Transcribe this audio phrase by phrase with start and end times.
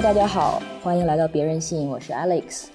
[0.00, 2.66] Hello，大家好，欢迎来到别任性，我是 Alex。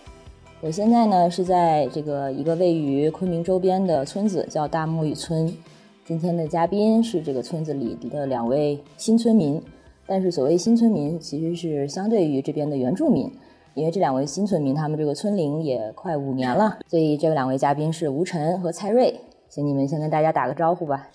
[0.59, 5.55] 我现在呢是在这个一个位于昆明周边的村子，叫大木屿村。
[6.04, 9.61] 今天的嘉宾是这个村子里的两位新村民，
[10.05, 13.32] 但是所谓新村民，其实是相对于这边的原住民，
[13.74, 21.07] 因为这两位新村民他们这个村龄也快五年了，所以这两位嘉宾是吴晨和蔡瑞，请你们先跟大家打个招呼吧。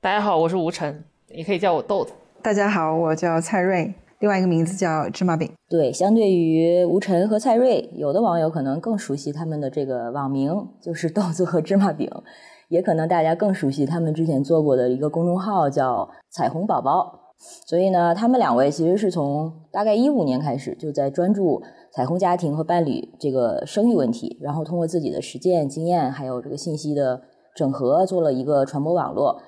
[0.00, 2.12] 大家好，我是吴晨，也可以叫我豆子。
[2.40, 3.92] 大家好，我叫蔡瑞。
[4.20, 5.50] 另外一个名字叫芝麻饼。
[5.66, 12.10] 对，相对于吴晨和蔡瑞，有的网友可能更熟悉他们的这个网名，就是豆子和芝麻饼，
[12.68, 17.32] 也可能大家更熟悉他们之前做过的一个公众号叫彩虹宝宝。
[17.66, 27.22] 所以呢，他们两位其实是从大概一五年开始就在专注彩虹家庭和伴侣这个生育问题，然后通过自己的实践经验，还有这个信息的
[27.54, 29.40] 整合，做了一个传播网络。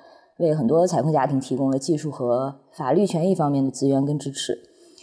[0.43, 4.59] 为很多彩虹家庭提供了技术和法律权益方面的资源跟支持。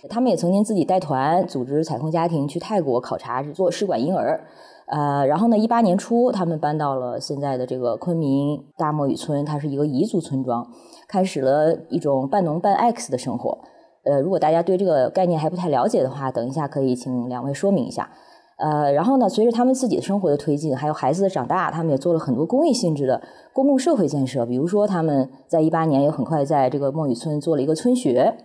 [0.08, 4.40] 他们也曾经自己带团组织彩虹家庭去泰国考察做试管婴儿。
[4.86, 10.66] 呃，然后呢，一八年初他们搬到了现在的这个昆明大漠屿村，它是一个彝族村庄，
[11.06, 13.58] 开始了一种半农半 X 的生活。
[14.04, 18.10] 呃，如果大家对这个概念还不太了解的话，等一下可以请两位说明一下。
[18.60, 23.22] 呃，然后呢，随着他们自己的生活的推进，还有孩子的长大，他们也做了很多公益性质的
[23.54, 24.44] 公共社会建设。
[24.44, 28.36] 比如说，他们在一八年也很快在这个墨雨村做了一个村学，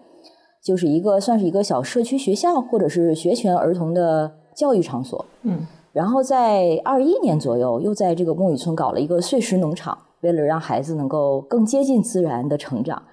[0.64, 5.26] 就是一个算是一个小社区学校或者是学前儿童的教育场所。
[5.44, 5.68] 嗯。
[5.92, 13.04] 然后在二一年左右，又在这个墨雨村搞了一个碎石农场，为了让孩子能够更接近自然的成长。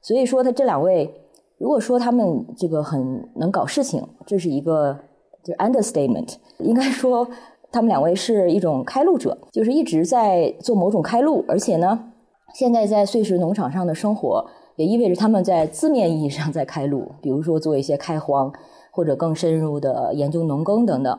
[0.00, 1.14] 所以说，他这两位，
[1.58, 4.98] 如果说他们这个很能搞事情，这是一个。
[5.44, 7.28] 就是 understatement，应该说
[7.70, 12.12] 他们两位是一种开路者，就是一直在做某种开路，而且呢，
[12.54, 14.46] 现在在碎石农场上的生活
[14.76, 18.52] 也意味着他们在字面意义上在开路，比如说做一些开荒
[18.90, 21.18] 或者更深入的研究农耕等等。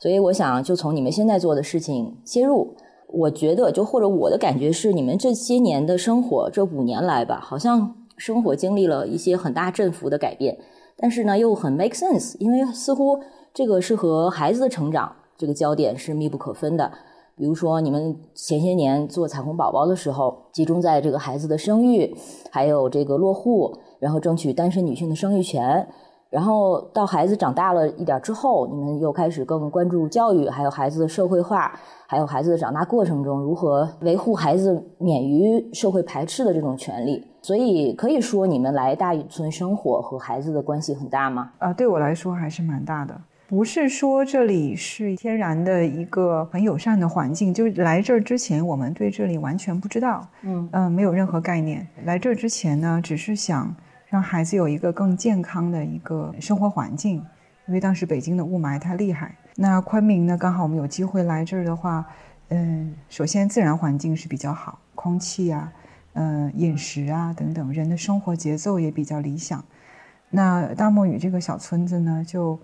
[0.00, 2.74] 所以我想就从你们现在做的事情切入，
[3.08, 10.58] 我觉得就或者我的感觉是，你们这些年的生活这五年来吧，好像生活经历了一些很大振幅的改变，
[10.96, 13.20] 但是呢又很 make sense，因为似乎。
[13.58, 16.92] 这个是和孩子的成长这个焦点是密不可分的。
[17.34, 22.16] 比如说，你们前些年做彩虹宝宝的时候，集中在这个孩子的生育，
[22.52, 25.88] 还有这个落户，然后争取单身女性的生育权。
[26.30, 31.72] 然后到孩子长大了一点之后，你们又开始更关注教育，还有孩子的社会化，
[32.06, 37.26] 还有孩子的长大过程中如何维护孩子免于社会排斥的这种权利。
[37.42, 41.50] 所以可以说，你们来大屿村生活和孩子的关系很大吗？
[41.58, 43.20] 啊，对我来说还是蛮大的。
[43.48, 51.88] 不是说这里是天然的一个很友善的环境，就是来这儿之前，我们对这里完全不知道，嗯嗯，没有任何概念。
[52.04, 53.74] 来这儿之前呢，只是想
[54.06, 57.24] 让孩子有一个更健康的一个生活环境，
[57.66, 59.34] 因为当时北京的雾霾太厉害。
[59.56, 62.04] 那昆明呢，刚好我们有机会来这儿的话，
[62.48, 65.72] 嗯，首先自然环境是比较好，空气啊，
[66.12, 69.64] 嗯，饮食啊等等，人的生活节奏也比较理想。
[70.28, 72.60] 那大漠雨这个小村子呢，就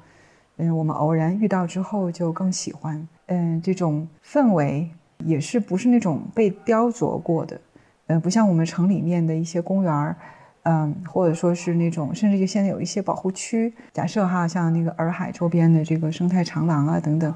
[0.56, 3.08] 嗯，我们偶然遇到之后就更喜欢。
[3.26, 4.88] 嗯，这种氛围
[5.18, 7.60] 也是不是那种被雕琢过的，
[8.06, 10.16] 嗯，不像我们城里面的一些公园儿，
[10.64, 17.34] 嗯，或者说是那种，甚至就现在有一些保护区，假设哈，像那个洱海周边的这个生态长廊啊等等，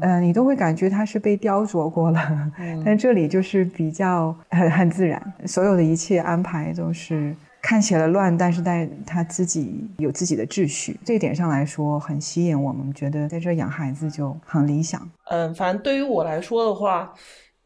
[0.00, 2.52] 嗯，你都会感觉它是被雕琢过了。
[2.84, 7.34] 但这里就是比较很 很自然，所有的一切安排都是。
[7.60, 15.08] 看起来乱，但是在他自己有自己的秩序，这一点上来说很吸引我们，觉得在这养孩子就很理想。
[15.24, 17.12] 嗯，反正对于我来说的话，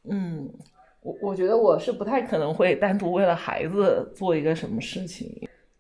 [0.09, 0.49] 嗯，
[1.03, 5.29] 我我觉得我是不太可能会单独为了孩子做一个什么事情，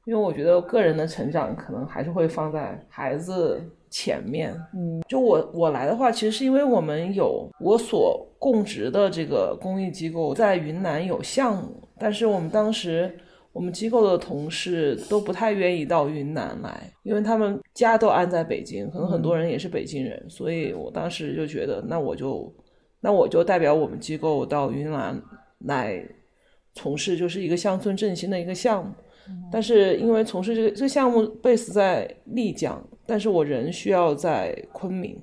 [0.04, 4.54] 因为我觉得个人的成长可能还是会放在孩子前面。
[4.74, 13.18] 嗯，就我我来的话，其实是因为我们有我所供职的这个公益机构在云南有项目，但是我们当时。
[13.52, 22.50] 我们机构的同事都不太愿意到云南来，因为他们家都安在北京，可能很多人也是北京人，所以我当时就觉得，那我就，
[23.00, 25.20] 那我就代表我们机构到云南
[25.66, 26.02] 来
[26.72, 28.90] 从事，就是一个乡村振兴的一个项目。
[29.52, 35.22] 但是因为从事这个这个项目 base 在丽江，但是我人需要在昆明，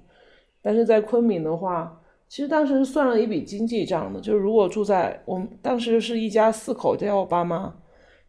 [0.61, 7.75] 但是在昆明的话，其实当时算了一笔经济账的，就是如果住在我们当时是一家四口，加我爸妈。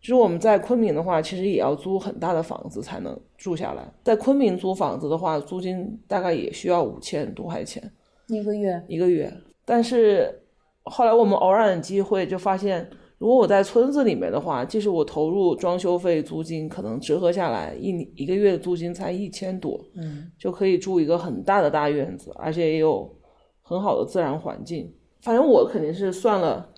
[0.01, 3.93] 就是我们在昆明的话，其实也要租很大的房子才能住下来。
[4.03, 7.93] 在昆明租房子的话，租金大概也需要五千多块钱
[8.29, 8.83] 一个月。
[8.89, 9.33] 一个月。
[9.65, 10.43] 但是
[10.85, 12.89] 后来我们偶然的机会就发现，
[13.19, 23.15] 如果我在村子里面的话，即使我投入装修费、租金，可能折合下来一一个月的租金才一千多，嗯，就可以住一个很大的大院子，而且也有
[23.61, 24.91] 很好的自然环境。
[25.21, 26.70] 反正我肯定是算了，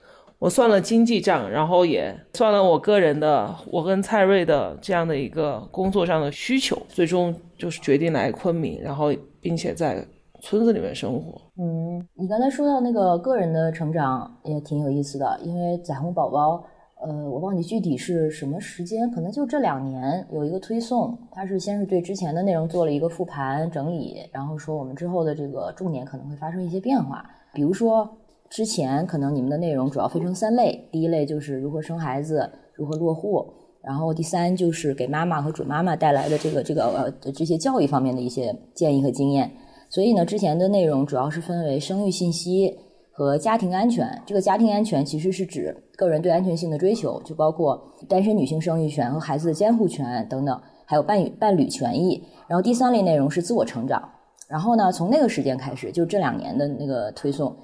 [0.43, 10.05] 我算了经济账，然后也算了我个人的，我跟蔡瑞的这样的一个工作上的需求，最终就是决定来昆明，然后并且在
[10.41, 11.41] 村子里面生活。
[11.56, 16.65] 嗯，你刚才说到那个个人的成长也挺有意思的，因为彩虹宝宝，
[17.06, 27.25] 呃，我忘记具体是什么时间，可能就这两年有一个推送，它是先是对之前的内容做了一个复盘整理，然后说我们之后的这个重点可能会发生一些变化，
[27.55, 28.11] 比如说
[28.53, 33.43] 之前可能你们的内容主要分成三类，第一类就是如何生孩子，如何落户。
[33.83, 39.51] 然后第三就是给妈妈和准妈妈带来的这个这个呃这些教育方面的一些建议和经验。
[39.89, 42.77] 所以呢，之前的内容主要是分为生育信息
[43.11, 44.07] 和家庭安全。
[44.27, 52.23] 这个家庭安全其实是指个人对安全性的追求，就包括单身女性生育权和孩子的监护权等等，还有伴侣伴侣权益。
[52.47, 54.07] 然后第三类内容是自我成长。
[54.47, 57.57] 然后呢，从那个时间开始，就这两年的那个推送，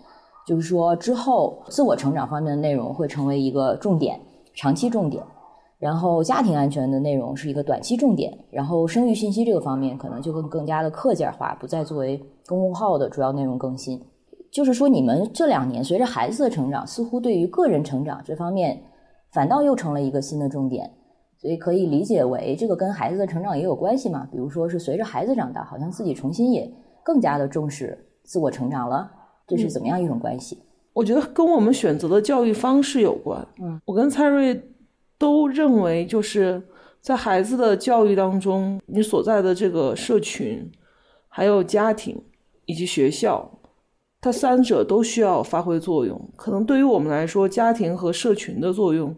[0.48, 4.18] 就是说之后自我成长方面的内容会成为一个重点，
[4.54, 5.22] 长期重点。
[5.78, 12.16] 然后家庭安全的内容是一个短期重点，然后生育信息这个方面可能就更更加的课件化，不再作为
[12.46, 14.02] 公众号的主要内容更新。
[14.50, 18.80] 就是说，你们这两年随着孩子的成长，似乎对于个人成长这方面
[19.30, 20.90] 反倒又成了一个新的重点，
[21.36, 24.26] 所以可以理解为这个跟孩子的成长也有关系嘛？
[24.32, 26.68] 比如说是随着孩子长大，好像自己重新也
[27.04, 29.08] 更加的重视自我成长了，
[29.48, 30.58] 这是怎么样一种关系？
[30.92, 33.44] 我觉得跟我们选择的教育方式有关。
[33.60, 34.62] 嗯，我跟蔡瑞。
[35.20, 36.62] 都认为，就是
[37.00, 40.70] 在孩子的教育当中，你所在的这个社群、
[41.26, 42.16] 还有家庭
[42.66, 43.50] 以及学校，
[44.20, 46.16] 它三者都需要发挥作用。
[46.36, 49.12] 可能对于我们来说，家庭和社群的作用，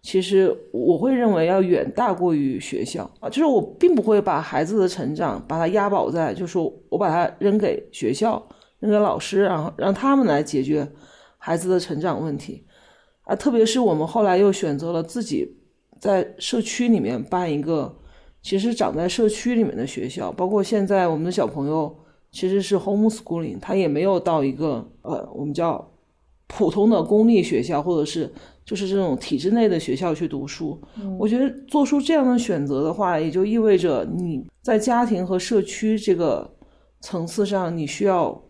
[0.00, 3.28] 其实我会认为要远大过于学校啊。
[3.28, 6.58] 就是我并不会把孩子的成长把它押宝在，就是
[6.88, 8.42] 我把它扔给学校、
[8.82, 10.86] 扔给老师，然后让他们来解决
[11.38, 12.66] 孩子的成长问题。
[13.22, 15.48] 啊，特别是我们后来又选择了自己
[16.00, 17.96] 在社区里面办一个，
[18.42, 21.96] 其实长在社区里面的学校，包括现在我们的小朋友
[22.32, 25.88] 其实是 homeschooling，他也没有到一个呃我们叫
[26.48, 28.28] 普通的公立学校，或者是
[28.64, 30.76] 就是这种体制内的学校去读书。
[31.16, 36.52] 我觉得做出这样的选择的话，也就意味着你在家庭和社区这个
[37.00, 38.42] 层次上，你需要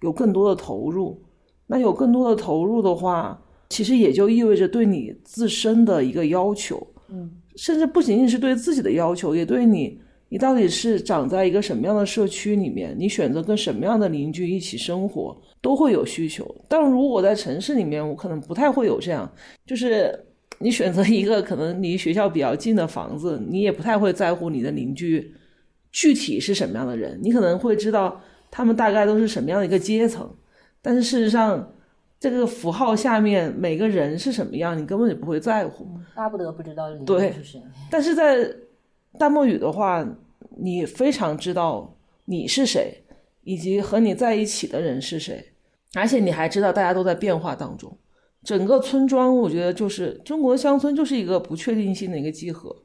[0.00, 1.20] 有更多的投入。
[1.66, 16.44] 那有更多的投入的话，其实也就意味着对你自身的一个要求，嗯，甚至不仅仅是对自己的要求，也对你，你到底是长在一个什么样的社区里面，你选择跟什么样的邻居一起生活，都会有需求。
[16.68, 19.30] 但如果我在城市里面，我可能不太会有这样，
[19.64, 20.12] 就是
[20.58, 25.32] 你选择一个可能离学校比较近的房子，你也不太会在乎你的邻居
[25.92, 28.20] 具体是什么样的人，你可能会知道
[28.50, 30.28] 他们大概都是什么样的一个阶层，
[30.82, 31.72] 但是事实上。
[32.22, 37.62] 这个符号下面每个人是什么样，你根本就不会在乎，巴不得不知道邻居是谁。
[37.90, 38.46] 但是在
[39.18, 40.06] 大漠语的话，
[40.58, 43.02] 你非常知道你是谁，
[43.42, 45.42] 以及和你在一起的人是谁，
[45.94, 47.90] 而且你还知道大家都在变化当中。
[48.44, 52.76] 整个村庄，我觉得就是中国乡村就是一个不确定性的一个集合，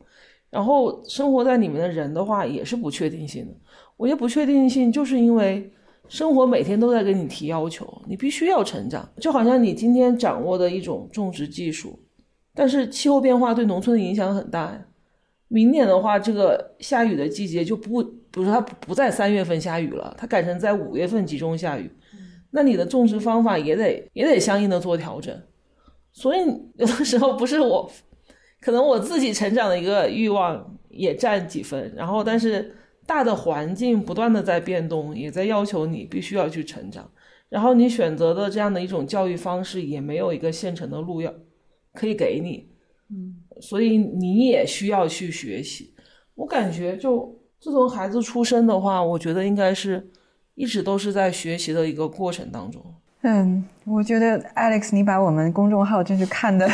[0.50, 3.54] 然后生活在里面的人的话也是不确定性的。
[3.98, 5.72] 我觉得不确定性就是因为。
[6.08, 9.10] 生活每天都在给你提要求，你必须要成长。
[9.20, 12.00] 就好像你今天掌握的一种种植技术，
[12.54, 14.86] 但是气候变化对农村的影响很大呀。
[15.48, 21.90] 明年的话，这个下雨的季节就不，不是它不在三月份下雨了，它改成在五月份集中下雨。
[22.52, 25.36] 那你的种植方法也得也得相应的做调整。
[26.14, 26.42] 所以
[26.76, 27.92] 有的时候不是我，
[28.62, 32.76] 可能我自己成长的一个欲望也占几分，然后但是。
[33.06, 37.10] 大的环境不断的在变动，也在要求你必须要去成长，
[37.50, 41.34] 然后你选择的这样的一种教育方式也没有一个现成的路要
[41.94, 42.68] 可以给你，
[43.10, 45.94] 嗯，所以你也需要去学习。
[46.34, 50.10] 我感觉就自从孩子出生的话，我觉得应该是
[50.56, 52.84] 一直都是在学习的一个过程当中。
[53.22, 56.70] 嗯，我觉得 Alex，你把我们公众号真是看的。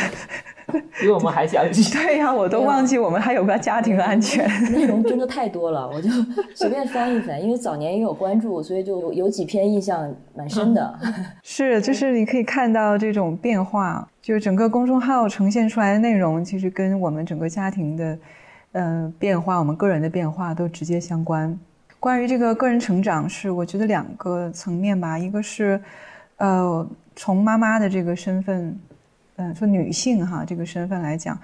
[1.00, 1.92] 比我们还详细。
[1.96, 6.08] 对呀，我都忘记我们还有个家庭安全内容， 真的太多了，我就
[6.54, 7.42] 随便翻一翻。
[7.42, 10.98] 因为早年也有关注，所以就有有几篇印象蛮深的。
[11.42, 18.18] 是，就是你可以看到这种变化，就是整个公众号呈现出来的内容，其实跟我们整个家庭的
[18.72, 21.58] 嗯变化，我们个人的变化都直接相关。
[22.00, 25.80] 关于这个个人成长，是我觉得两个层面吧，一个是
[26.38, 28.78] 呃从妈妈的这个身份。
[29.42, 31.36] 嗯，说女性哈这个身份来讲，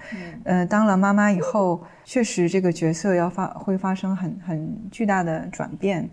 [0.45, 6.09] 嗯，当了妈妈以后，确实这个角色要发会发生很很巨大的转变。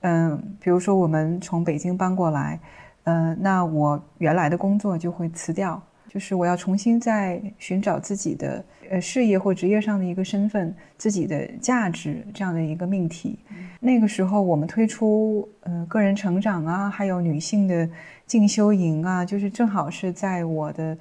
[0.00, 2.58] 嗯，比如说我们从北京搬过来，
[3.04, 5.82] 嗯，那我原来的工作就会辞掉。
[6.08, 13.38] 就是我要重新再寻找自己的呃事业或职业上的一个身份，自己的价值这样的一个命题。
[13.80, 17.86] 那个时候我们推出呃个人成长啊，还有女性的
[18.24, 20.96] 进修营啊，就是正好是在我的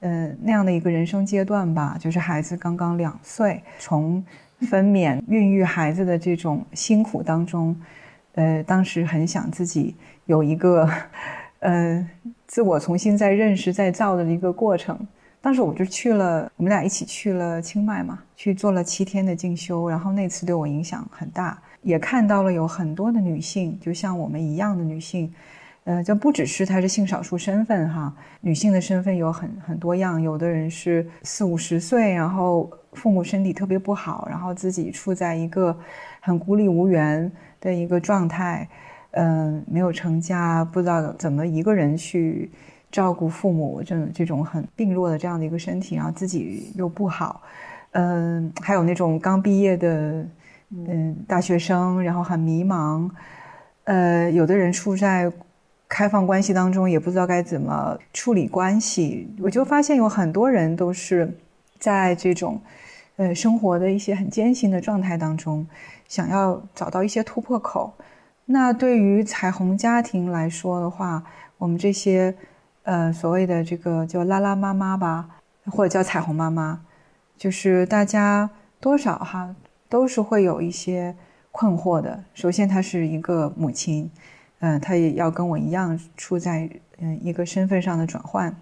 [0.00, 1.96] 呃那样的一个人生阶段吧。
[1.98, 4.24] 就是孩子刚刚两岁，从
[4.60, 7.74] 分娩、孕育孩子的这种辛苦当中，
[8.34, 9.94] 呃，当时很想自己
[10.26, 10.88] 有一个
[11.60, 12.08] 呃。
[12.48, 14.98] 自我重新再认识、再造的一个过程。
[15.38, 19.86] 当时我就去了，我们俩一起去了清迈嘛，去做了七天的进修。
[19.86, 25.30] 然后那次对我影响很大，也看到了有很多的女性，就像我们一样的女性，
[25.88, 30.20] 呃，就不只是她是性少数身份哈，女性的身份有很很多样。
[30.20, 35.74] 有的人是四五十岁，然后父母身体特别不好，然后自己处在一个
[36.20, 38.68] 很孤立无援的一个状态。
[39.12, 42.50] 嗯，没有成家，不知道怎么一个人去
[42.92, 47.40] 照顾父母，这这种很病弱的这样的一个身体，然后自己又不好，
[47.92, 50.26] 嗯，还有那种刚毕业的
[50.70, 53.10] 嗯大学生，然后很迷茫，
[53.84, 55.32] 呃，有的人处在
[55.88, 61.36] 开放关系当中，也不知道该怎么处理关系，我就发现有很多人都是
[61.78, 62.60] 在这种
[63.16, 65.66] 呃生活的一些很艰辛的状态当中，
[66.06, 67.94] 想要找到一些突破口。
[68.44, 71.24] 那对于彩虹家庭来说的话，
[71.58, 72.34] 我们这些，
[72.82, 75.28] 呃，所谓的这个叫拉拉妈妈吧，
[75.66, 76.80] 或者叫彩虹妈妈，
[77.36, 78.48] 就是大家
[78.80, 79.54] 多少哈
[79.88, 81.14] 都是会有一些
[81.50, 82.24] 困惑的。
[82.34, 84.10] 首先，她是一个母亲，
[84.60, 88.54] 嗯，她也要跟我一样处在嗯一个身份上的转换，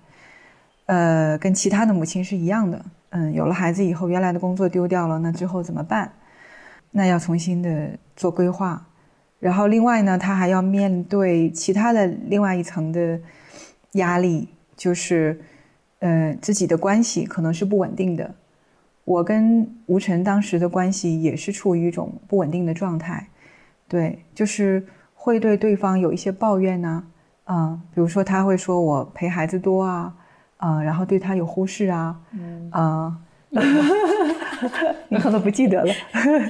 [0.86, 2.84] 呃，跟其他的母亲是一样的。
[3.10, 6.12] 嗯，有了孩子以后，原来的工作丢掉了，那之后怎么办？
[6.90, 8.86] 那要重新的做规划。
[9.38, 13.20] 然后，另外呢，他还要面对其他的另外一层的
[13.92, 15.38] 压力，就是，
[15.98, 18.34] 呃，自己的关系可能是不稳定的。
[19.04, 23.28] 我跟吴晨当时的关系也是处于一种不稳定的状态，
[23.86, 24.84] 对，就是
[25.26, 27.02] 会对对方有一些抱怨呢，
[27.42, 30.14] 啊，比如说他会说我陪孩子多啊，
[30.58, 32.16] 啊，然后对他有忽视啊，
[32.70, 33.16] 啊。
[35.08, 35.92] 你可能不记得了，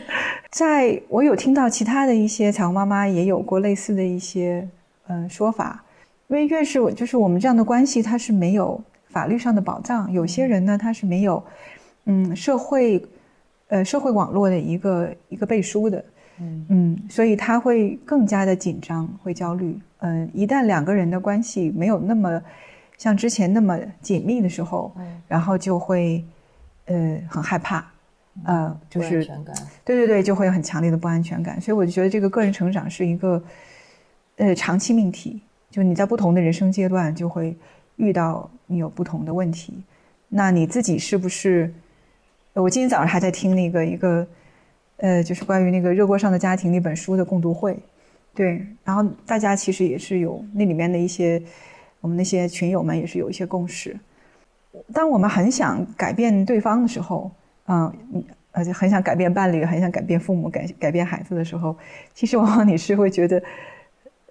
[0.51, 4.69] 在我有听到其他的一些彩虹妈妈也有过类似的一些
[5.07, 5.83] 嗯说法，
[6.29, 8.79] 因为越是我就是我们这样的关系，它是没有
[9.09, 11.43] 法律上的保障，有些人呢他是没有
[12.05, 13.03] 嗯社会
[13.69, 16.05] 呃社会网络的一个一个背书的，
[16.41, 22.43] 嗯嗯，所以他会更加的紧张，会焦虑，嗯，一旦两个人的关系没有那么
[22.99, 24.95] 像之前那么紧密的时候，
[25.29, 26.25] 然后就会
[26.87, 27.85] 呃很害怕。
[28.45, 29.25] 呃，就是
[29.83, 31.59] 对对对，就会有很强烈的不安全感。
[31.59, 33.43] 所以我就觉得这个个人成长是一个
[34.37, 35.41] 呃长期命题，
[35.71, 37.57] 就你在不同的人生阶段就会
[37.97, 39.83] 遇到你有不同的问题。
[40.29, 41.73] 那你自己是不是？
[42.53, 44.27] 我今天早上还在听那个一个
[44.99, 47.79] 呃，就是关于那个热锅上的家庭那本书的共读会，
[48.35, 51.43] 对，然后大家其实也是有那里面的一些
[52.01, 53.97] 我们那些群友们也是有一些共识。
[54.93, 57.31] 当我们很想改变对方的时候。
[57.69, 57.93] 嗯，
[58.53, 61.77] 而且很想改变伴侣，很想改变父母，改改变孩子的时候，
[62.15, 63.43] 其实往往你是会觉得，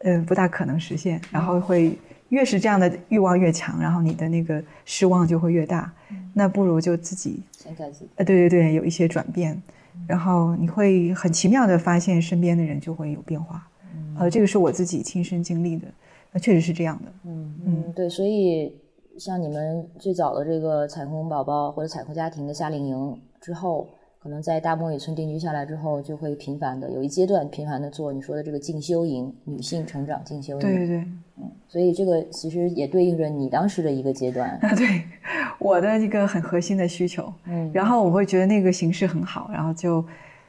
[0.04, 1.98] 嗯，不大可能实现，然后会
[2.30, 5.92] 越是这样的欲望越强，然后你的那个失望就会越大。
[6.34, 8.10] 那不如就自己先改自己。
[8.16, 9.62] 呃，对对对，有一些转变，
[10.08, 13.68] 然后你会很奇妙的发现身边的人就会有变化。
[14.18, 15.88] 呃，这个是我自己亲身经历的，
[16.32, 17.12] 那确实是这样的。
[17.26, 18.76] 嗯嗯，对，所以。
[19.18, 23.88] 像你们最早的这个彩虹宝宝或者彩虹家庭的夏令营之后，
[24.26, 30.60] 可能在大漠野村定居下来之后，就会频繁的有一阶段频繁的做你说的这个进修营，女性成长进修营。
[30.62, 30.98] 对对对，
[31.38, 34.50] 嗯，所以这个其实也对应着你当时的一个阶段。
[34.64, 35.04] 啊，对，
[35.60, 37.32] 我的一个很核心的需求。
[37.46, 40.04] 嗯，然后我会觉得那个形式很好，然后就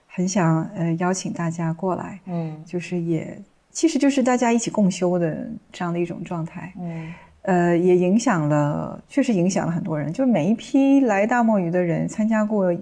[0.06, 2.18] 很想呃邀请大家过来。
[2.25, 3.38] 嗯，就是也
[3.71, 6.73] 其实就是大家一起共修的这样的一种状态。
[6.80, 7.12] 嗯。
[7.42, 10.11] 呃，也影响了，确实影响了很多人。
[10.11, 12.75] 就每一批来大漠鱼的人，参加过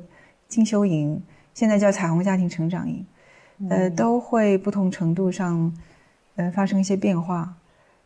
[0.54, 1.20] 进修营，
[1.52, 3.04] 现在叫彩虹家庭成长营，
[3.68, 5.74] 呃，都会不同程度上，
[6.36, 7.52] 呃，发生一些变化。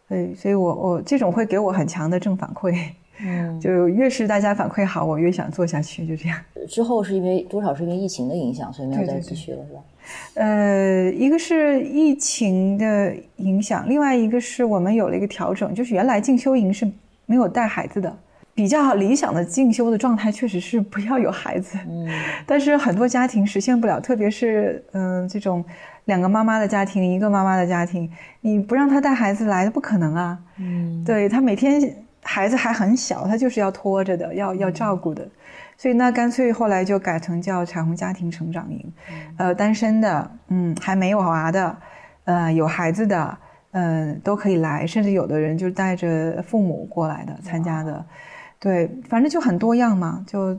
[0.08, 2.74] 对，所以我我这种会给我很强的正反馈。
[3.20, 6.06] 嗯， 就越是大家反馈好，我越想做下去。
[6.06, 6.40] 就这样。
[6.66, 9.80] 之后是因为多少是因为疫情的影响，所以没有再继续了，是吧？
[10.34, 16.90] 呃，一个是疫情的影响，另外一个是我们有了一个调整，就是原来进修营是
[17.26, 18.16] 没有带孩子的，
[18.58, 22.08] 比较理想的进修的状态确实是不要有孩子，嗯，
[22.44, 25.64] 但是很多家庭实现不了，特别是嗯这种
[26.06, 28.10] 两个妈妈的家庭，一个妈妈的家庭，
[28.40, 31.80] 你不让他带孩子来，不可能啊，嗯，对他每天
[32.20, 35.24] 孩子还很小，他就是要拖着的，要要照顾的，
[35.76, 38.92] 所以那干脆后来就改成叫彩虹家庭成长营，
[39.36, 41.76] 呃，单身的，嗯，还没有娃的，
[42.24, 43.38] 呃，有孩子的，
[43.70, 48.04] 嗯，都可以来，甚至有的人就带着父母过来的参加的。
[48.60, 50.58] 对，反正就很多样嘛，就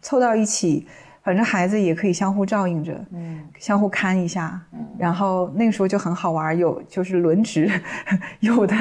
[0.00, 0.86] 凑到一起，
[1.22, 7.68] 反正孩子也可以相互照应着，嗯，相互看一下，嗯然后那个时候就很好玩，有就是轮值，
[8.40, 8.74] 有的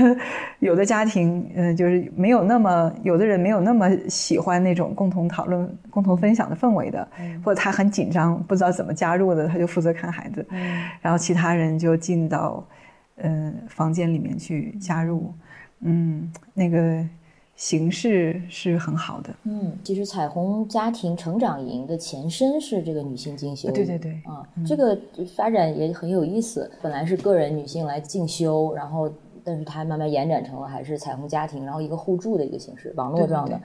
[0.60, 7.06] 有的家庭，嗯，就是没有那么，有的人没有那么喜欢那种共同讨论、共同分享的氛围的，
[7.44, 12.66] 或者他很紧张，不知道怎么加入的，他就负责看孩子，嗯然后其他人就进到
[13.18, 15.34] 嗯房间里面去加入，
[15.82, 17.04] 嗯，那个。
[17.56, 24.98] 形式是很好的，嗯，其实彩虹家庭成长营的前身是这个女性进修，对对对，啊，这个
[25.36, 26.70] 发展也很有意思。
[26.82, 29.10] 本来是个人女性来进修，然后
[29.42, 33.58] 但是它慢慢延展成了还是彩虹家庭，然后一个互助的一个形式，网络状的。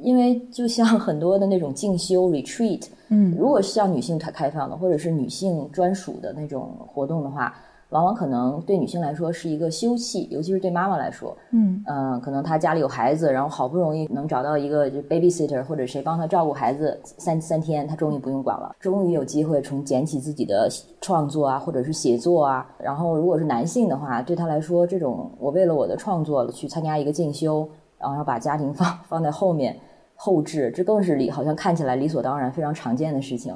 [0.00, 7.54] 因为就像 很多的那种进修 retreat，嗯，如果是向女性开开放的，或者是女性专属的那种活动的话。
[7.92, 20.68] 往往可能对女性来说是一个休憩，尤其是对妈妈来说，嗯，呃，可能她家里有孩子，然后好不容易能找到一个就 babysitter 或者谁帮她照顾孩子三三天，她终于不用管了，终于有机会重捡起自己的
[21.00, 22.66] 创作啊，或者是写作啊。
[22.78, 27.68] 然后如果是男性的话，对他来说，这种我为了我的创作去参加一个进修，
[27.98, 29.78] 然后把家庭放放在后面
[30.14, 33.54] 后置，这更是理好像看起来理所当然、非常常见的事情。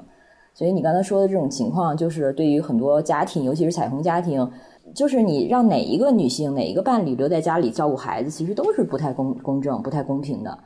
[0.56, 4.50] 所以你刚才说的这种情况，就是对于很多家庭，尤其是彩虹家庭，
[4.94, 10.58] 就是你让哪一个女性、哪一个伴侣留在家里照顾孩子，其实都是不太公公正、不太公平的。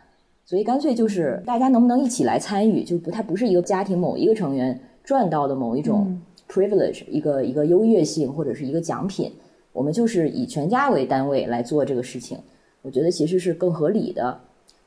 [0.45, 6.17] 所以干脆就是大家能不能一起来参与，就不太不是一个家庭某一个成员赚到的某一种
[6.49, 9.33] privilege，一个一个优越性或者是一个奖品，
[9.73, 12.39] 我们就是以全家为单位来做这个事情，
[12.83, 14.39] 我觉得其实是更合理的。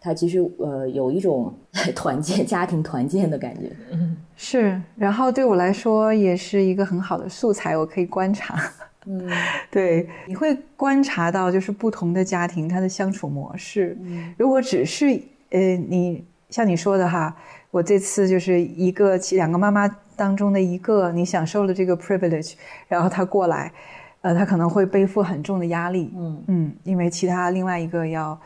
[0.05, 1.53] 它其实呃有一种
[1.95, 4.81] 团建、家庭团建的感觉，嗯，是。
[4.97, 8.59] 然后对我来说也是一个很好的素材，我可以观察。
[9.05, 9.29] 嗯，
[9.71, 13.97] 对，你会观察到就是不同的家庭它的相处模式。
[14.01, 15.05] 嗯，如果只是
[15.51, 17.33] 呃你像你说的哈，
[17.71, 19.87] 我这次就是一个两个妈妈
[20.17, 22.55] 当中的一个，你享受了这个 privilege，
[22.89, 23.71] 然后他过来，
[24.19, 26.11] 呃，他可能会背负很重的压力。
[26.13, 28.37] 嗯嗯，因为其他另外一个要。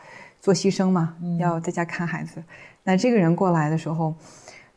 [0.48, 2.42] 做牺牲嘛，要在家看孩子。
[2.82, 4.14] 那这个人过来的时候，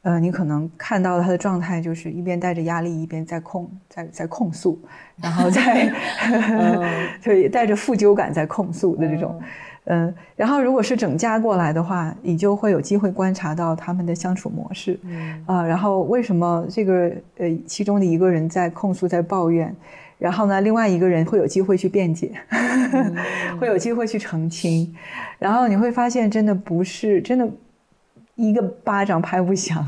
[0.01, 4.77] 呃，你可能看到他的状态就是一边带着压力，一边在控，在在控诉，
[5.15, 5.89] 然后在
[7.23, 9.41] 对，带着负疚感在控诉的这种。
[9.85, 14.99] 嗯，然后如果是整家过来的话，你就会有机会观察到他们的相处模式。
[15.45, 19.73] 啊，然后为什么这个呃其中的一个人在控诉，在抱怨？
[20.21, 22.31] 然后呢，另外一个人会有机会去辩解，
[23.59, 24.93] 会有机会去澄清，
[25.39, 27.49] 然后你会发现，真的不是真的，
[28.35, 29.83] 一个巴掌拍不响，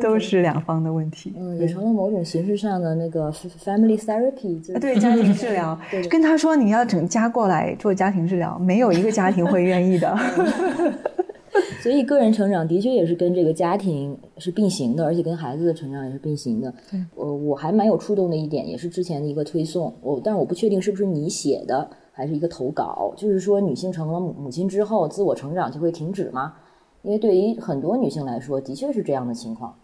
[0.00, 1.34] 都是两方的问题。
[1.36, 5.76] 嗯，也成了某种形式上的那个 family therapy，对家庭治疗。
[6.08, 10.16] 跟他说你要整家过来做家庭治疗，没有一个家庭会愿意的。
[11.82, 16.72] 所以，个人成长的确也是跟这个家庭是并行的，而且跟孩子的成长也是并行的。
[17.14, 19.92] 我我还蛮有触动的一点，也是之前的一个推送。
[20.00, 23.12] 我，但是我不确定是不是你写的，还是一个投稿。
[23.18, 26.54] 就是说，女性成了母母亲之后，自我成长就会停止吗？
[27.02, 29.76] 因为对于很多女性来说，的确是这样的情况。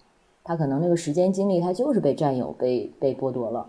[0.44, 3.68] 她可能那个时间精力，她就是被占有、被被剥夺了。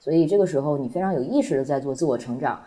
[0.00, 2.60] 所以这个时候，你非常有意识的在做自我成长，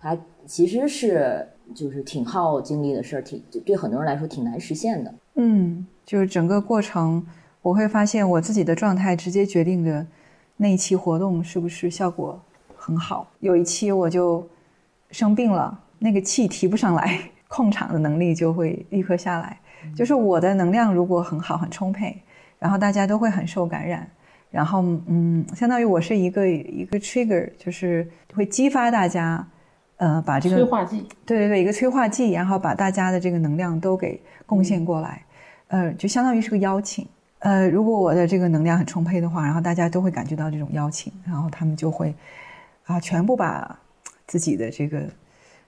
[0.00, 1.46] 它其实是。
[1.72, 5.14] 就是挺耗精力的事儿，挺对很多人来说挺难实现的。
[5.36, 7.24] 嗯，就是整个过程，
[7.62, 10.06] 我会发现我自己的状态直接决定着
[10.56, 12.40] 那一期活动是不是效果
[12.76, 13.28] 很好。
[13.40, 14.46] 有一期我就
[15.10, 19.58] 生病了，那个气提不上来，控场的能力就会立刻下来。
[19.96, 22.16] 就是我的能量如果很好、很充沛，
[22.58, 24.08] 然后大家都会很受感染，
[24.50, 29.46] 然后嗯，相当于我是一个一个 trigger，就是会激发大家。
[29.96, 35.24] 呃，把这个催化剂，对对对，一个催化剂，然后把大家的这个能量都给贡献过来，
[35.68, 37.06] 呃，就相当于是个邀请。
[37.38, 42.14] 呃，如果我的这个能量很充沛的话，然后大家都会感觉到这种邀请，然后他们就会
[42.86, 43.78] 啊，全部把
[44.26, 45.02] 自己的这个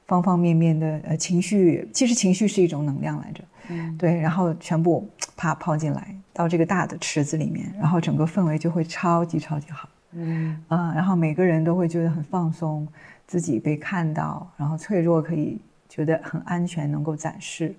[0.07, 12.89] 方方面面的呃情绪，其实情绪是一种能量来着，嗯，对，然后全部啪抛进来到这个大的池子里面，然后整个氛围就会超级超级好，嗯啊，然后每个人都会觉得很放松。
[13.27, 17.75] 自己被看到，然后脆弱可以觉得很安全，能够展示。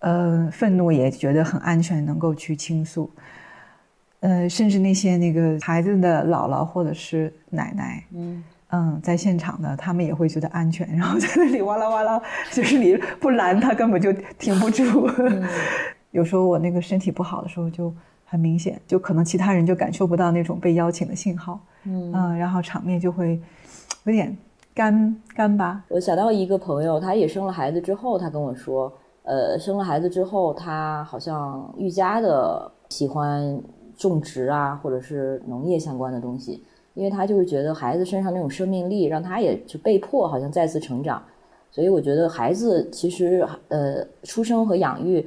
[0.00, 3.10] 呃，愤怒也觉得很安全，能够去倾诉。
[4.20, 12.20] 呃，甚至那些那个孩子的姥姥或者是奶奶，嗯嗯，在现场的他们也会觉得安全，然后在那里哇啦哇啦，
[12.52, 15.08] 就是你不拦他根本就停不住。
[16.10, 17.94] 有时候我那个身体不好的时候就
[18.24, 23.40] 很明显，就可能其他人就感受不到那种被邀请的信号，嗯然后场面就会
[24.04, 24.36] 有点
[24.78, 25.82] 干干巴。
[25.88, 28.92] 我想到一个朋友，他也生了孩子之后，他跟我说。
[29.24, 33.60] 呃，生了孩子之后，他好像愈加的喜欢
[33.96, 36.62] 种植啊，或者是农业相关的东西，
[36.94, 41.20] 因为他就是觉得孩子身上那种生命力，让他也就被迫好像再次成长。
[41.72, 45.26] 所以我觉得孩子其实呃出生和养育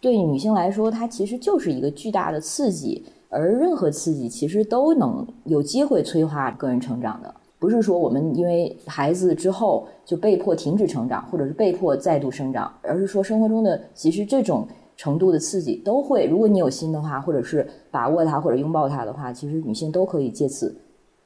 [0.00, 7.34] 对女性来说，它其实就是一个巨大的刺激，而任何刺激其实都能有机会催化个人成长的。
[7.60, 20.74] 不是说我们因为孩子之后就被迫停止成长，或者是被迫再度生长，而是说生活中的其实这种程度的刺激都会，如果你有心的话，或者是把握它或者拥抱它的话，其实女性都可以借此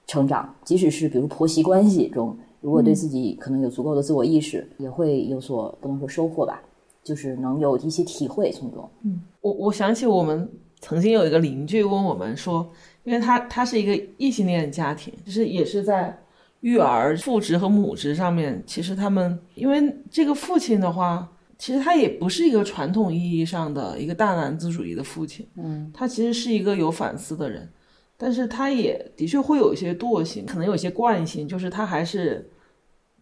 [0.08, 0.52] 成长。
[0.64, 6.60] 即使是比如婆媳关系中，如果对自己可能有足够的自我意识，也会有所不能说收获吧，
[7.04, 8.90] 就是能有一些体会从中。
[9.04, 12.68] 嗯，我我想起我们曾经有一个邻居问我们说，
[13.04, 16.18] 因为他他是一个异性恋家庭，就是也是在。
[16.64, 27.68] 育儿父职和母职上面，其实他们因为这个父亲的话，其实他也不是一个传统意义上的一个大男子主义的父亲，嗯，他其实是一个有反思的人，
[28.16, 32.50] 但是他也的确会有一些惰性，可能有些惯性，就是他还是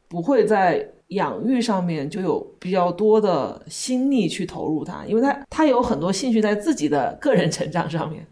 [0.07, 8.24] 不会在养育上面就有比较多的心力去投入他，因为他他有很多兴趣在自己的个人成长上面。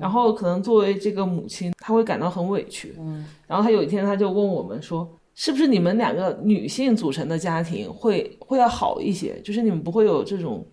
[0.00, 2.94] 然后可能作为这个母亲，她会感到很委屈。
[2.98, 9.40] 嗯，然后她有一天，她就问我们说：“是不是你们两个女性组成的家庭会会要好一些？
[9.42, 10.66] 就是你们不会有这种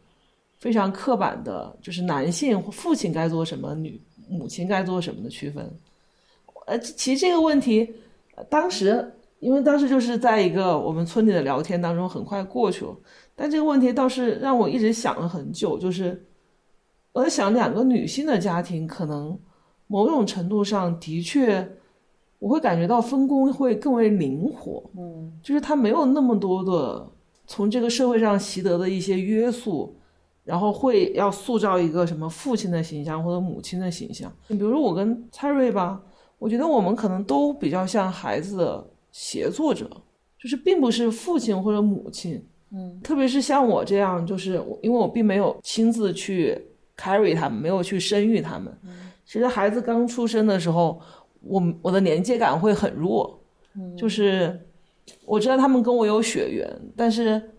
[0.58, 5.70] 非常刻板的，就是男性父亲该做什么，女母亲该做什么的区分？”
[6.66, 7.88] 呃，其实这个问题，
[8.50, 12.96] 当时因为当时就是在一个我们村里的聊天当中，很快过去了。
[13.36, 16.24] 但这个问题倒是让我一直想了很久，就是。
[17.18, 19.36] 我在想，两个女性的家庭可能
[19.88, 21.68] 某种程度上的确，
[22.38, 27.10] 我会感觉到分工会更为灵活，嗯，就是她没有那么多的
[27.48, 29.96] 从这个社会上习得的一些约束，
[30.44, 34.32] 然后会要塑造一个什么父亲的形象或者母亲的形象。
[34.50, 36.00] 你比如说我跟蔡瑞吧，
[36.38, 39.90] 我觉得我们可能都比较像孩子的协作者，
[40.40, 42.40] 就是并不是父亲或者母亲，
[42.72, 46.64] 嗯，特别是像我这样，就是因为我并没有亲自去。
[46.98, 48.76] Carry 他们没有去生育他们，
[49.24, 51.00] 其实孩子刚出生的时候，
[51.42, 53.40] 我我的连接感会很弱，
[53.96, 54.68] 就是
[55.26, 57.52] 我知道他们跟我有血缘，但是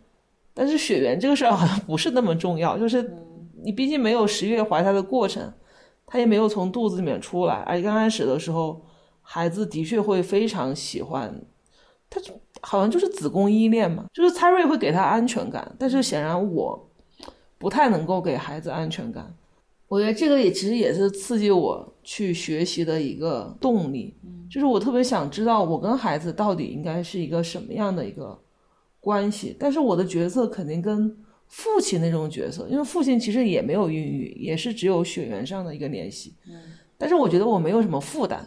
[0.53, 3.17] 但是血缘这个事儿好像不是那么重要，就是
[3.63, 5.53] 你毕竟没有十月怀胎的过程，
[6.05, 8.85] 他也没有从肚子里面出来，而且刚开始的时候，
[9.23, 11.33] 孩子的确会非常喜欢，
[12.11, 16.88] 他就好像就是子宫依恋嘛，就是蔡瑞会给他安全感，但是显然我。
[17.59, 19.35] 不太能够给孩子安全感，
[19.89, 24.15] 我觉得这个也其实也是刺激我去学习的一个动力。
[24.49, 28.39] 就是我特别想知道我跟孩子到底应该是一个什么样的一个
[29.01, 29.57] 关系。
[29.59, 31.15] 但是我的角色肯定跟
[31.49, 36.35] 父亲那种角色，因为父亲其实也没有孕育，也是只有血缘上的一个联系。
[36.97, 38.41] 但是我觉得我没有什么负担，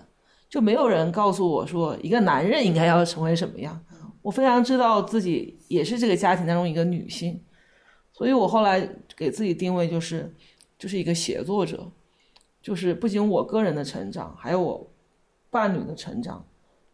[0.49, 3.79] 就没有人告诉我说一个男人应该要成为什么样。
[4.21, 7.39] 我非常知道自己也是这个家庭当中一个女性。
[8.21, 10.31] 所以我后来给自己定位就是，
[10.77, 11.89] 就是一个写作者，
[12.61, 14.87] 就是不仅我个人的成长，还有我
[15.49, 16.45] 伴侣的成长，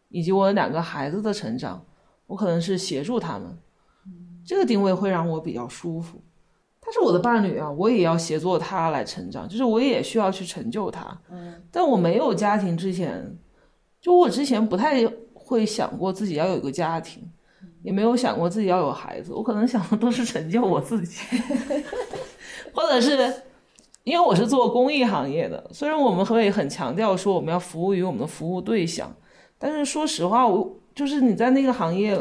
[0.08, 1.84] 以及我两个孩子的成长，
[2.26, 3.58] 我可能是协助他们，
[4.42, 6.18] 这个定位会让我比较舒服。
[6.80, 11.20] 他是我的伴侣啊，我也要协作他来成长，就是我也需要去成就他。
[11.28, 13.36] 嗯，但我没有家庭之前，
[14.00, 17.30] 就我之前不太会想过自己要有一个家庭。
[17.82, 21.20] 也没有想过自己要有孩子，我可能想的都是成就我自己，
[22.72, 23.32] 或者是
[24.04, 29.14] 因为我是做公益行业的，虽然我们会很强调说我们要服务于我们的服务对象，
[29.58, 32.18] 但是说实话，我就是你在那个行业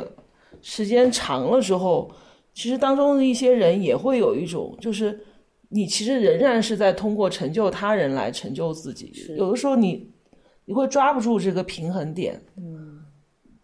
[0.62, 2.12] 时间长了之后，
[2.54, 5.20] 其实当中的一些人也会有一种，就是
[5.70, 10.12] 你其实仍然是在通过成就他人来成就自己，有的时候你
[10.66, 12.77] 你会抓不住这个平衡点，嗯。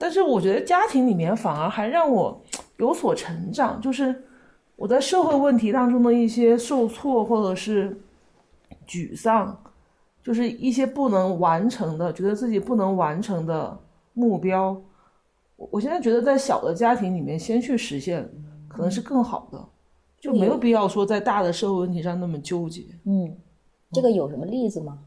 [0.03, 2.37] 但是我觉得家庭里面反而还让我
[2.75, 4.13] 有所成长，就是
[4.75, 7.97] 我在社会问题当中的一些受挫或者是
[8.85, 9.57] 沮丧，
[10.21, 13.79] 就是一些不能完成的，觉得自己不能完成的
[14.11, 14.75] 目标，
[15.55, 18.29] 我我现在觉得在小的家庭里面先去实现，
[18.67, 19.65] 可能是更好的，
[20.19, 22.83] 就没有必要说在大的社会问题上那么纠结。
[23.05, 23.37] 嗯，
[23.93, 24.99] 这个有什么例子吗？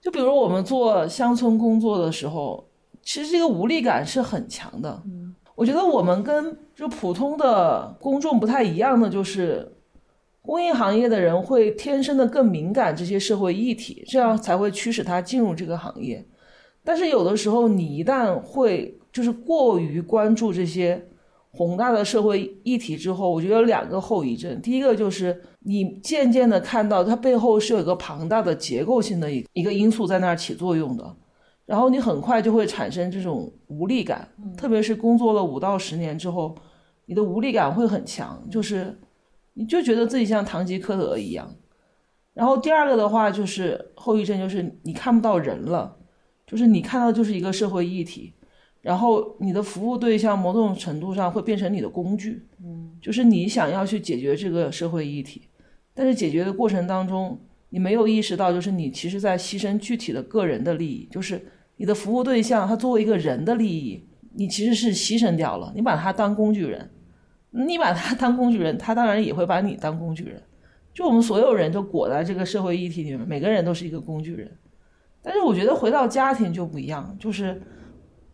[0.00, 2.67] 就比如我们做乡村工作的时候，
[3.08, 5.02] 其实这个无力感是很强的。
[5.06, 9.72] 嗯，我觉得我们跟就普通的公众不太一样的就是。
[10.40, 16.24] 公益行业的人会天生的更敏感这些社会议题，这样才会驱使他进入这个行业。
[16.82, 21.06] 但是有的时候，你一旦会就是过于关注这些
[21.50, 24.58] 宏大的社会议题之后，我觉得有两个后遗症。
[24.62, 31.14] 第一个就是你渐渐的看到它背后是有一个庞大的结构性的一一个因素在那儿起作用的，
[31.68, 36.56] 然后你很快就会产生这种无力感，特别是工作了五到十年之后，
[37.06, 38.98] 你的无力感会很强，就是。
[39.60, 41.52] 你就觉得自己像堂吉诃德一样，
[42.32, 45.96] 然后第二个的话就是后遗症，就是你看不到人了，
[46.46, 48.32] 就是你看到就是一个社会议题，
[48.82, 55.48] 然后你的服务对象某种程度上会变成你的工具，嗯，就是你想要去解决这个社会议题，
[55.92, 57.36] 但是解决的过程当中，
[57.70, 61.44] 你没有意识到，就是你其实在牺牲具体的个人的利益，就是
[61.78, 66.90] 你的服务对象他作为一个人的利益，你其实是牺牲掉了，你把他当工具人。
[67.50, 70.40] 你把他当工具人，他当然也会把你当工具人。
[70.92, 74.50] 就我们所有人都裹在这个社会议题里面，每个人都是一个工具人。
[75.22, 77.58] 但是我觉得回到家庭就不一样，就是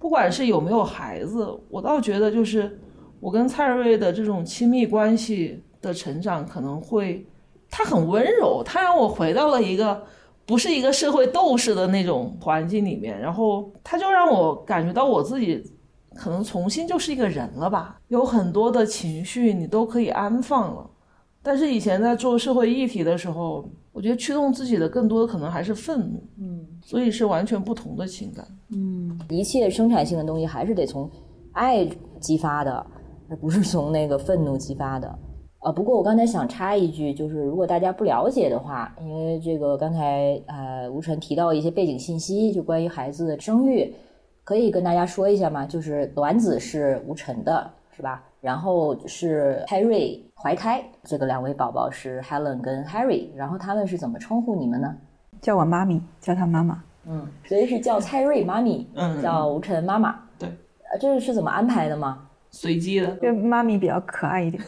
[0.01, 2.77] 不管是有没有孩子，我倒觉得就是
[3.21, 7.25] 我跟蔡瑞的这种亲密关系的成长，可能会
[7.71, 10.03] 他很温柔，他让我回到了一个
[10.47, 15.63] 不是一个社会斗士的那种环境里面，然后他就让我感觉到我自己。
[16.17, 20.89] 可能重新就是一个人了吧，有很多的情绪你都可以安放了。
[21.43, 31.11] 但是以前在做社会议题的时候，我觉得驱动自己的更多的可能还是愤怒，嗯，所以是完全不同的情感，嗯，一切生产性的东西还是得从
[31.51, 31.85] 爱
[32.21, 32.87] 激发的，
[33.29, 35.19] 而不是从那个愤怒激发的。
[35.65, 43.93] 啊，不过我刚才想插一句，就是如果大家不了解的话，因为这个刚才呃吴晨提到一些背景信息，就关于孩子的生育。
[44.45, 45.65] 可以跟大家说一下吗？
[45.65, 48.23] 就是卵子是吴晨的，是吧？
[48.43, 54.95] 然后是 Harry 怀胎，这个两位宝宝是 Helen 跟 Harry，然后他们是怎么称呼你们呢？
[55.41, 56.85] 叫我妈咪，叫他妈妈。
[57.07, 60.15] 嗯，所以是叫蔡瑞妈咪，嗯，叫吴晨妈妈。
[60.39, 60.47] 对，
[60.93, 62.29] 呃，这是怎么安排的吗？
[62.55, 64.63] 随机的，因为妈咪比较可爱一点。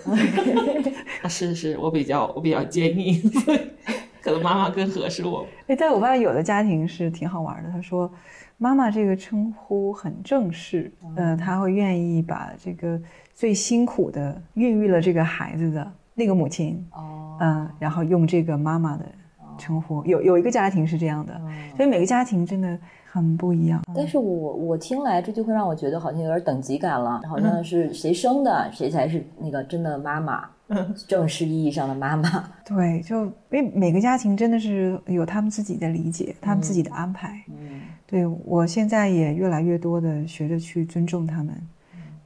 [1.23, 3.23] 啊，是是，我比较我比较坚硬，
[4.21, 5.47] 可能妈妈更合适我。
[5.69, 8.13] 哎，但我发现有的家庭是挺好玩的，他说。
[8.59, 12.99] 妈妈这个称呼很正式，嗯，他会愿意把这个
[13.35, 19.05] 最辛苦的孕育了这个孩子的那个母亲，哦，嗯，然后用这个妈妈的
[19.59, 20.03] 称呼。
[20.07, 21.39] 有有一个家庭是这样的，
[21.77, 22.79] 所以每个家庭真的
[23.17, 23.83] 很不一样。
[23.95, 30.49] 但是我我听来这就会让我觉得好像有点等级感了，好像是谁生的谁才是那个真的妈妈，
[31.09, 32.49] 正式意义上的妈妈。
[32.65, 37.43] 对，就因为每个家庭真的是有他们自己的理解，他们自己的安排。
[37.49, 37.81] 嗯。
[38.09, 41.69] 对我现在也越来越多的学着去尊重他们，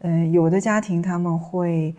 [0.00, 1.94] 嗯，有的家庭他们会，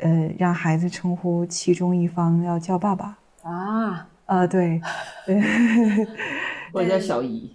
[0.00, 4.78] 呃，让孩子称呼其中一方要叫爸爸啊，呃，对，
[6.74, 7.50] 我叫小姨，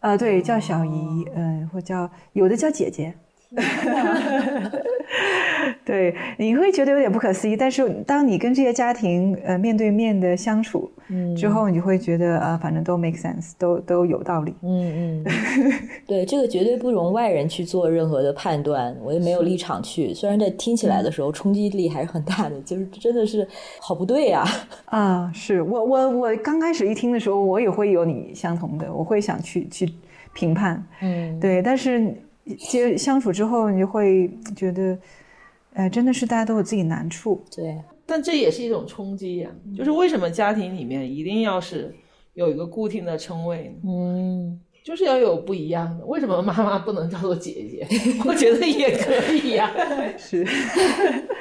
[0.00, 3.14] 啊，对，叫小姨，嗯，或叫有的叫姐姐。
[5.84, 10.88] 对，你会觉得有点不可思议，但是当你跟这些家庭呃面对面的相处
[11.36, 14.54] 之后，你会觉得啊，反正都 make sense，都都有道理。
[14.62, 15.24] 嗯嗯，
[16.06, 20.14] 对，这个绝对不容外人去做任何的判断，我也没有立场去。
[20.14, 23.44] 虽然在听起来的时候冲击力还是很大的，就是真的是
[23.80, 24.44] 好不对呀。
[24.86, 29.92] 啊，是我我我刚开始一听的时候，我也会有你相同的，我会想去去
[30.32, 30.86] 评判。
[31.00, 32.14] 嗯，对，但是。
[32.58, 34.98] 接相处之后，你就会觉得，
[35.74, 37.42] 哎，真的是大家都有自己难处。
[37.54, 39.50] 对，但这也是一种冲击呀。
[39.76, 41.94] 就是为什么家庭里面一定要是
[42.34, 43.74] 有一个固定的称谓？
[43.84, 46.04] 嗯，就是要有不一样的。
[46.06, 47.86] 为什么妈妈不能叫做姐姐？
[48.26, 49.70] 我觉得也可以呀。
[50.18, 50.44] 是，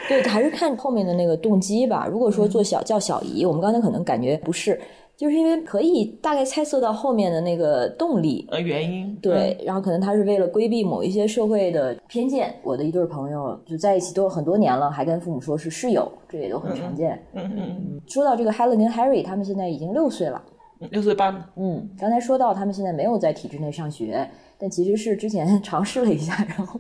[0.08, 2.08] 对，还是看后面的那个动机吧。
[2.08, 4.80] 如果说做小叫小姨，我们刚才可能感觉不是。
[5.20, 12.56] 就是因为可以大概猜测到后面的那个动力呃原因，对，然后可能他是为了规避某一些社会的偏见。
[12.64, 17.22] 我的一对朋友就在一起都很多年了，还跟父母说是室友，这也都很常见。
[17.34, 18.02] 嗯嗯。
[18.08, 20.42] 说到这个 Helen 跟 Harry，他们现在已经六岁了，
[20.90, 21.36] 六岁半。
[21.58, 24.26] 嗯，刚才说到他们现在没有在体制内上学，
[24.58, 26.80] 但其实是之前尝试了一下，然后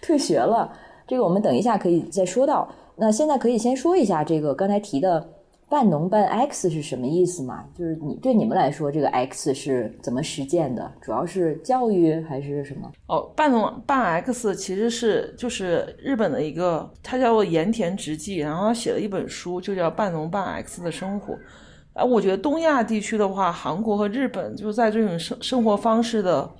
[0.00, 0.72] 退学了。
[1.08, 2.68] 这个我们等一下可以再说到。
[2.94, 5.28] 那现在可以先说一下这个刚才提的。
[5.70, 7.64] 半农半 X 是什么意思嘛？
[7.78, 10.92] 就是你对你们来说，这个 X 是怎么实践的？
[11.00, 12.90] 主要是教育还是什么？
[13.06, 21.34] 哦，半农半 X 其实是就是日本的一个，他叫做盐田直纪，然后他写了一本书，就叫《半农半 X 的生活》。
[21.94, 26.50] 啊，我觉得东亚地区的话，韩国和日本就在这种生生活方式的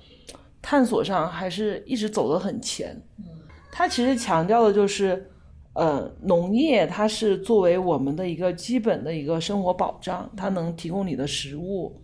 [0.61, 2.95] 探索上，还是一直走得很前。
[3.19, 3.25] 嗯，
[3.73, 5.27] 他其实强调的就是。
[5.73, 11.95] 呃，农业它是作为我们的一个基本的一个生活保障，它能提供你的食物，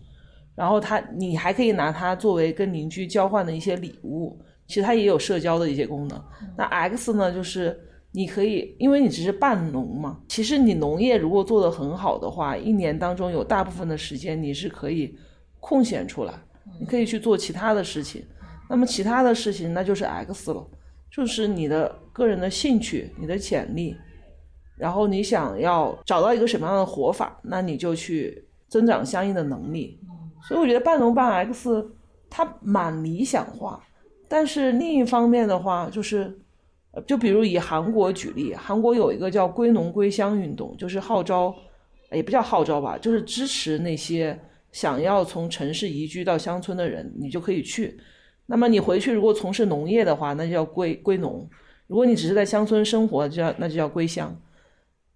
[0.54, 6.18] 然后它你还可以拿它作为跟邻居交换的一些礼物，其实它也有社交的一些功能。
[6.56, 7.78] 那 X 呢，就是
[8.12, 15.14] 你可以，因为你只是半农嘛，其实你农业如果做得很好的话，一年当中有大部分的时间你是可以
[15.60, 16.32] 空闲出来，
[16.80, 18.24] 你可以去做其他的事情，
[18.70, 20.66] 那么其他的事情那就是 X 了。
[21.10, 23.96] 就是你的个人的兴趣、你的潜力，
[24.76, 29.98] 然后你想要找到一个什么样的活法，那你就去增长相应的能力。
[30.46, 31.90] 所以我觉得半农半 X
[32.30, 33.82] 它蛮理想化，
[34.28, 36.38] 但是另一方面的话，就是
[37.06, 41.54] 就比如以韩国举例，韩国有一个叫归农归乡运动，就是号召，
[42.12, 44.38] 也不叫号召吧，就是支持那些
[44.70, 47.98] 想要从城市移居到乡村的人，你就可以去。
[48.50, 51.46] 那么你回去如果从事农业的话，那就叫归归农；
[51.86, 54.34] 如果你只是在乡村生活，就叫那就叫归乡。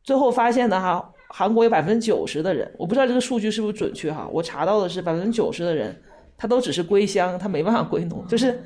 [0.05, 5.99] 最后发现的哈，韩国有百分之九十的人，我不知道这个数据是不是准确哈，我查到的是百分之九十的人，
[6.37, 8.63] 他都只是归乡，他没办法归农，就是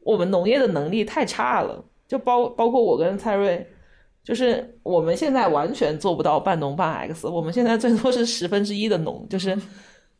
[0.00, 1.84] 我们农业的能力太差了。
[2.08, 3.64] 就包包括我跟蔡瑞，
[4.24, 9.56] 就是我们现在完全做不到半农半 X，我们现在最多是十分之一的农，就是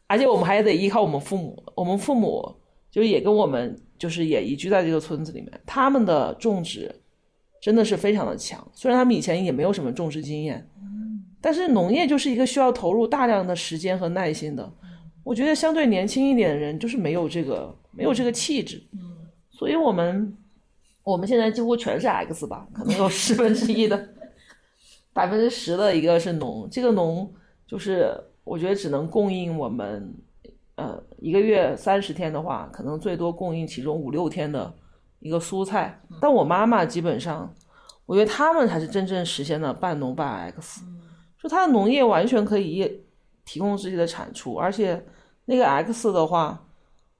[0.06, 2.54] 而且我们还得依靠我们父母，我们父母
[2.92, 3.76] 就也跟我们。
[3.98, 6.94] 就是也移居在这个村子里面，他们的种植
[7.60, 8.66] 真的是非常的强。
[8.72, 10.64] 虽然他们以前也没有什么种植经验，
[11.40, 14.72] 但是农业就是一个需要投入大量的时间和耐心的。
[15.24, 18.82] 我觉得相对年轻一点的人就是没有这个没有这个气质。
[19.50, 20.36] 所以我们
[21.02, 24.08] 我们现在几乎全是 X 吧，可能有十分之一的
[25.12, 27.30] 百分之十的一个是农，这个农
[27.66, 30.14] 就是我觉得只能供应我们。
[30.78, 34.72] 呃，一个月三十天的话，可能最多供应其中五六天的
[35.18, 36.00] 一个蔬菜。
[36.20, 37.52] 但我妈妈基本上，
[38.06, 40.84] 我觉得他们才是真正实现了半农半 X，
[41.42, 43.04] 就他的农业完全可以
[43.44, 45.04] 提供自己的产出，而且
[45.46, 46.64] 那个 X 的话，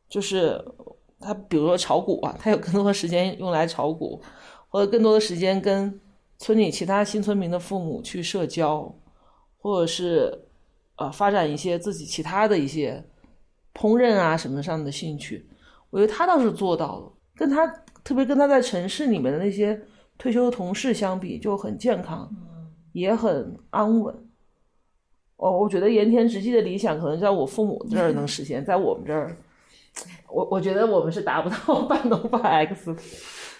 [0.08, 0.64] 就是
[1.18, 4.22] 他比如说炒股啊，他有更多的时间用来炒股，
[4.68, 6.00] 或者更多的时间跟
[6.38, 8.94] 村里其他新村民的父母去社交，
[9.60, 10.46] 或者是
[10.94, 13.04] 呃发展一些自己其他的一些。
[13.78, 15.46] 烹饪啊什么上的兴趣，
[15.88, 17.12] 我觉得他倒是做到了。
[17.36, 17.64] 跟他
[18.02, 19.80] 特别跟他在城市里面的那些
[20.18, 22.28] 退休的同事相比，就很健康，
[22.90, 24.12] 也很安稳。
[25.36, 29.36] 哦，我觉得盐田直纪的理想可能在我父母这儿能实现，在我们这儿，
[30.28, 32.92] 我我觉得我们是达不到 半农半 X。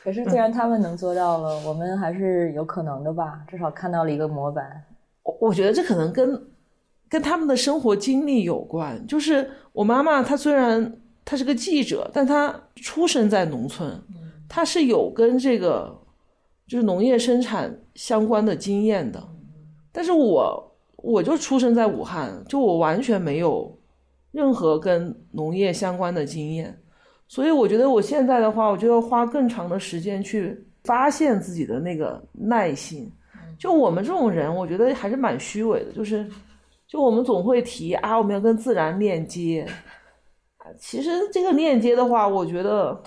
[0.03, 3.41] 可是既然他们能做到了，我们还是有可能的吧？
[3.47, 4.83] 至少看到了一个模板。
[5.23, 6.45] 我我觉得这可能跟。
[7.11, 10.93] 跟他们的生活经历有关，就是我妈妈，她虽然
[11.25, 13.89] 她是个记者，但她出生在农村，
[14.49, 15.97] 她是有跟这个
[16.67, 19.23] 就是农业生产相关的经验的。
[19.93, 23.73] 但是我我就出生在武汉，就我完全没有
[24.33, 26.77] 任何跟农业相关的经验，
[27.29, 33.09] 所以我觉得我现在的话，我就要花更长的时间去发现自己的那个耐心。
[33.57, 36.29] 就我们这种人，我觉得还是蛮虚伪的，就是。
[36.89, 39.67] 就我们总会提啊，我们要跟自然链接。
[40.79, 42.99] 其实这个链接的话，我觉得，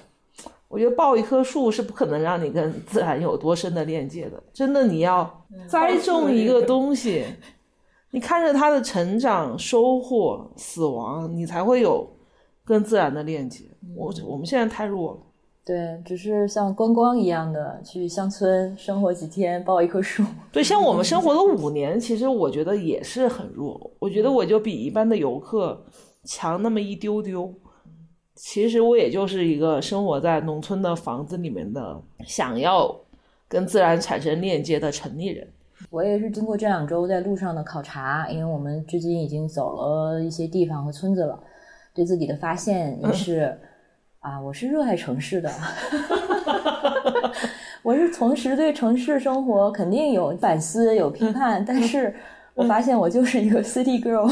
[0.67, 4.41] 我觉得抱一棵树是不可能让你跟自然有多深的链接的。
[4.54, 7.26] 真的，你要栽种一个东西，
[8.12, 12.08] 你看着它的成长、收获、死亡，你才会有
[12.63, 13.65] 跟自然的链接。
[13.96, 15.20] 我我们现在太弱了。
[15.63, 20.24] 对，只是像观光一样的去乡村生活几天，抱一棵树。
[20.52, 23.91] 对，像我们生活了五年，其实我觉得也是很弱。
[24.00, 25.80] 我觉得我就比一般的游客
[26.23, 27.54] 强那么一丢丢。
[28.33, 32.94] 其实我也就是一个生活在农村的房子里面的，想要
[33.48, 35.48] 跟自然产生链接的城里人。
[35.92, 41.40] 我也是经过这两周在路上的考察，因为我们至今已经走了一些地方和村子了，
[41.94, 43.56] 对自己的发现也是。
[44.22, 45.52] 啊，我是热爱城市的，
[47.82, 52.13] 我是同时对城市生活肯定有反思、有批判，但是
[52.54, 54.30] 我发现我就是一个 city girl，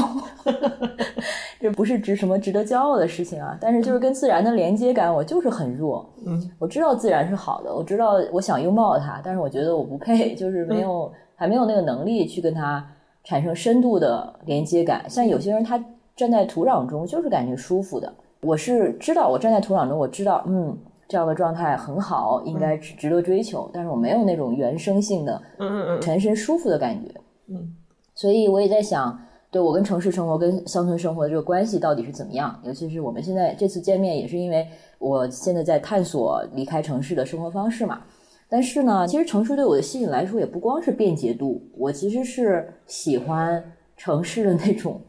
[1.60, 6.08] 这不是值什么值得骄傲的事情啊，但是就是跟自然的连接感，我就是很弱。
[6.24, 12.86] 嗯，我知道自然是好的，我知道我想拥抱它，但是我觉得我不配，就是没有还没有那个能力去跟它。
[13.22, 15.08] 产生深度的连接感。
[15.08, 15.78] 像有些人他
[16.16, 18.12] 站在土壤中就是感觉舒服的，
[18.42, 20.78] 我是知道我站在土壤中，我知道嗯
[21.08, 27.12] 这样的状态很好，应该值值得追求，但是我没有那种原生性的嗯嗯嗯全身舒服的感觉。
[27.48, 27.76] 嗯，
[28.14, 29.20] 所以我也在想，
[29.50, 32.60] 对我跟城市生活、跟乡村生活的这个关系到底是怎么样？
[32.64, 34.68] 尤其是我们现在这次见面，也是因为
[35.00, 38.02] 我现在在探索离开城市的生活方式嘛。
[38.48, 43.64] 但是呢，其实城市对我的吸引来说，也不光是便捷度，我其实是喜欢
[43.98, 45.02] 城市的那种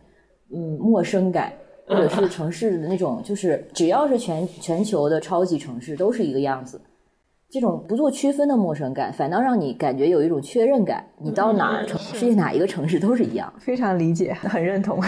[0.51, 1.53] 嗯陌生感，
[1.91, 6.81] 或者是城市的那种，就是只要是全全球的超级城市都是一个样子。
[7.53, 11.05] 这种不做区分的陌生感，反倒让你感觉有一种确认感。
[11.19, 13.53] 你到哪儿，城世界哪一个城市都是一样。
[13.59, 15.01] 非常理解，很认同。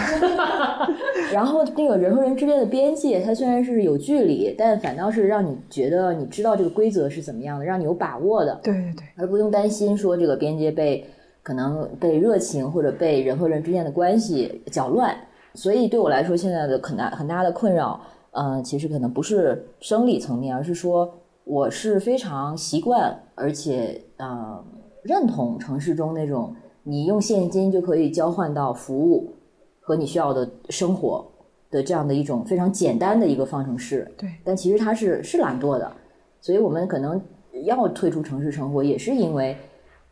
[1.31, 11.05] 然后那个人和人之间的边界，它虽然是有距离，但反倒是让你觉得你知道这个规则是怎么样的，让你有把握的，对对对，而不用担心说这个边界被
[11.41, 15.15] 可能被热情或者被人和人之间的关系搅乱。
[15.55, 17.99] 所以对我来说，现在的很大很大的困扰，
[18.31, 24.63] 嗯、其实可能不是生理层面，而是说我是非常习惯而且呃
[25.03, 29.33] 认同城市中那种你用现金就可以交换到服务
[29.81, 31.25] 和你需要的生活
[31.69, 34.09] 的这样的一种非常简单的一个方程式。
[34.17, 35.91] 对，但其实它是是懒惰的，
[36.39, 37.21] 所以我们可能
[37.65, 39.55] 要退出城市生活，也是因为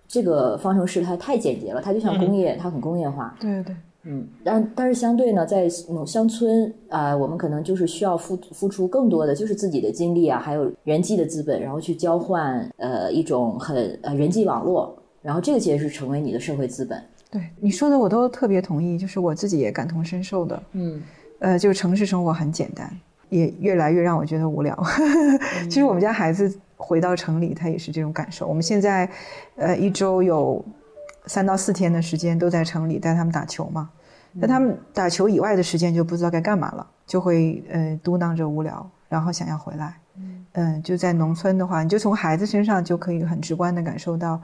[0.07, 3.35] 这个方程式它太简洁了，它就像工业，它很工业化。
[3.39, 17.01] 对对对，嗯，但但是相对呢，在某乡村啊、我们可能就是需要付付出更多的，就是自己的精力啊，还有人际的资本，然后去交换呃一种很呃人际网络，然后这个其实是成为你的社会资本。
[17.29, 20.63] 对你说的我都特别同意，就是我自己也感同身受的。
[20.73, 21.01] 嗯
[21.39, 22.91] 呃，就城市生活很简单，
[23.29, 24.77] 也越来越让我觉得无聊。
[25.69, 28.45] 其实我们家孩子回到城里，他也是这种感受。
[28.47, 29.09] 我们现在，
[29.55, 30.63] 呃，一周有
[31.25, 33.89] 三到四天的时间都在城里带他们打球嘛。
[34.33, 39.97] 那他们打球以外的时间就不知道该干嘛了，就会呃嘟囔着无聊，然后想要回来。
[40.53, 44.41] 嗯、就在农村的话，你就从孩子身上就可以很直观的感受到，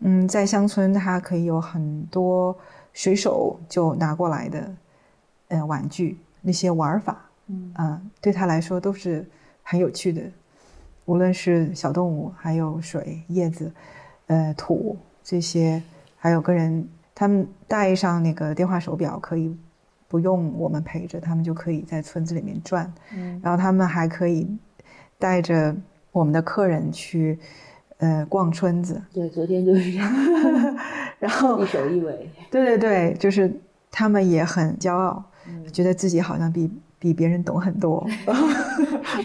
[0.00, 2.56] 嗯，在乡村他可以有很多
[2.92, 4.72] 随手就拿过来的，
[5.48, 9.24] 呃，玩具那些玩法，嗯啊、对他来说都是
[9.62, 10.22] 很有趣的，
[11.04, 13.72] 无论是小动物，还有水、叶子，
[14.26, 14.96] 呃，土
[15.30, 15.80] 这些，
[16.16, 19.56] 还有个人，他们带上那个电话手表，可以
[20.08, 24.44] 不用我们陪着，他们就可以在村子里面转，嗯然后他们还可以
[25.20, 25.72] 带着
[26.10, 27.38] 我们的客人去，
[27.98, 30.12] 呃，逛村子，对，昨天就是这样，
[31.20, 32.28] 然后一首一尾。
[32.50, 33.48] 对对对，就是
[33.88, 36.68] 他们也很骄傲，嗯觉得自己好像比
[36.98, 38.04] 比别人懂很多。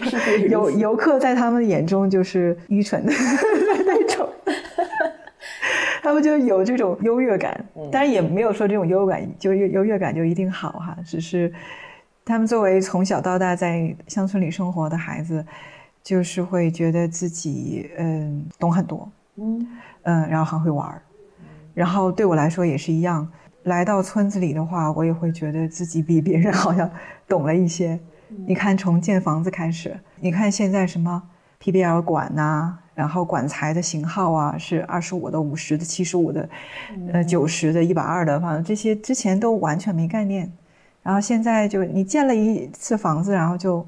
[0.08, 3.12] 是游游客在他们眼中就是愚蠢的
[6.06, 7.66] 他们就有这种优越感。
[7.90, 11.52] 当然也没有说这种优越感就优优越感就一定好哈，只是
[12.24, 15.44] 他们作为从小到大在乡村里生活的孩子，
[16.04, 19.66] 就是会觉得自己嗯懂很多，嗯
[20.04, 21.02] 嗯，然后很会玩儿。
[21.74, 23.28] 然后对我来说也是一样，
[23.64, 26.88] 来到村子里的话，我也会觉得自己比别人好像
[27.26, 27.98] 懂了一些。
[28.46, 31.20] 你看，从建房子开始，你看现在什么
[31.62, 36.48] PBL 管呐、然后管材的型号啊，是二十五的、五十的、七十五的，
[37.12, 40.50] 呃，九十的、一百二的，反正这些之前都完全没概念。
[41.02, 43.86] 然后现在就你建了一次房子，然后就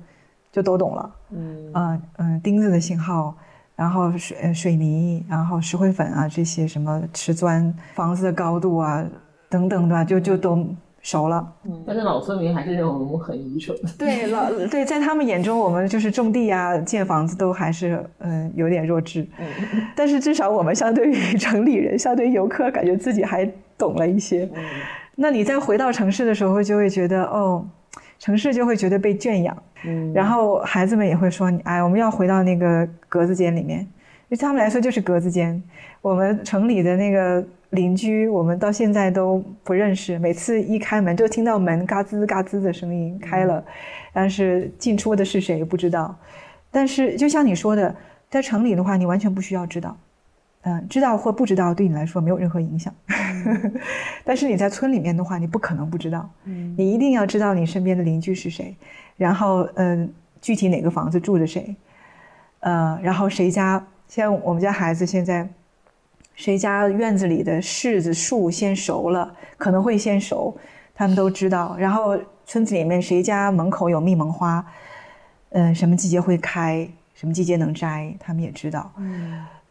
[0.52, 1.14] 就都懂了。
[1.30, 3.34] 嗯嗯嗯，钉子的型号，
[3.74, 9.04] 然后水呃水泥，然后石灰粉啊这些什么瓷砖，房子的高度啊
[9.48, 10.64] 等等的，就就都
[11.08, 11.54] 熟了。
[11.86, 13.74] 但是老村民还是认为我们很愚蠢。
[13.98, 19.26] 对老 对，在他们眼中，我们就是种地啊、建房子都还是嗯、呃有点弱智。
[19.96, 24.46] 但是至少我们相对于城里人，相对于游客，感觉自己还懂了一些。
[25.16, 27.66] 那你再回到城市的时候，就会觉得哦，
[28.18, 29.56] 城市就会觉得被圈养。
[29.86, 33.86] 嗯然后孩子们也会说你：“哎，我们要回到那个格子间里面。”
[34.28, 35.62] 对他们来说就是格子间。
[36.02, 40.18] 我们城里的那个邻居，我们到现在都不认识。
[40.18, 43.64] 每次一开门，就听到门嘎吱嘎吱的声音开了，
[44.12, 46.16] 但是进出的是谁不知道。
[46.70, 47.94] 但是就像你说的，
[48.30, 49.96] 在城里的话，你完全不需要知道。
[50.62, 52.92] 嗯，知道或不知道对你来说没有任何影响。
[54.24, 56.28] 但是你在村里面的话，你不可能不知道。
[56.44, 58.76] 你一定要知道你身边的邻居是谁，
[59.16, 60.08] 然后嗯、呃
[60.40, 61.74] 具体哪个房子住着谁，
[62.60, 65.48] 呃，然后谁家像我们家孩子现在，
[66.38, 70.56] 谁家院子里的柿子树先熟了，可能会先熟，
[70.94, 71.74] 他们都知道。
[71.76, 72.16] 然后
[72.46, 74.64] 村子里面谁家门口有蜜蒙花，
[75.50, 78.88] 嗯、什么季节会开，什么季节能摘，他们也知道。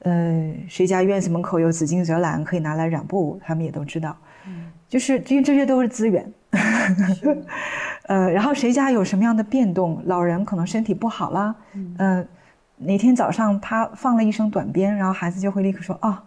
[0.01, 4.15] 嗯，谁家院子门口有紫金泽兰可以拿来染布，他们也都知道。
[4.45, 6.33] 嗯就是因为这些都是资源。
[8.07, 11.55] 呃，然后谁家有什么样的变动，老人可能身体不好了，
[11.97, 12.27] 嗯，
[12.75, 16.17] 哪天早上他放了一声短鞭，然后孩子就会立刻说：“哦，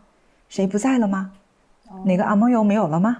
[0.51, 1.32] 谁不在了吗？
[2.05, 3.16] 哪个阿蒙油没有了吗？”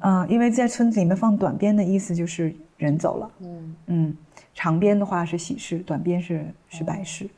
[0.00, 3.30] 嗯，因为在村子里面放短鞭的意思就是人走了。
[3.40, 4.16] 嗯嗯，
[4.54, 7.28] 长鞭的话是喜事，短鞭是是白事。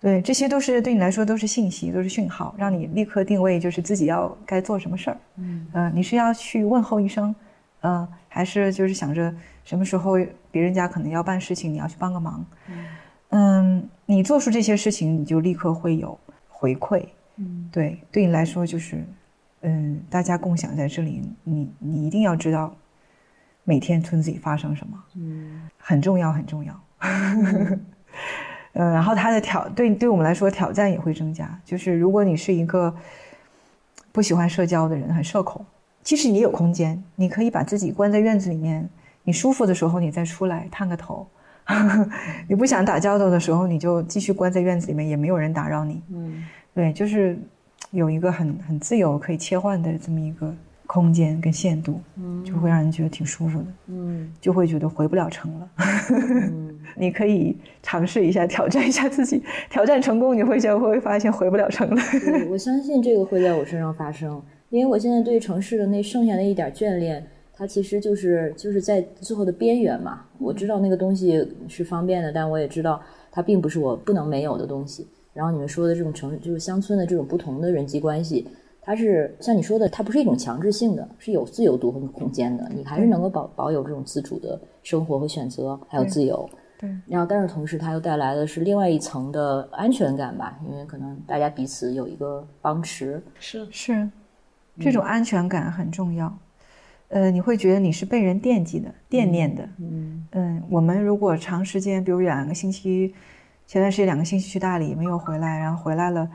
[0.00, 5.16] 对，这些都是对你来说都是信息，都是讯号，让你立刻定位，就是自己要该做什么事儿。
[5.36, 7.34] 嗯嗯，你是要去问候一声，
[7.82, 9.32] 嗯，还是就是想着
[9.64, 10.14] 什么时候
[10.50, 12.44] 别人家可能要办事情，你要去帮个忙？
[13.30, 17.04] 嗯，你做出这些事情，你就立刻会有回馈。
[17.36, 19.04] 嗯，对，对你来说就是。
[19.66, 22.76] 嗯，大家共享在这里，你你一定要知道
[23.64, 26.78] 每天村子里发生什么，嗯，很重要很重要。
[27.00, 27.80] 嗯，
[28.92, 32.94] 然后它的挑对对我们来说挑战也会增加，就是如果你是一个
[34.12, 35.64] 不喜欢社交的人，很社恐，
[36.02, 38.86] 其实你有空间，你可以把自己关在院子里面，
[39.22, 41.26] 你舒服的时候你再出来探个头，
[42.50, 46.02] 你不想打交道的时候你就继续关在院子里面，也没有人打扰你。
[46.10, 47.38] 嗯，对，就是。
[47.90, 50.52] 有一个很很自由可以切换的这么一个
[50.84, 55.70] 空间跟限度，嗯，就会让人觉得挺舒服的，嗯，就会觉得回不了城了。
[56.98, 62.02] 你可以尝试一下挑战一下自己，挑战成功你会就会发现回不了城了。
[62.50, 70.22] 我相信这个会在我身上发生，因为我现在对城市的那剩下的一点眷恋，它其实就是就是在最后的边缘嘛。
[70.38, 73.00] 我知道那个东西是方便的，但我也知道
[73.30, 75.06] 它并不是我不能没有的东西。
[75.34, 78.48] 然后你们说的这种城，就是乡村的这种不同的人际关系，
[78.80, 86.48] 它是像你说的，它不是一种强制性的，是有自由度和空间的，你还是能够保保有这种自主的生活和选择，还有自由。
[86.78, 86.88] 对。
[87.06, 90.56] 然后，但是同时，它又带来的是另外一层的安全感吧？
[90.70, 93.20] 因为可能大家彼此有一个帮持。
[93.40, 94.08] 是是，
[94.78, 96.32] 这种安全感很重要。
[97.08, 99.68] 呃，你会觉得你是被人惦记的、惦念的。
[99.78, 103.12] 嗯嗯，我们如果长时间，比如两个星期。
[103.66, 106.28] 前段时间两个星期去大理没有回来，然后回来了，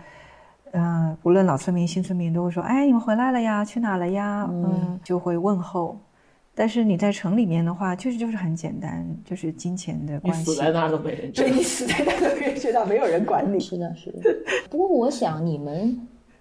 [0.72, 3.64] 嗯，无论老村民新村民都会说：“哎，你们回来了呀？
[3.64, 5.98] 去哪了呀？”嗯，就会问候。
[6.56, 10.44] 但是你在城里面的话，确实就是很简单，就是金钱的关系。
[10.44, 13.60] 死在那都没人知道，对你死在那都没人知道，没有人管你。
[13.60, 14.20] 是的，是的。
[14.70, 15.98] 不过我想你们，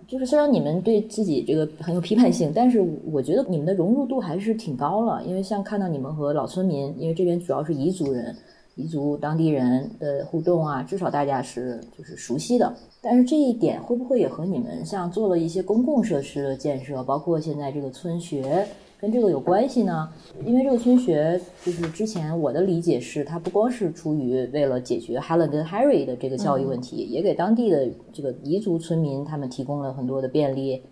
[0.08, 5.22] 就是虽然你们对自己这个很有批判性，但是我觉得你们的融入度还是挺高了。
[5.22, 8.34] 因为像看到你们和老村民，因为这边主要是彝族人。
[8.78, 12.72] 彝族当地人的互动啊，至少大家是就是熟悉的。
[13.02, 18.66] 但是这一点会不会也和你们像做了一些公共设施的建设，包括现在这个村学，
[19.00, 20.08] 跟这个有关系呢？
[20.44, 30.82] 因为这个村学就是之前我的理解是，它不光是出于为了解决 Helen 跟 Harry 的这个教育问题，也给当地的这个彝族村民他们提供了很多的便利。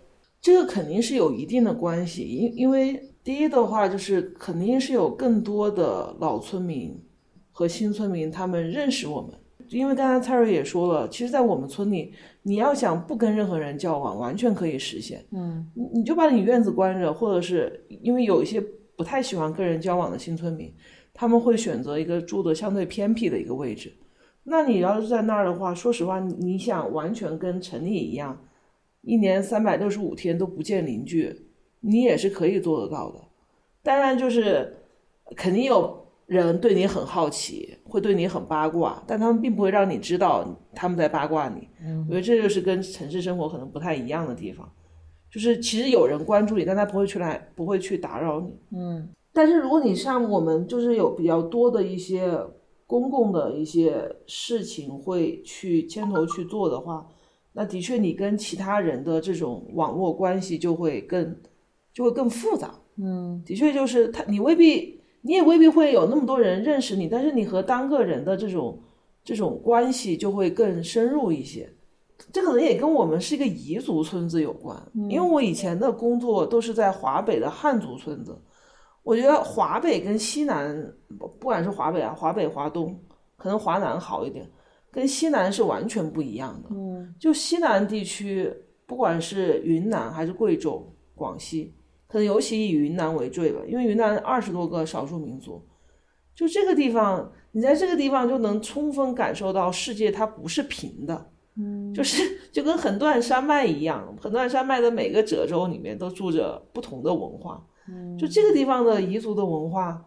[0.41, 6.97] 这个肯定是有一定的关系，因因为第一的话就是肯定是有更多的老村民。
[7.57, 9.31] 和新村民他们认识我们，
[9.69, 15.25] 因为刚才蔡瑞也说了，其实，在我们村里，你要想不跟任何人交往，完全可以实现。
[15.31, 18.61] 嗯，你你就把你院子关着，或者是因为有一些
[18.95, 20.71] 不太喜欢跟人交往的新村民，
[21.15, 23.91] 他们会选择一个住的相对偏僻的一个位置。
[24.43, 28.39] 那你要是在那儿的话，说实话，你想完全跟城里一样，
[29.01, 31.35] 一年三百六十五天都不见邻居，
[31.79, 33.19] 你也是可以做得到的。
[33.81, 34.77] 当然，就是
[35.35, 36.05] 肯定有。
[36.27, 41.67] 人对你很好奇，会对你很八卦，但他们并不会让你知道他们在八卦你。
[41.81, 44.69] 嗯，我觉得这就是跟城市生活可能不太一样的地方，
[45.31, 48.59] 就是其实有人关注你，但他不会去来，不会去打扰你。
[48.75, 52.37] 嗯，但是如果你像我们，就是有比较多的一些
[52.85, 57.07] 公共的一些事情会去牵头去做的话，
[57.53, 61.33] 那的确你跟其他人的这种网络关系就会更
[61.93, 62.75] 就会更复杂。
[62.97, 64.96] 嗯，的确就是他，你未必。
[65.21, 68.79] 你也未必会有那么多人认识你，但是你和单个人的这种
[69.23, 71.69] 这种关系就会更深入一些。
[72.33, 74.75] 这可能也跟我们是一个彝族村子有关，
[75.09, 78.35] 因为我以前的工作都是在华北的汉族村子。
[79.03, 82.99] 我觉得华北跟西南，不管是华北啊、华北、华东，
[83.37, 84.49] 可能华南好一点，
[84.91, 86.69] 跟西南是完全不一样的。
[86.71, 88.51] 嗯，就西南地区，
[88.85, 91.73] 不管是云南还是贵州、广西。
[92.07, 95.61] 可能尤其以云南为最吧，因为云南二十多个少数民族，
[96.33, 110.05] 就这个地方，你在这个地方就能充分感受到世界它不是平的，嗯，就是 就跟横断山脉一样，横断山脉的每个褶皱里面都住着不同的文化，嗯，就这个地方的彝族的文化，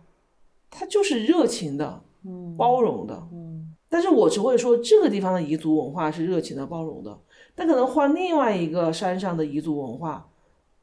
[0.70, 7.18] 它就是热情的，嗯，包容的，嗯，但是我只会说这个地方的彝族文化是热情的、包容的，
[7.55, 10.26] 但可能换另外一个山上的彝族文化。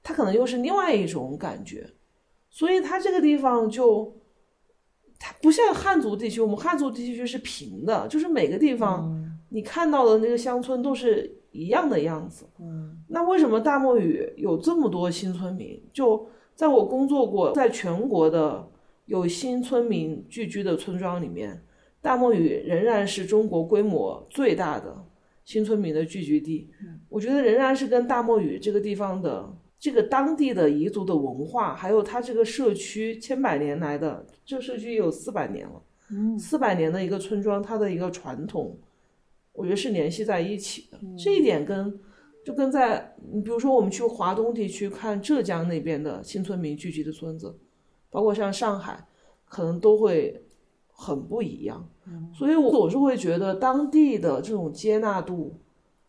[0.08, 1.86] 它可能又是另外一种感觉，
[2.50, 4.16] 所以它这个地方就，
[5.20, 12.46] 它不像汉族地区，我们汉族地区是平的，就是每个地方你看到的那个乡村都是一样的样子。
[12.58, 15.78] 嗯，那为什么大漠语有这么多新村民？
[15.92, 18.66] 就在我工作过，在全国的
[19.08, 21.62] 有新村民聚居的村庄里面，
[22.02, 25.06] 大漠语仍然是中国规模最大的
[25.44, 26.70] 新村民的聚居地。
[27.10, 29.54] 我觉得仍然是跟大漠语这个地方的。
[29.80, 38.76] 这个当地的彝族的文化，还有它这个社区千百年来的，这个社区有四百年了，嗯，四百年的一个村庄，它的一个传统，
[39.54, 41.00] 我觉得是联系在一起的。
[41.16, 42.00] 这一点跟
[42.44, 47.56] 就跟在你比如说我们去华东地区看浙江那边的新村民聚集的村子，
[48.10, 49.08] 包括像上海，
[49.46, 50.44] 可能都会
[50.88, 51.88] 很不一样。
[52.34, 55.60] 所以我总是会觉得当地的这种接纳度。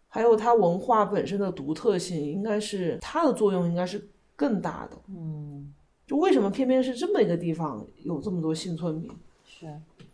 [0.09, 4.03] 还有它文化本身的独特性，应该是它的作用应该是
[4.35, 4.97] 更大的。
[5.09, 5.73] 嗯，
[6.07, 9.11] 就为什么偏偏是这么一个地方有这么多新村民？
[9.45, 9.67] 是，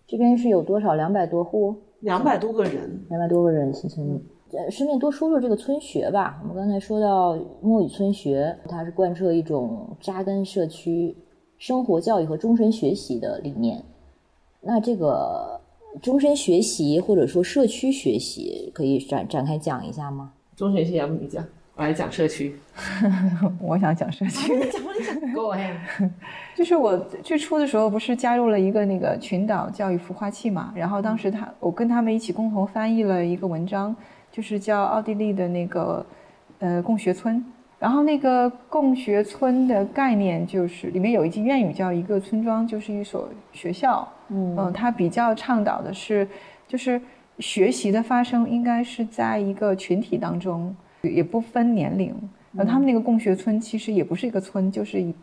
[0.06, 0.94] 这边是有多少？
[0.94, 4.20] 两百多户，两百多个人，两百多个人新村民。
[4.52, 6.40] 呃，顺便多说说这个村学吧。
[6.42, 11.16] 我们刚才说到墨雨村学，它是贯彻一种扎根社区
[11.56, 13.84] 生活教育和终身学习的理念。
[14.60, 15.60] 那这个。
[16.02, 20.32] 终身学习或者说社区学习，可以展展开讲一下吗？
[20.56, 21.44] 终身学习要不你讲，
[21.76, 22.54] 我来讲社区。
[23.60, 24.54] 我想讲社区。
[24.54, 25.74] 你讲，你讲，Go ahead。
[26.54, 33.94] 就是我最初的时候不是加入了一个那个群岛教育孵化器嘛，然后当时他我跟他们一起共同翻译了一个文章，
[34.30, 36.04] 就是叫奥地利的那个
[36.58, 37.44] 呃共学村。
[37.78, 44.08] 然后那个共学村的概念就是里面有一句谚语叫一个村庄就是一所学校。
[44.34, 46.26] 嗯，他比较倡导的是，
[46.66, 47.00] 就是
[47.38, 52.12] 学习的发生应该是在一个群体当中，也不分年龄。
[52.56, 55.14] 呃，他们那个共学村其实也不是一个村，就是一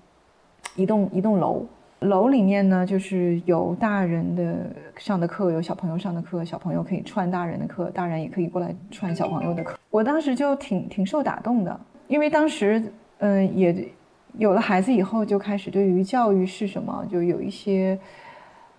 [0.78, 1.66] 一栋一栋楼。
[2.00, 9.78] 楼里面呢，就是有大人的上的课，有小朋友上的课，小朋友可以串大人的课，大人也可以过来串小朋友的课。
[9.90, 12.82] 我当时就挺挺受打动的，因为当时
[13.20, 13.88] 嗯也
[14.38, 18.00] 有了孩子以后，就开始对于教育是什么，就有一些。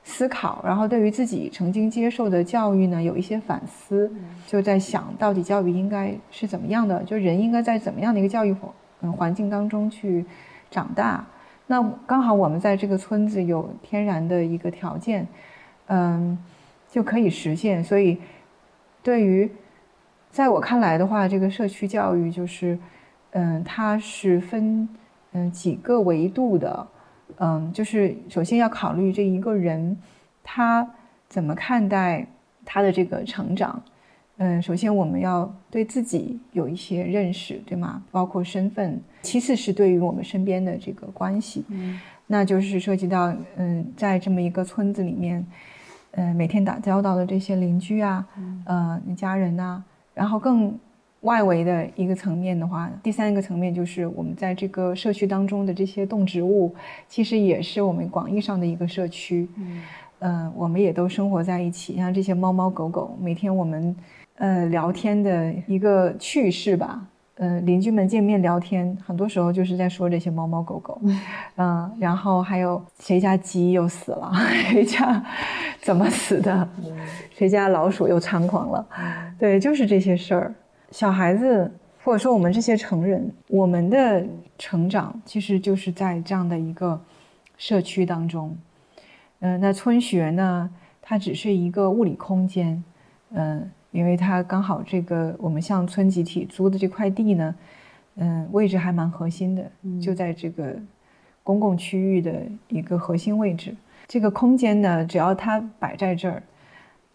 [0.05, 4.13] 思考，然后对于自己曾经接受的教育呢，有一些反思，
[4.47, 8.71] 就在想到底教育应该是怎么样的，就人应该在怎么样的一个教育环
[9.03, 10.25] 嗯环境当中去
[10.71, 11.25] 长大。
[11.69, 15.27] 那刚好我们在这个村子有天然的一个条件，
[15.87, 16.37] 嗯，
[16.91, 17.83] 就可以实现。
[17.83, 18.19] 所以，
[19.03, 19.51] 对于
[20.31, 22.77] 在我看来的话，这个社区教育就是，
[23.31, 24.89] 嗯，它是分
[25.31, 26.87] 嗯几个维度的。
[27.39, 29.97] 嗯，就是首先要考虑这一个人，
[30.43, 30.89] 他
[31.29, 32.27] 怎么看待
[32.65, 33.83] 他的这个成长。
[34.39, 38.03] 嗯，首先我们要对自己有一些认识，对吗？
[38.11, 39.01] 包括身份。
[39.23, 45.47] 其次是对于我们身边的这个关系，嗯，那就是涉及到嗯，在这么一个村子里面，
[46.13, 48.27] 嗯，每天打交道的这些邻居啊，
[48.65, 49.83] 呃，家人呐，
[50.15, 50.79] 然后更。
[51.23, 56.75] 外围的一个层面的话，第三个层面就是我们在这个社区当中的这些动植物，
[57.09, 59.49] 其实也是我们广义上的一个社区。
[60.21, 63.97] 嗯，我们也都生活在一起，像这些猫猫狗狗，每天我们
[64.37, 67.07] 呃聊天的一个趣事吧。
[67.37, 71.01] 呃，邻居们见面聊天，很多时候就是在说这些猫猫狗狗。
[71.57, 74.31] 嗯，然后还有谁家鸡又死了，
[74.71, 75.25] 谁家
[75.81, 76.69] 怎么死的，
[77.35, 78.87] 谁家老鼠又猖狂了，
[79.39, 80.55] 对，就是这些事儿。
[80.93, 81.73] 小孩子，
[82.05, 84.25] 或者说我们这些成人，我们的
[84.59, 87.01] 成长其实就是在这样的一个
[87.57, 88.55] 社区当中。
[89.41, 90.69] 嗯，那村学呢，
[91.01, 92.85] 它只是一个物理空间，
[93.31, 97.55] 嗯，因为它刚好这个我们向村集体租的这块地呢，
[98.17, 100.77] 嗯，位置还蛮核心的，就在这个
[101.43, 103.75] 公共区域的一个核心位置。
[104.07, 106.43] 这个空间呢，只要它摆在这儿，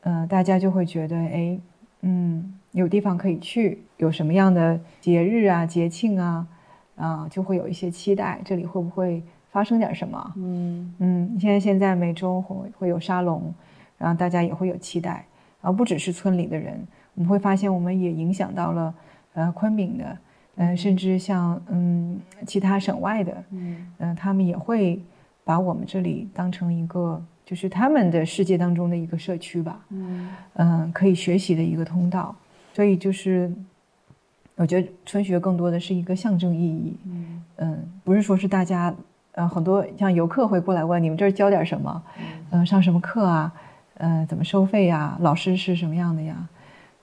[0.02, 1.60] 嗯，大家就会觉得，哎，
[2.02, 2.57] 嗯。
[2.78, 6.48] 有地方可以去，有什么样的节日啊、节庆啊，
[6.96, 8.40] 啊，就会有一些期待。
[8.46, 10.34] 这里会不会发生点什么？
[10.36, 13.52] 嗯嗯，现在现在每周会会有沙龙，
[13.98, 15.26] 然后大家也会有期待。
[15.60, 16.80] 然后不只是村里的人，
[17.16, 18.94] 我们会发现我们也影响到了
[19.34, 20.18] 呃昆明的，
[20.58, 25.02] 嗯，甚至像嗯其他省外的，嗯嗯，他们也会
[25.44, 29.84] 把我们这里当成一个就是他们的世界当中的一个社区吧。
[29.90, 32.36] 嗯嗯，可以学习的一个通道。
[32.78, 33.52] 所以就是，
[34.56, 36.96] 我觉得春学更多的是一个象征意义。
[37.06, 38.94] 嗯嗯，不是说是大家，
[39.32, 42.04] 呃，很多像游客会过来问你们这儿教点什么，
[42.52, 43.52] 嗯，上什么课啊，
[43.96, 46.48] 呃，怎么收费呀，老师是什么样的呀？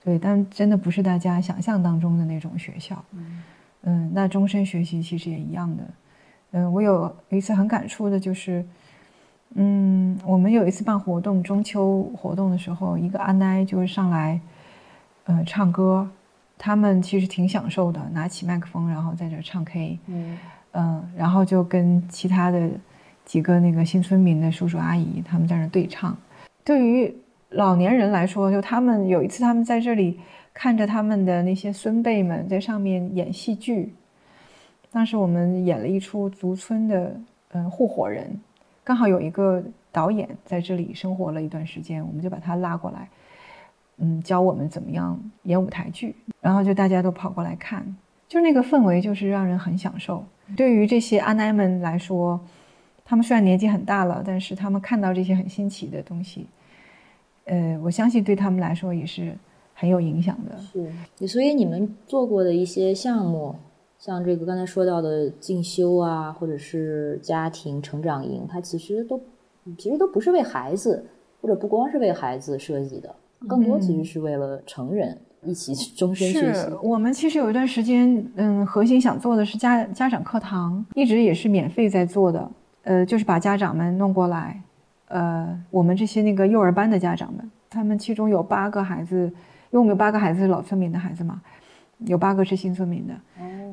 [0.01, 3.03] 对，但真的不是大家想象当中的那种学校。
[3.11, 3.43] 嗯
[3.83, 5.83] 嗯，那终身学习其实也一样的。
[6.51, 8.65] 嗯，我有一次很感触的就是，
[9.55, 14.39] 嗯，我们有一次办活动，中秋活动的时候，一个阿奶就是上来，
[15.25, 16.07] 呃，唱歌，
[16.57, 20.37] 他们其实挺享受的，拿起麦克风，然后在这唱 K，嗯，
[20.73, 22.69] 嗯，然后就跟其他的
[23.25, 26.15] 几个那个新村民的叔叔阿姨他们在那对唱。
[26.63, 27.15] 对于
[27.49, 30.19] 老年人来说，就他们有一次他们在这里
[30.53, 33.93] 看着他们的那些孙辈们在上面演戏剧。
[34.91, 37.19] 当时我们演了一出族村的，
[37.51, 38.39] 嗯，护火人，
[38.83, 43.09] 刚好有一个导演在这里生活了一段时间，我们就把他拉过来，
[43.97, 47.95] 嗯，教我们怎么样演舞台剧，然后就大家都跑过来看，
[48.27, 50.23] 就那个氛围就是让人很享受。
[50.55, 52.39] 对于这些阿奶们来说，
[53.03, 56.47] 他们虽然年纪很大了，但是他们看到这些很新奇的东西，
[57.45, 59.33] 呃，我相信对他们来说也是
[59.73, 60.57] 很有影响的。
[60.57, 63.55] 是，所以你们做过的一些项目。
[63.97, 69.19] 像这个刚才说到的进修啊，或者是家庭成长营，它其实都
[69.79, 71.03] 其实都不是为孩子，
[71.41, 73.15] 或者不光是为孩子设计的，
[73.47, 76.67] 更多其实是为了成人一起终身学习。
[76.81, 82.51] 我们其实有一段时间，嗯，核心想做的是家家长课堂，一直也是免费在做的。
[82.83, 84.61] 呃，就是把家长们弄过来，
[85.07, 91.41] 呃，我们这些那个幼儿班的家长们，他们其中有八个孩子，因为我们有八个孩子是老村民的孩子嘛，
[92.05, 93.13] 有八个是新村民的。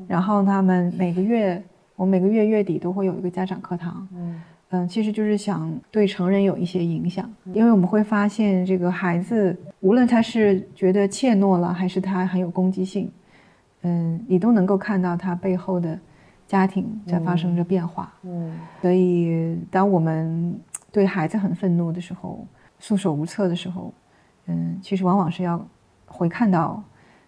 [0.07, 1.63] 然后他们每个月，
[1.95, 4.41] 我每个月月底都会有一个家长课堂，嗯
[4.73, 13.11] 嗯，其实就是想对成人有一些影响，因为我们会发现这个孩子，无论他是觉得怯懦了，还是他很有攻击性，
[13.83, 15.99] 嗯，你都能够看到他背后的
[16.47, 20.59] 家庭在发生着变化，嗯，所以当我们
[20.91, 22.43] 对孩子很愤怒的时候，
[22.79, 23.93] 束手无策的时候，
[24.47, 25.63] 嗯，其实往往是要
[26.07, 26.83] 回看到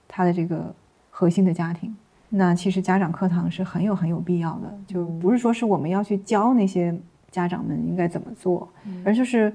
[0.08, 0.74] 他的这个
[1.12, 1.96] 核心的家庭。
[2.28, 6.94] 那其实家长课堂是很有很有必要的，就不是说是我们要去教那些
[7.36, 8.66] 家长们应该怎么做，
[9.04, 9.52] 而就是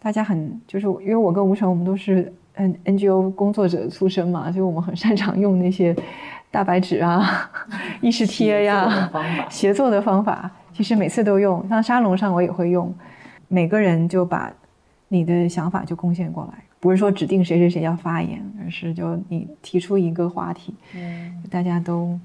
[0.00, 5.92] 大家很就是因为我跟吴成我们都是嗯 NGO 工作者出身嘛，所以我们很擅长用那些
[6.52, 7.50] 大白纸啊、
[8.00, 9.10] 意识贴呀、
[9.50, 12.94] 协作的方法，其实每次都用，像沙龙上我也会用，
[13.48, 14.52] 每个人就把
[15.08, 22.16] 你的想法就贡献过来，不是说指定谁谁谁要发言，而是就你提出一个话题，嗯，大家都。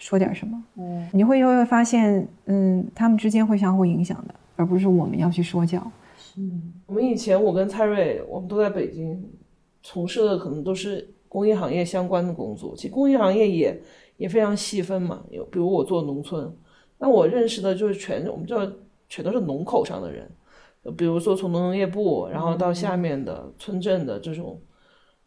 [0.00, 0.62] 说点什么？
[0.76, 5.80] 嗯，你会会发现，嗯，他们之间会相互影响的，而不是我们要去说教。
[6.36, 9.26] 嗯，我们以前我跟蔡瑞，我们都在北京
[9.82, 12.74] 从事的可能都是工业行业相关的工作。
[12.76, 13.80] 其实工业行业也
[14.18, 16.54] 也非常细分嘛，有比如我做农村，
[16.98, 18.70] 那我认识的就是全我们叫
[19.08, 20.30] 全都是农口上的人，
[20.96, 24.60] 比如说从农业部，然后到下面的村镇的这种。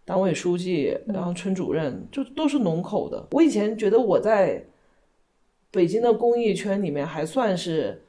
[0.03, 3.27] 党委书记，然后村主任，就都是农口的。
[3.31, 4.65] 我以前觉得我在
[5.69, 8.01] 北京的公益圈里面还算是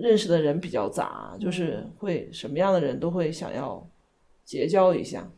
[0.00, 3.86] 认识的人比较杂，就是会什么样的人都会想要
[4.44, 5.28] 结交一下。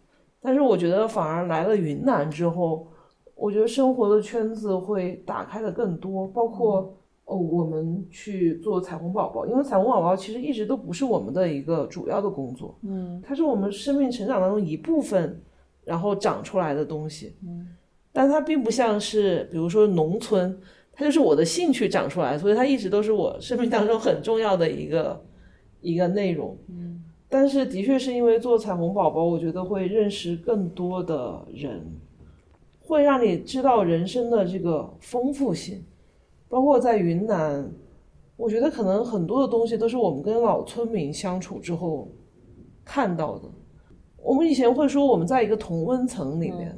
[0.40, 2.86] 但是我觉得反而来了云南之后，
[3.34, 6.26] 我觉得生活的圈子会打开的更多。
[6.28, 15.40] 包括哦，我们去做彩虹宝宝，因为彩虹宝宝其实一直都不是我们的一个主要的工作，嗯，它是我们生命成长当中一部分。
[15.82, 17.66] 然后长出来的东西，嗯，
[18.12, 20.56] 但它并不像是，比如说农村，
[21.00, 25.24] 它就是我的兴趣长出来，所以它一直都是我生命当中很重要的一个
[25.80, 31.80] 一个内容，嗯，但是的确是因为做彩虹宝宝，我觉得会认识更多的人，
[32.82, 35.82] 会让你知道人生的这个丰富性，
[36.50, 37.66] 包括在云南，
[38.36, 42.12] 我觉得可能很多的东西都是我们跟老村民相处之后
[42.84, 43.48] 看到的。
[44.22, 46.76] 我们以前会说我们在一个同温层里面，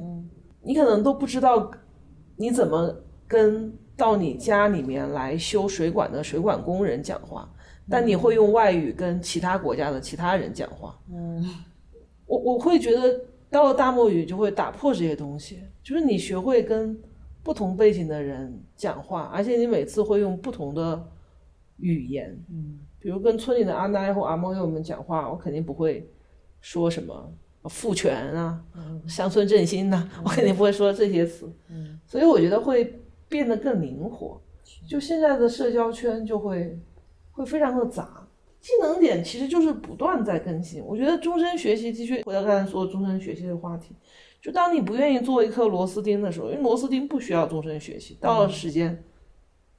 [0.61, 1.69] 你可能都不知道
[2.37, 2.95] 你怎么
[3.27, 7.49] 跟到你家里面来修水管的水管工人讲话，
[7.89, 10.97] 但你会用外语跟其他国家的其他人讲话。
[11.11, 11.43] 嗯，
[12.25, 13.19] 我我会觉得
[13.49, 16.99] 到了大漠语就会打破这些东西，就是你学会跟
[17.43, 21.07] 不同背景的人讲话，而且你每次会用不同的
[21.77, 22.37] 语言。
[22.49, 26.09] 嗯，比如跟村里的阿奶或阿猫友们讲话，我肯定不会。
[26.65, 27.29] 说什么
[27.65, 28.63] 父权啊，
[29.05, 31.51] 乡村振兴呐，我肯定不会说这些词。
[31.67, 34.39] 嗯，所以我觉得会变得更灵活。
[34.87, 36.77] 就现在的社交圈就会
[37.31, 38.27] 会非常的杂，
[38.59, 40.83] 技能点其实就是不断在更新。
[40.85, 43.95] 我觉得终身学习的确回到刚才说终身学习的话题，
[44.41, 49.03] 就当你不愿意做一颗螺丝钉的时候，因为螺丝钉不需要终身学习，到了时间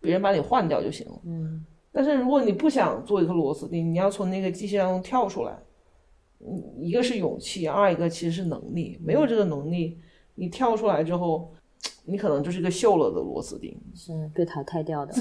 [0.01, 1.21] 别人把你换掉就行了。
[1.25, 5.53] 嗯，但是如果你不想做一颗螺丝钉，你要从那个机器当中跳出来。
[6.47, 9.01] 嗯一个是勇气，二一个其实是能力。
[9.03, 9.99] 没有这个能力，
[10.35, 11.51] 你跳出来之后，
[12.05, 15.15] 你可能就是一个锈了的螺丝钉，是被淘汰掉的。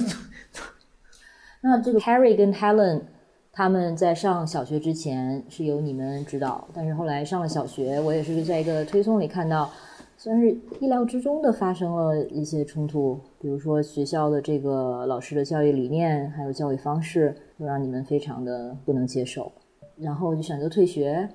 [1.62, 3.04] 那这个 Harry 跟 Helen
[3.52, 9.70] 他们在上小学之前是由你们指导，但是后来上了小学，我也是在一个推送里看到，
[10.18, 19.52] 算是意料之中的发生了一些冲突，比如说学校的这个老师的教育理念还有教育方式，都让你们非常的不能接受，
[19.98, 21.30] 然后就选择退学。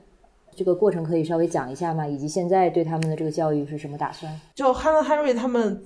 [0.59, 2.05] 这个过程可以稍微讲一下吗？
[2.05, 4.41] 以及现在对他们的这个教育是什么打算？
[4.57, 5.81] 就 Helen Henry 他们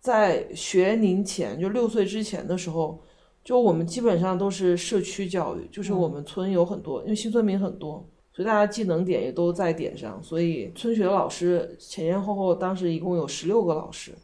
[0.00, 2.98] 在学龄前，就六岁之前的时候，
[3.44, 8.02] 就我们基本上都是社区教育，就是我们村有很多，因为新村民很多，
[8.32, 14.14] 所以大家技能点也都在点上，所以村学老师前前后后当时一共有十六个老师，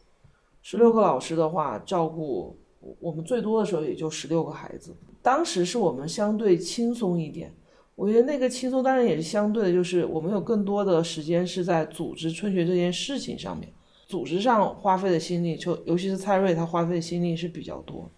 [0.63, 2.57] 十六个老师的话照顾
[2.99, 7.53] 我们最多的时候也就十六个孩子，当时是我们相对轻松一点。
[7.95, 13.71] 我觉得那个轻松当然也是相对的，就是我们有更多的时间是在组织春学这件事情上面，
[14.07, 18.09] 组织上花费的心力，就尤其是蔡瑞他花费的心力是比较多。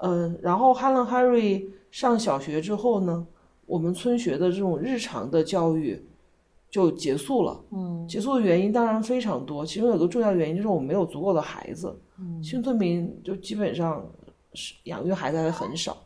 [0.00, 3.26] 嗯，然后 Helen Harry 上小学之后呢，
[3.66, 6.02] 我们村学的这种日常的教育
[6.70, 7.62] 就结束了。
[7.72, 11.94] 嗯，结束的原因当然非常多，其中有个重要原因就是我们没有足够的孩子。
[12.18, 14.02] 嗯，新村民就基本上
[14.54, 15.98] 是养育孩子还很少。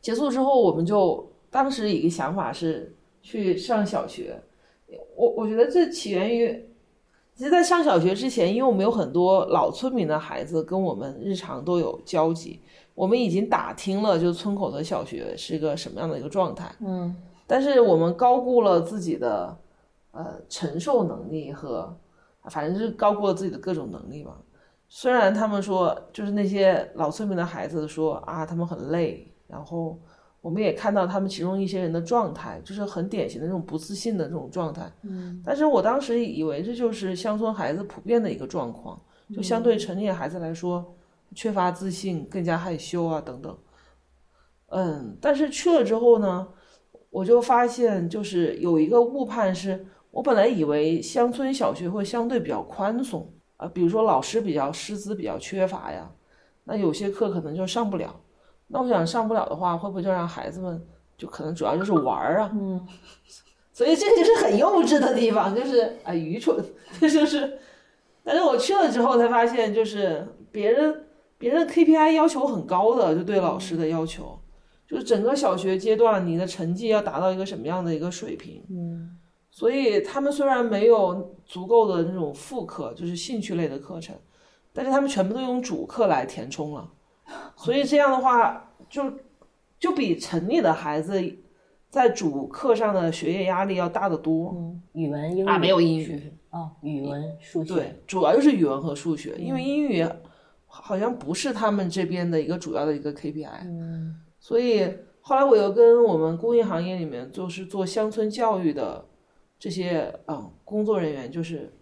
[0.00, 1.30] 结束之后，我们就。
[1.56, 4.38] 当时一个想法是去上小学，
[5.16, 6.68] 我我觉得这起源于，
[7.34, 12.60] 其实，在上小学之前，因为我们有很多老村民的孩子跟我们日常都有交集，
[12.94, 16.70] 我们已经打听了，就村口的小学是个什么样的一个状态。
[16.80, 19.56] 嗯，但是我们高估了自己的
[20.10, 21.96] 呃承受能力和，
[22.50, 24.36] 反正是高估了自己的各种能力吧。
[24.90, 29.98] 虽然他们说，就是那些老村民的孩子说啊，他们很累，然后。
[30.40, 34.90] 我们也看到他们其中一些人的状态，就是很典型的那种不自信的这种状态。
[35.02, 39.00] 嗯，但是我当时以为这就是乡村孩子普遍的一个状况，
[39.34, 40.96] 就相对成年孩子来说，
[41.34, 43.58] 缺乏自信，更加害羞啊等等。
[44.68, 46.46] 嗯，但是去了之后呢，
[47.10, 56.08] 我就发现就是有一个误判，是我本来以为乡村小学会相对比较宽松啊，比如说老师比较师资比较缺乏呀，
[56.64, 58.14] 那有些课可能就上不了。
[58.68, 60.80] 那我想上不了的话，会不会就让孩子们
[61.16, 62.50] 就可能主要就是玩儿啊？
[62.54, 62.86] 嗯，
[63.72, 66.56] 所以这就是很幼稚的地方，就是啊愚蠢，
[67.00, 67.58] 就是。
[68.24, 71.04] 但是我去了之后才发现，就是别人
[71.38, 74.36] 别人 KPI 要求很高的，就对老师的要求，
[74.88, 78.64] 就是整个小学阶段你的成绩要达到一个什么样的一个水平？
[78.68, 79.16] 嗯，
[79.52, 84.16] 所以他们虽然没有足够的那种副课，就是兴趣类的课程，
[84.72, 86.90] 但是他们全部都用主课来填充了。
[87.56, 89.12] 所以这样的话，就
[89.78, 91.20] 就比城里的孩子
[91.88, 94.54] 在主课上的学业压力要大得多。
[94.56, 100.06] 嗯，语文、英语啊，没有英语哦，语文、数学对，主要就是语文和数学，因为英语
[100.66, 103.62] 好像不是他们这边的一个主要的一个 KPI。
[103.64, 104.88] 嗯，所以
[105.20, 109.04] 后来我又跟我们公益行业里面就是做乡村教育的
[109.58, 111.72] 这些嗯工作人员就是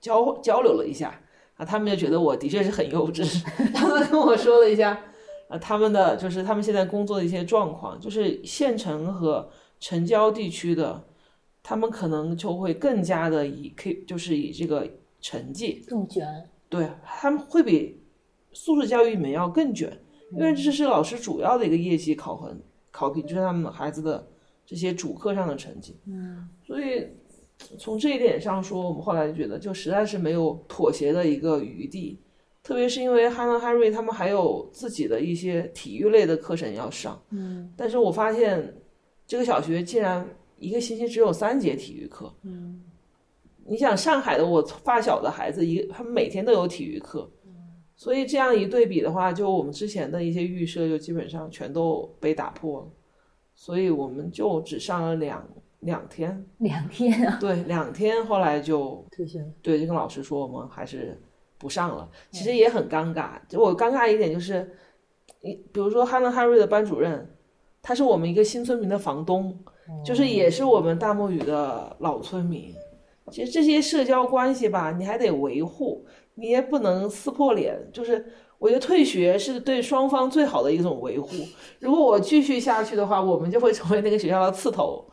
[0.00, 1.20] 交交流了一下。
[1.56, 3.24] 啊，他们就觉得我的确是很幼稚。
[3.72, 4.98] 他们跟我说了一下，
[5.48, 9.48] 啊，他们的就是他们现在工作的一些状况，就是县城和
[9.78, 11.04] 城郊地区的，
[11.62, 14.90] 他们可能就会更加的以 K，就是以这个
[15.20, 16.26] 成绩更卷。
[16.68, 18.02] 对，他们会比
[18.52, 19.96] 素质教育里面要更卷，
[20.32, 22.52] 因为这是老师主要的一个业绩考核
[22.90, 24.26] 考评，就是他们孩子的
[24.66, 25.96] 这些主课上的成绩。
[26.06, 27.06] 嗯，所以。
[27.78, 32.20] 从这一点上说，我们后来就觉得，就实在是没有妥协的一个余地。
[32.62, 37.20] 特别是因为 Hannah Harry 他们还有自己的一些体育类的课程要上。
[37.30, 37.70] 嗯。
[37.76, 38.74] 但是我发现，
[39.26, 40.26] 这个小学竟然
[40.58, 42.32] 一个星期只有三节体育课。
[42.42, 42.82] 嗯。
[43.66, 47.30] 你想，上海的我发小的孩子，一他们每天都有体育课。
[47.44, 47.52] 嗯。
[47.96, 52.88] 所以这样一对比的话，就我们之前的一些预设就基本上全都被打破了。
[53.54, 55.46] 所以我们就只上了两。
[55.84, 57.36] 两天，两天啊！
[57.40, 59.44] 对，两天，后来就退学。
[59.62, 61.20] 对，就跟老师说，我们还是
[61.58, 62.08] 不上了。
[62.30, 63.32] 其实也很尴尬。
[63.48, 64.70] 就我尴尬一点就是，
[65.40, 67.30] 你比如说 Helen Harry 的班主任，
[67.82, 69.58] 他是我们一个新村民的房东，
[70.04, 72.74] 就是也是我们大漠雨的老村民。
[73.30, 76.04] 其实这些社交关系吧，你还得维护，
[76.34, 77.78] 你也不能撕破脸。
[77.92, 78.24] 就是
[78.58, 81.28] 我觉得退学是对双方最好的一种维护。
[81.78, 85.04] 如果我继续下去的话，我们就会成为那个学校的刺头。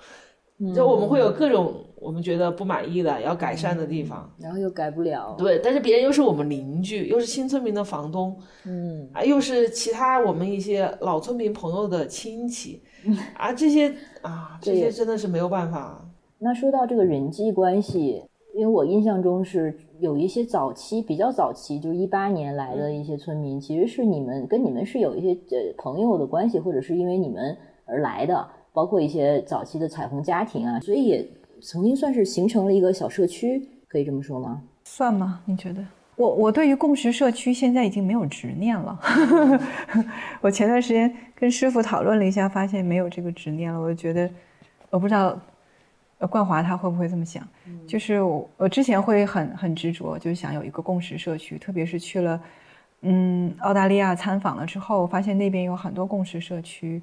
[0.76, 5.36] 就我们会有各种我们觉得不满意的、要改善的地方，然后又改不了。
[5.38, 8.36] 对，但是别人又是我们邻居，又是新村民的房东，
[8.66, 12.82] 嗯，啊，又是其他我们一些老村民朋友的亲戚，
[13.38, 16.04] 啊，这些啊，这些真的是没有办法。
[16.40, 18.24] 那说到这个人际关系，
[18.56, 27.56] 因为我印象中是有一些早期比较早期，就是一八年来的一些村民，其实是你们跟你们是有一些呃朋友的关系，或者是因为你们
[27.86, 31.28] 而来的，包括一些早期的彩虹家庭啊，所以也
[31.62, 34.62] 曾经算是形成了一个小社区，可以这么说吗？
[34.84, 35.42] 算吗？
[35.46, 35.86] 你觉得？
[36.16, 39.00] 我我对于共识社区现在已经没有执念了。
[40.42, 43.80] 我前段时间跟师傅讨论了一下，发现没有这个执念了。
[43.80, 44.30] 我就觉得，
[44.90, 45.38] 我不知道。
[46.20, 47.44] 呃冠华他会不会这么想？
[47.88, 52.40] 就是我我之前会很很执着，就是想有一个共识社区，特别是去了
[53.02, 57.02] 嗯澳大利亚参访了之后，发现那边有很多共识社区，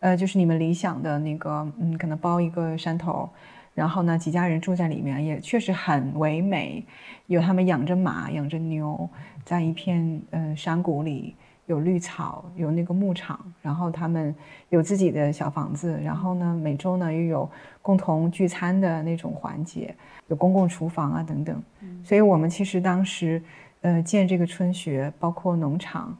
[0.00, 3.28] 呃，就是你们理想的那个嗯，可能包一个山头，
[3.74, 6.84] 然后呢几家人住在里面，也确实很唯美，
[7.26, 9.08] 有他们养着马养着牛，
[9.44, 11.34] 在一片呃山谷里。
[11.66, 14.34] 有绿草，有那个牧场，然后他们
[14.70, 17.48] 有自己的小房子，然后呢，每周呢又有
[17.80, 19.94] 共同聚餐的那种环节，
[20.26, 21.62] 有公共厨房啊等等。
[22.02, 23.40] 所以我们其实当时，
[23.82, 26.18] 呃，建这个春学，包括农场，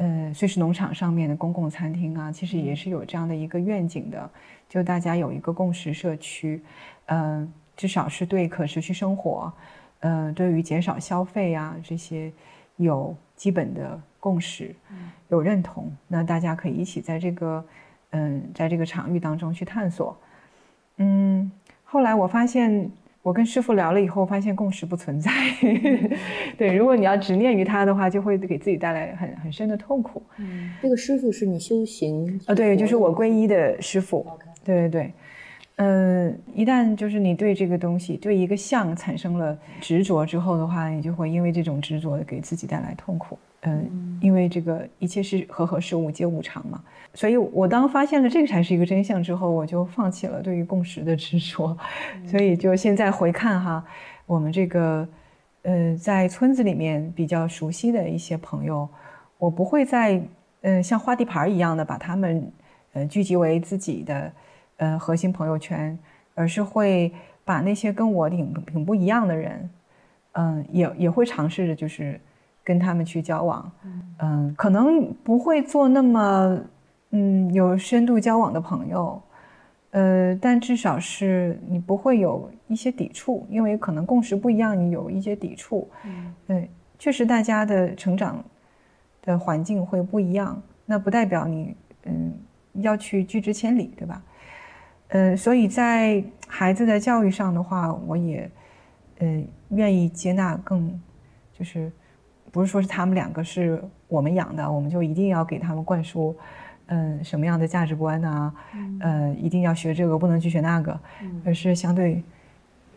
[0.00, 4.30] 呃，瑞士农场上面的公共餐厅啊，其实也是有这样的一个愿景的，
[4.68, 6.62] 就大家有一个共识社区，
[7.06, 9.52] 嗯，至少是对可持续生活，
[10.00, 12.32] 呃，对于减少消费啊这些
[12.76, 14.00] 有基本的。
[14.22, 14.76] 共识，
[15.30, 17.64] 有认同，那大家可以一起在这个，
[18.10, 20.14] 嗯，在这个场域当中去探索。
[20.98, 21.50] 嗯，
[21.84, 22.90] 后来我发现，
[23.22, 25.30] 我跟师傅聊了以后，发现共识不存在。
[26.56, 30.22] 对，如果你要执念于他的话，就会给自己带来很很深的痛苦。
[30.38, 32.54] 嗯，这个师傅是你修行啊？
[32.54, 34.26] 对，就是我皈依的师傅。
[34.64, 35.12] 对对对。
[35.76, 43.38] 嗯，一旦就是你对这个东西，对一个相产生了执着之后的话，你就会因为这种执着给自己带来痛苦。
[43.62, 46.82] 嗯，因为这个一切是和合事物皆无常嘛，
[47.14, 51.76] 所以我当发现了这个才是一个真相之后，我就放弃了对于共识的执着。
[52.26, 53.84] 所以就现在回看哈，
[54.26, 55.08] 我们这个
[55.62, 58.88] 呃在村子里面比较熟悉的一些朋友，
[59.38, 60.22] 我不会再
[60.62, 62.52] 嗯像画地盘一样的把他们
[62.92, 64.32] 呃聚集为自己的
[64.76, 65.98] 呃核心朋友圈，
[66.34, 67.12] 而是会
[67.44, 69.70] 把那些跟我挺挺不一样的人，
[70.32, 72.20] 嗯也也会尝试着就是。
[72.62, 73.72] 跟他们去交往，
[74.18, 76.60] 嗯，可能不会做那么，
[77.10, 79.20] 嗯，有深度交往的朋友，
[79.90, 85.90] 呃，但至少是你不会有一些抵触，因为可能共识不一样，你有一些抵触，
[86.48, 88.44] 嗯，确实大家的成长
[89.22, 92.32] 的环境会不一样，那不代表你，嗯，
[92.74, 94.22] 要去拒之千里，对吧？
[95.08, 98.50] 嗯，所以在孩子的教育上的话，我也，
[99.18, 101.00] 嗯，愿意接纳更，
[101.52, 101.90] 就是。
[102.52, 106.36] 不是说是他们两个是我们养的，我们就一定要给他们灌输，
[106.90, 108.52] 嗯，什么样的价值观呢？
[109.00, 111.00] 嗯，一定要学这个，不能去学那个，
[111.44, 112.22] 而是相对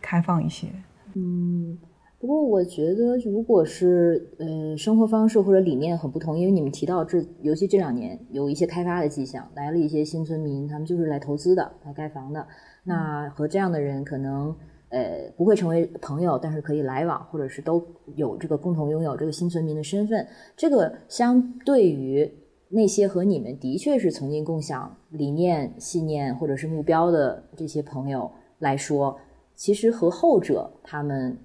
[0.02, 0.68] 开放一些。
[1.16, 1.78] 嗯，
[2.20, 12.46] 不过我觉得，如果是呃生活方式或者理念很不同，因为你们提到这，尤其这两年有一些开发的迹象，来了一些新村民，他们就是来投资的，来盖房的。
[12.84, 14.56] 那和这样的人可能。
[14.90, 17.84] 呃，不会成为朋友，但是可以来往，或者是都
[18.16, 20.24] 有这个共同拥有这个新村民的身份。
[20.56, 22.32] 这个相对于
[22.76, 29.16] 那些和你们的确是曾经共享理念、信念或者是目标的这些朋友来说，
[29.54, 31.38] 其实和后者他们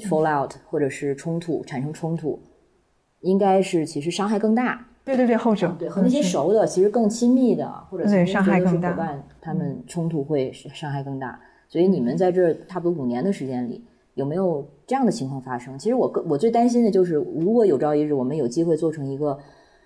[0.00, 2.40] fall out 或者是冲突产生冲突，
[3.20, 4.86] 应该是其实伤害更大。
[5.04, 11.38] 对对对，后者对和那些熟的其实更亲密的或者对伤害更大，伙伴他们冲突会伤害更大。
[11.68, 15.78] 所以你们在这差不多五年的时间里，有没有这样的情况发生？
[15.78, 19.38] 其实我我最担心的就是，如果有朝一日我们有机会做成一个，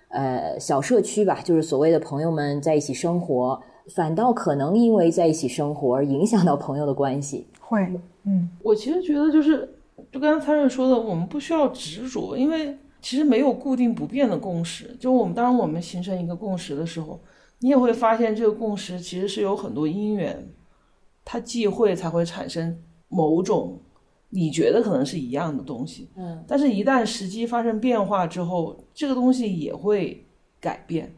[0.09, 3.61] 呃小社区吧，就是所谓的朋友们在一起生活，
[3.95, 7.47] 反倒可能因为在一起生活而影响到朋友的关系。
[7.59, 7.79] 会，
[8.23, 9.77] 嗯，我其实觉得就是，
[10.11, 14.95] 就刚才蔡瑞说的，我们不需要执着，因为其实没有固定不变的共识。
[14.99, 17.19] 就我们当我们形成一个共识的时候，
[17.59, 20.47] 你也会发现这个共识其实是有很多因缘。
[21.23, 22.77] 它既会才会产生
[23.07, 23.79] 某种
[24.35, 30.27] 你觉得可能是一样的东西，嗯，但是，一旦时机发生变化之后，这个东西也会
[30.59, 31.15] 改变。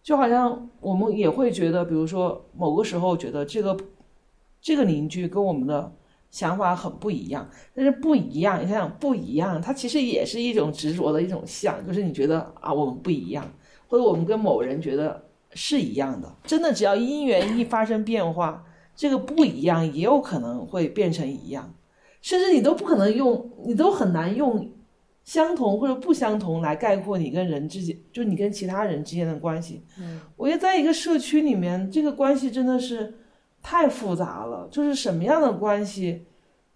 [0.00, 3.76] 就好像我们也会觉得，比如说某个时候觉得这个
[4.60, 5.92] 这个邻居跟我们的
[6.30, 13.44] 想法很不一样，但是不一样，你想想不一样，它其实也是一种执着的一种像，就是你觉得啊我们不一样，
[13.88, 15.20] 或者我们跟某人觉得
[15.52, 16.32] 是一样的。
[16.44, 18.64] 真的，只要因缘一发生变化。
[18.94, 21.72] 这个不一样也有可能会变成一样，
[22.22, 24.66] 甚至你都不可能用，你都很难用
[25.24, 29.82] 相同或者不相同来概括你跟人之间，就你跟其他人之间的关系。
[29.98, 33.12] 嗯，我觉得在一个社区里面，这个关系真的是
[33.60, 34.66] 太复杂了。
[34.70, 36.24] 就是什么样的关系，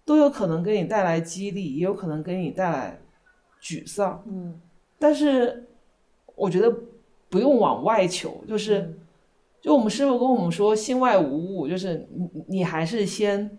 [0.05, 2.99] 都有可能给你带来激励，也有可能给你带来
[3.61, 4.23] 沮丧。
[4.27, 4.59] 嗯，
[4.99, 5.67] 但是
[6.35, 6.73] 我觉得
[7.29, 8.97] 不用往外求，就是
[9.61, 13.57] 就我们师傅跟我们说“心外无物”，就是你你还是先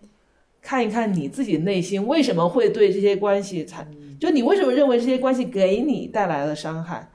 [0.61, 3.87] 看一看你自己内心为什么会对这些关系产，
[4.19, 7.09] 就你为什么认为这些关系给你带来了伤害？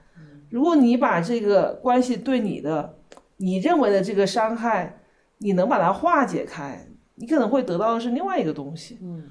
[0.50, 2.96] 如果你把这个关系对你的
[3.36, 5.00] 你认为的这个伤害，
[5.38, 6.86] 你能把它化解开，
[7.16, 8.98] 你可能会得到的是另外一个东西。
[9.02, 9.24] 嗯，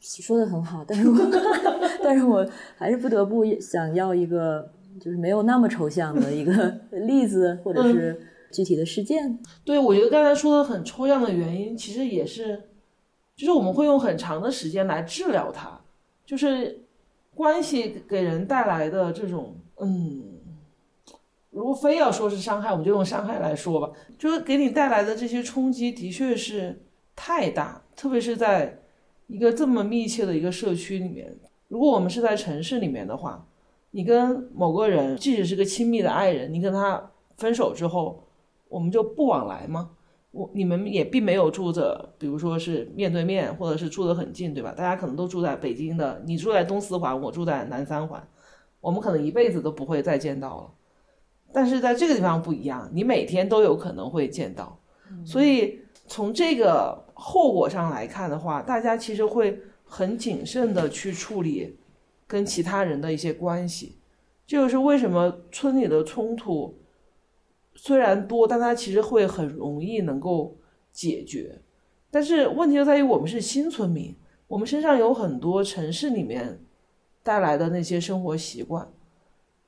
[0.00, 1.16] 说的很好，但是我
[2.02, 2.46] 但是我
[2.76, 4.68] 还是不得不想要一个
[5.00, 8.20] 就是没有那么抽象的一个例子，或者是
[8.52, 9.38] 具体的事件。
[9.64, 12.60] 对，我觉得刚才说的很抽象的原因，其实也是，
[13.36, 15.80] 就是我们会用很长的时间来治疗它，
[16.24, 16.84] 就是
[17.34, 20.30] 关系给人带来的这种，嗯。
[21.50, 23.88] 如果非要说是伤害，我们就用伤害来说吧。
[24.18, 26.82] 就是给你带来的这些冲击，的确是
[27.14, 28.76] 太大，特别是在
[29.28, 31.32] 一个这么密切的一个社区里面。
[31.68, 33.46] 如果我们是在城市里面的话，
[33.92, 38.24] 你跟某个人，即使是个亲密的爱人，你跟他分手之后，
[38.68, 39.90] 我们就不往来吗？
[40.34, 44.74] 我你们也并没有住着，比如说是面对面，或者是住得很近，对吧？
[44.76, 48.20] 大家可能都住在北京的，你住在东四环，我住在南三环，
[48.80, 50.70] 我们可能一辈子都不会再见到了。
[51.52, 54.76] 但是在这个地方不一样，你每天都有可能会见到，
[55.24, 55.78] 所以
[56.08, 61.78] 从这个后果上来看的话，大家其实会很谨慎的去处理
[62.26, 63.96] 跟其他人的一些关系。
[64.46, 66.76] 这就是为什么村里的冲突
[67.74, 70.56] 虽然多，但它其实会很容易能够
[70.92, 71.60] 解决。
[72.10, 74.14] 但是问题就在于我们是新村民，
[74.46, 76.60] 我们身上有很多城市里面
[77.22, 78.88] 带来的那些生活习惯。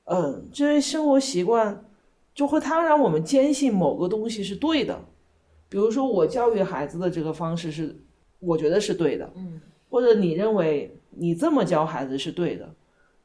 [0.04, 1.84] 嗯，这些生活习惯
[2.32, 5.04] 就会它让我们坚信某个东西是对的，
[5.68, 7.96] 比如说我教育孩子的这个方式是，
[8.38, 12.72] 我觉得是对的，嗯，或者你认为你这么教孩子是对的，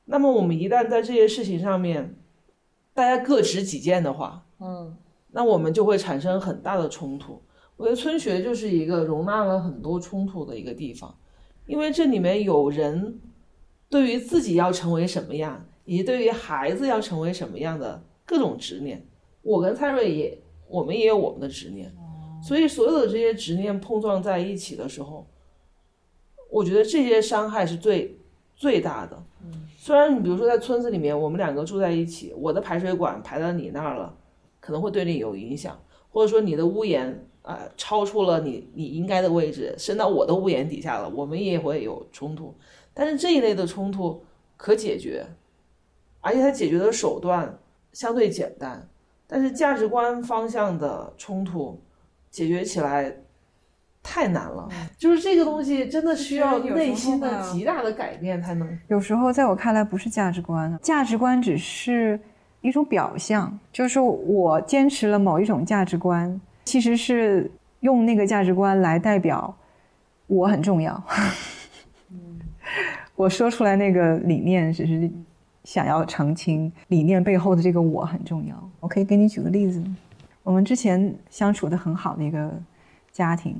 [0.05, 2.15] 那么我们一旦在这些事情上面，
[2.95, 4.95] 大家各执己见的话，嗯，
[5.31, 7.41] 那我们就会产生很大的冲突。
[7.75, 11.13] 我觉得村学就是一个容纳了很多冲突的一个地方，
[11.65, 13.19] 因为这里面有人
[13.89, 15.65] 对于自己要成为什么样。
[15.83, 19.03] 以及对于孩子要成为什么样的各种执念，
[19.41, 20.37] 我跟蔡瑞也，
[20.69, 21.91] 我们也有我们的执念，
[22.41, 25.25] 所以所有的这些执念碰撞在一起的时候，
[26.51, 28.15] 我觉得这些伤害是最
[28.55, 29.21] 最大的。
[29.75, 34.15] 虽然你比如说在村子里面，我们两个住在一起，我的排水管排到你那儿了，
[34.61, 35.77] 可能会对你有影响，
[36.09, 42.55] 或者说你的屋檐啊超出了你你应该的位置，伸到我的屋檐底下了，我们也会有冲突。
[42.93, 44.23] 但是这一类的冲突
[44.55, 45.25] 可解决。
[46.23, 47.57] 而且它解决的手段
[47.93, 48.87] 相对简单，
[49.25, 51.81] 但是价值观方向的冲突
[52.29, 53.11] 解决起来
[54.03, 54.69] 太难了。
[54.95, 58.79] 就是这个东西真的需要内心的极大的改变才能。
[58.87, 62.19] 有时候在我看来不是价值观，价值观只是
[62.61, 67.51] 一种表象，就是我坚持了某一种价值观，其实是
[67.81, 69.53] 用那个价值观来代表
[70.27, 71.03] 我很重要。
[73.15, 75.11] 我说出来那个理念只是。
[75.63, 78.69] 想要澄清理念背后的这个我很重要。
[78.79, 79.79] 我可以给你举个例子，
[80.41, 82.51] 我们之前相处的很好的一个
[83.11, 83.55] 家庭，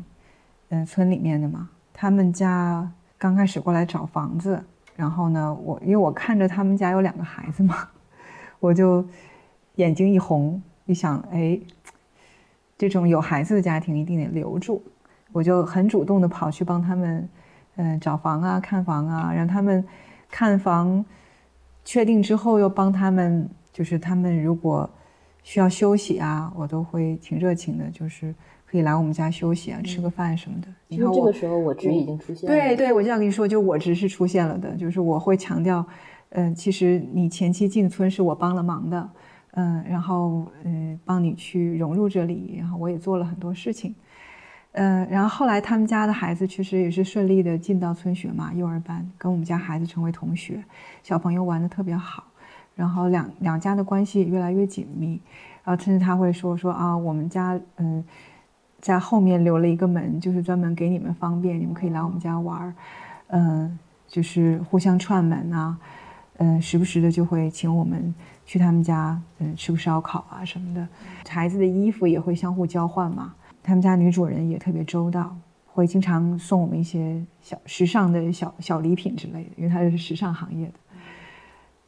[0.69, 4.63] 嗯，村里面的嘛，他们家刚开始过来找房子，
[4.95, 7.87] 然后呢，我因为我看着他们家有两个孩子嘛，
[8.61, 9.05] 我就
[9.75, 11.59] 眼睛一红，一想，哎，
[12.77, 14.81] 这种有孩子的家庭一定得留住，
[15.33, 17.29] 我就很主动的跑去帮他们，
[17.75, 19.85] 嗯，找房啊，看房啊，让他们
[20.29, 21.03] 看房。
[21.83, 24.87] 确定之后，又帮他们，就是他们如果
[25.41, 28.31] 需要休息啊，我都会挺热情的，就是
[28.67, 30.67] 可以来我们家休息啊，吃个饭什么的。
[30.89, 32.55] 你看这个时候我值已经出现了。
[32.55, 35.83] 对对，我就想跟你说，就我值是出现了的，就是我会强调，
[36.31, 39.09] 嗯，其实你前期进村是我帮了忙的，
[39.51, 43.93] 嗯，然后嗯，帮你去融入这里，然后我也做了很多事情。
[44.73, 50.63] 嗯，然后后来他们家的孩子确实也是顺利的进到村学嘛，幼儿班跟我们家孩子成为同学，
[51.03, 52.23] 小朋友玩的特别好，
[52.75, 55.19] 然后两两家的关系也越来越紧密，
[55.65, 58.01] 然后甚至他会说说啊，我们家嗯，
[58.79, 62.73] 在后面留了一个门，就是专门给你们方便，你们可以来我们家玩儿，
[63.27, 63.77] 嗯，
[64.07, 65.77] 就是互相串门啊，
[66.41, 68.13] 嗯，时不时的就会请我们
[68.47, 70.87] 去他们家嗯吃个烧烤啊什么的，
[71.29, 73.35] 孩子的衣服也会相互交换嘛。
[73.61, 75.37] 他们家女主人也特别周到，
[75.67, 80.73] 会经常送我们一些小时尚的小小礼品之类的，因为她是时尚行业的。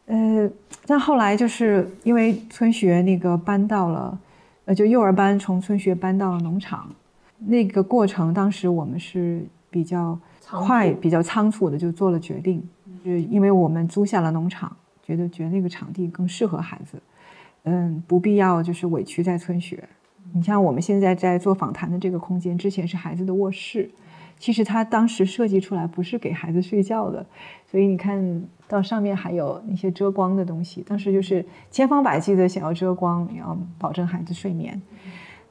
[0.06, 0.48] 呃，
[0.86, 4.20] 但后来就是因为村学那个搬到了，
[4.66, 6.88] 呃，就幼儿班从村学搬到了农场，
[7.40, 12.62] 那个过程当时我们是比较快、比较仓促的就做了决定，
[13.04, 17.02] 是因为我们租下了农场，觉得觉得那个场地更适合孩子，
[17.64, 19.88] 嗯，不必要就是委屈在村学。
[20.34, 23.92] 你像我们现在在做访谈的这个空间，之前是孩子的卧室，
[24.40, 27.24] 其实他当时设计出来不是给孩子睡觉的，
[27.70, 34.82] 所以你看到上面还有那些遮光的东西，当时就是千方百计的想要遮光，要保证孩子睡眠。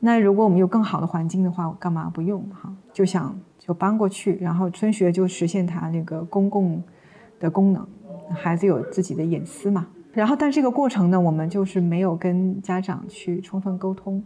[0.01, 2.74] 那如果我们有更好的环境的话，我干嘛不用哈？
[2.93, 6.83] 就想就搬过去，然后春学就实现它那个公共
[7.43, 7.86] 的功能，
[8.32, 9.89] 孩子有自己的隐私嘛。
[10.14, 14.23] 然后，但这个过程呢，我们就是没有跟家长去充分沟通。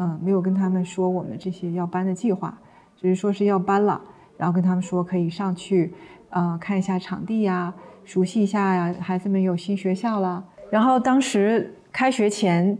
[0.00, 2.56] 嗯，没有跟他们说我们这些要搬的计划，
[2.96, 4.00] 只是说是要搬了，
[4.36, 5.92] 然后跟他们说可以上去，
[6.30, 7.74] 呃，看一下场地呀，
[8.04, 10.44] 熟悉一下呀，孩子们有新学校了。
[10.70, 12.78] 然后当时开学前，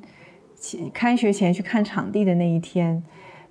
[0.92, 3.02] 开学前去看场地的那一天，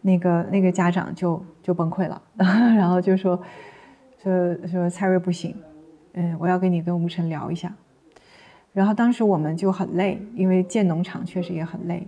[0.02, 3.38] 那个那个家长就就崩溃了， 然后就说
[4.24, 5.54] 说说蔡瑞不行，
[6.18, 7.74] 嗯，我要跟你跟吴晨聊一下。
[8.74, 12.06] 然后当时我们就很累，因为建农场确实也很累。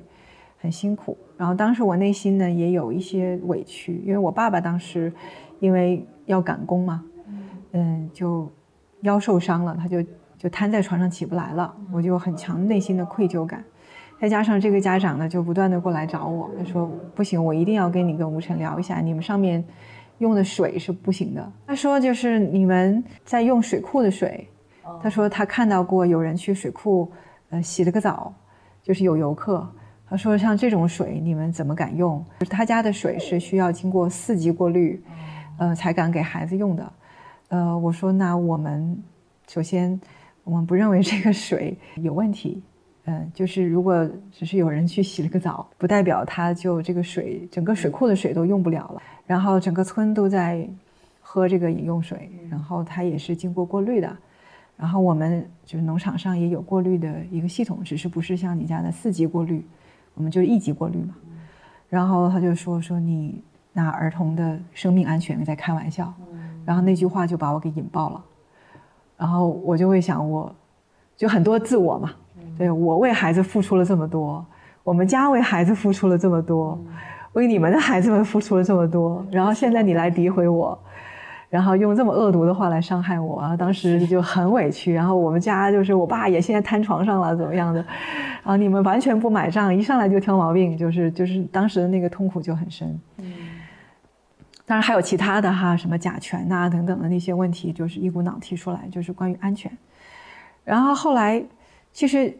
[0.61, 5.09] 很辛苦，然后当时我内心呢也有一些委屈，因为我爸爸当时
[5.61, 7.01] 因为要赶工嘛，
[7.71, 8.51] 嗯，就
[9.03, 10.03] 腰受伤了，他就
[10.37, 13.63] 就瘫在床上起不来了，我就很强内心的愧疚感，
[14.19, 19.63] 再加上这个家长呢就不断的过来找我，他说不行，我一定要跟你跟吴晨聊一下，你们上面
[20.19, 24.47] 用的水是不行的，他说就是你们在用水库的水，
[25.01, 27.11] 他说他看到过有人去水库
[27.49, 28.33] 呃洗了个澡，
[28.81, 29.67] 就是有游客。
[30.11, 32.25] 他说：“像这种水，你们怎么敢用？
[32.49, 34.99] 他家的水是需要经过四级过滤，
[35.59, 36.93] 呃，才敢给孩子用的。
[37.49, 39.03] 呃，我说那我们
[39.47, 40.01] 首先
[40.43, 42.59] 我们不认为这个水有问题，
[43.05, 49.01] 嗯，就是如果只是有人去洗了个澡，不代表他就这个水整个水库的水都用不了了。
[49.29, 50.67] 然后整个村都在
[51.21, 54.17] 喝这个饮用水，然后它也是经过过滤的。
[54.75, 59.63] 然后我们就是农场上也有过滤的一个系统，只是不是像你家的四级过滤。”
[60.15, 61.15] 我们就一级过滤嘛，
[61.87, 63.41] 然后他就说说你
[63.71, 66.13] 拿儿童的生命安全在开玩笑，
[66.65, 68.25] 然后那句话就把我给引爆了，
[69.15, 70.53] 然后我就会想，我
[71.15, 72.11] 就很多自我嘛，
[72.57, 74.45] 对我为孩子付出了这么多，
[74.83, 76.77] 我们家为孩子付出了这么多，
[77.33, 80.77] 为你们的孩子们付出了这么多，然后现在你来诋毁我。
[81.49, 84.93] 然后用这么恶毒的话来伤害我，啊，当时就很委屈。
[84.93, 87.83] 然后我们家就是我爸也现在瘫床上了，怎么样的？
[88.43, 92.87] 然后，你们完全不买账，一上来就挑毛病，就是就是当时的那个痛苦就很深。
[93.17, 93.33] 嗯。
[94.67, 99.75] 当然还有其他的哈，什么甲醛呐等等的那些问题，就是一股脑提出来，就是关于安全。
[100.63, 101.43] 然后后来
[101.91, 102.31] 其实，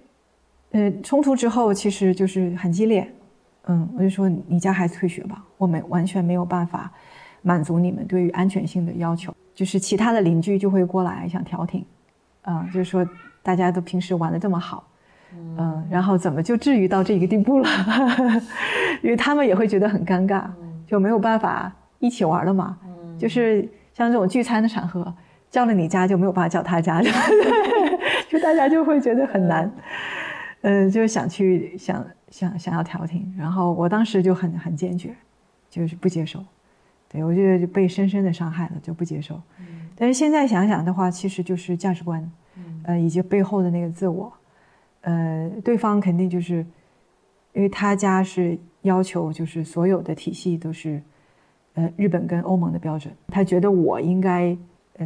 [0.69, 3.11] 呃，冲突之后其实就是很激烈。
[3.69, 6.91] 嗯，我就说你家孩子退学吧，我没完全没有办法。
[7.41, 11.85] 满足你们对于安全性的要求，就是其他的邻居就会过来想调停，
[12.41, 13.07] 啊，就是说
[13.41, 14.85] 大家都平时玩的这么好，
[15.33, 17.69] 嗯，然后怎么就至于到这个地步了？
[19.01, 20.43] 因为他们也会觉得很尴尬，
[20.85, 22.77] 就没有办法一起玩了嘛。
[23.17, 25.13] 就是像这种聚餐的场合，
[25.49, 27.01] 叫了你家就没有办法叫他家，
[28.27, 29.71] 就大家就会觉得很难，
[30.63, 35.15] 嗯，就想去想想想要调停，然后我当时就很很坚决，
[35.69, 36.43] 就是不接受。
[37.11, 39.41] 对，我觉得就被深深的伤害了，就不接受。
[39.95, 42.31] 但是现在想想的话，其实就是价值观，
[42.84, 44.31] 呃，以及背后的那个自我，
[45.01, 46.65] 呃，对方肯定就是，
[47.53, 51.01] 因为他家是要求就是所有的体系都是，
[51.73, 54.56] 呃，日本跟欧盟的标准，他觉得我应该，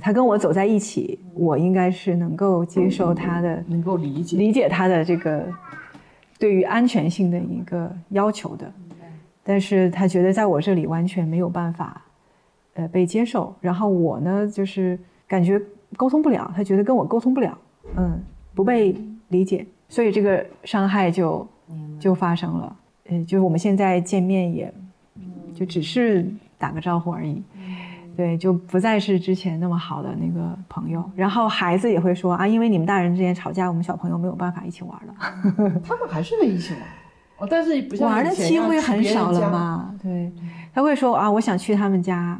[0.01, 5.47] 他跟我走在一起，我应该是能够接受他的，能够理解理解他的这个
[6.37, 8.71] 对于安全性的一个要求的。
[9.45, 12.01] 但是他觉得在我这里完全没有办法，
[12.75, 13.53] 呃，被接受。
[13.59, 14.97] 然后我呢，就是
[15.27, 15.61] 感觉
[15.97, 17.57] 沟通不了，他觉得跟我沟通不了，
[17.97, 18.17] 嗯，
[18.55, 18.95] 不被
[19.27, 21.45] 理解，所以这个伤害就
[21.99, 22.75] 就发生了。
[23.09, 24.73] 嗯，就是我们现在见面也，
[25.53, 26.25] 就只是
[26.57, 27.43] 打个招呼而已，
[28.15, 31.03] 对，就不再是之前那么好的那个朋友。
[31.15, 35.13] 然后孩子也会说啊，因为你们大人之间吵架，我们小朋友没有办法一起玩了。
[35.83, 37.49] 他们还是会一起玩。
[37.49, 39.93] 但是不像玩的机会很少了嘛？
[40.01, 40.31] 对，
[40.73, 42.39] 他会说啊，我想去他们家，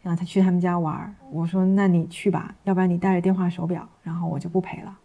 [0.00, 1.14] 然后他去他们家玩。
[1.30, 4.98] 我说那你去吧，要不然你带着电话手表，然后我就不陪了。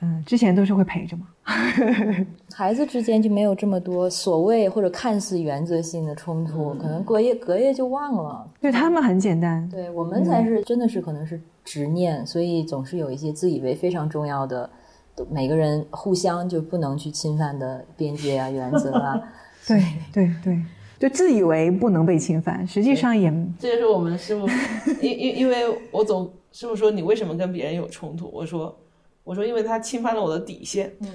[0.00, 1.26] 嗯，之前都是会陪着嘛。
[2.54, 8.46] 孩子之间就没有这么多所谓或者看似原则性的冲突，可能隔夜隔夜就忘了。
[8.60, 14.68] 对他们很简单，对我们才是真的是可能是执念，所以总是有一些自以为非常重要的。
[15.30, 19.20] 每个人互相就不能去侵犯的边界啊、原则啊，
[19.68, 19.78] 对
[20.10, 20.58] 对对
[20.98, 24.48] 就自以为不能被侵犯，实际上也这就是我们师傅，
[25.02, 28.30] 因因因为我总师傅说你为什么跟别人有冲突？
[28.32, 28.74] 我说
[29.24, 30.94] 我说因为他侵犯了我的底线。
[31.00, 31.08] 嗯，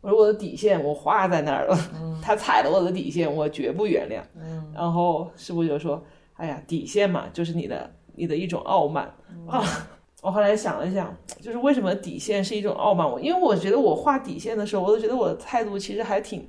[0.00, 1.78] 我说我的底线我画在那儿了，
[2.22, 4.22] 他踩了我的底线，我绝不原谅。
[4.36, 6.02] 嗯，然后师傅就说
[6.34, 9.04] ：“哎呀，底线嘛，就是你的你的一种傲慢
[9.46, 9.62] 啊。
[10.22, 13.10] ”我后来想了想，就是为什么底线是一种傲慢？
[13.10, 16.48] 我因为我觉得我画底线的时候，我都觉得我的态度其实还挺。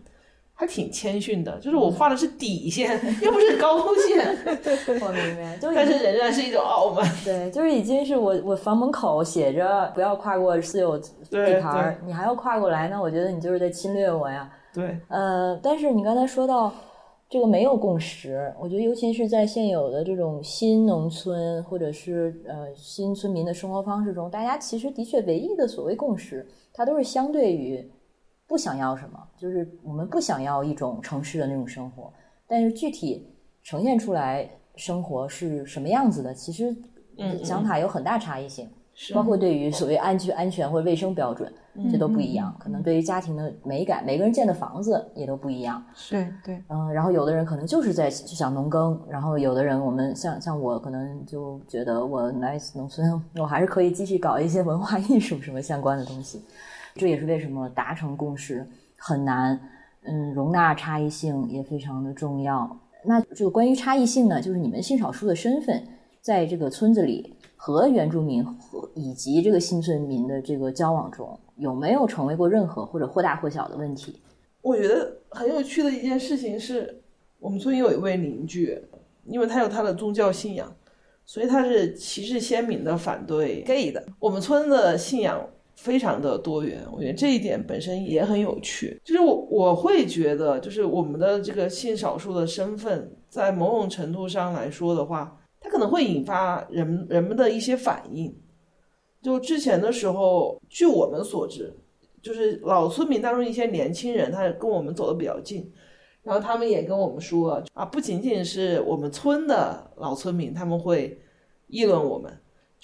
[0.58, 2.90] 还挺谦逊的，就是我画的是底线，
[3.22, 3.78] 又不是高
[4.08, 4.26] 线。
[5.06, 7.06] 我明白， 就但是仍然是一种傲慢。
[7.26, 14.50] 对，就是已经是我我房门口写着不要跨过私有地盘，你还要跨过来，那我觉得你就是在侵略我呀。
[14.74, 16.74] 对，呃，但是你刚才说到
[17.30, 27.86] 这个没有共识，我觉得尤其是在现有的这种新农村或者是呃新村民的生活方式中，大家其实的确唯一的所谓共识，它都是相对于。
[28.48, 32.12] 不想要什么，就是我们不想要一种城市的那种生活，
[32.48, 33.28] 但是具体
[33.64, 36.76] 呈现出来生活是什么样子的，其实
[37.44, 38.70] 想法有很大差异性，
[39.14, 41.52] 包括对于所谓安居、安全或者卫生标准，
[41.92, 42.56] 这都不一样。
[42.60, 45.84] 可能对于家庭的美感，每个人建的房子也都不一样。
[46.10, 56.44] 对对，嗯，然后有的人可能就是在就想农耕，然后有的人我们像像我可能就觉得我来农村，我还是可以继续搞一些文化艺术什么相关的东西。
[56.96, 58.66] 这也是为什么达成共识
[58.96, 59.60] 很难，
[60.04, 62.80] 嗯，容纳差异性也非常的重要。
[63.04, 65.86] 那这个关于差异性呢，就是你们性少数的身份，
[66.22, 74.22] 在这个村子里和原住民和以及这个新村民的这个交往中，有没有成为过任何或者或大或小的问题？
[74.62, 77.04] 我觉得很有趣的一件事情是，
[77.40, 78.82] 我们村有一位邻居，
[79.26, 80.74] 因为他有他的宗教信仰，
[81.26, 84.02] 所以他是旗帜鲜明的反对 gay 的。
[84.18, 85.46] 我们村的信仰。
[85.76, 89.00] 非常的多元，我觉得这一点本身也很有趣。
[89.04, 98.36] 就是我我会觉得，就是我们的这个性少数的身份，在某种程度上来说的话，它可能会引发人人们的一些反应。
[99.22, 101.74] 就之前的时候，据我们所知，
[102.22, 105.72] 就是老村民当中一些年轻人，他跟我们走的比较近，
[106.24, 111.20] 然后他们也跟我们说啊，不仅仅是我们村的老村民，他们会
[111.68, 112.32] 议论我们。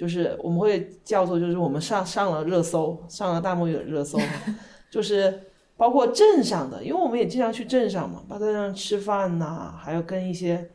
[0.01, 4.17] 就是我们会叫做，就是我们上上了热搜，上了大漠语的热搜，
[4.89, 5.39] 就是
[5.77, 10.67] 包括镇上的，因为我们也经常去镇上嘛，包括上吃饭呐，还有跟一些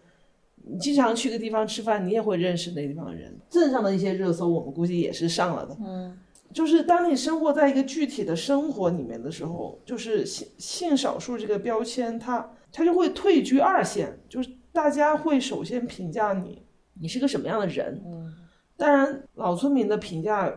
[0.64, 3.36] 你经常去个地方吃饭，你也会认识那地方的人。
[3.50, 5.76] 镇上的一些热搜，我们估计也是上了的。
[5.84, 6.16] 嗯，
[6.54, 16.62] 就是当你生活在一个具体的生活里面的时候，就是性性少数这个标签，它它就会退居二线，就是大家会首先评价你，
[17.00, 18.00] 你是个什么样的人。
[18.06, 18.32] 嗯。
[18.76, 20.52] 当然，老村民的评价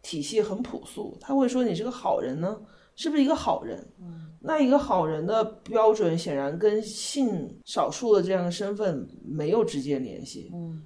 [0.00, 2.60] 体系很朴素，他会说你是个好人呢，
[2.94, 3.84] 是不是一个好人？
[4.00, 10.50] 嗯，那一个好人的标准显然跟性少数的这样的身份没有直接联系。
[10.54, 10.82] 嗯，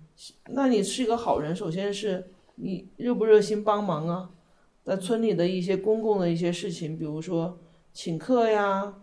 [0.47, 4.31] 那你是一个好人，首先是你热不热心帮忙啊？
[4.85, 7.59] 在村里的一些公共的一些事情，比如说
[7.93, 8.94] 请客呀，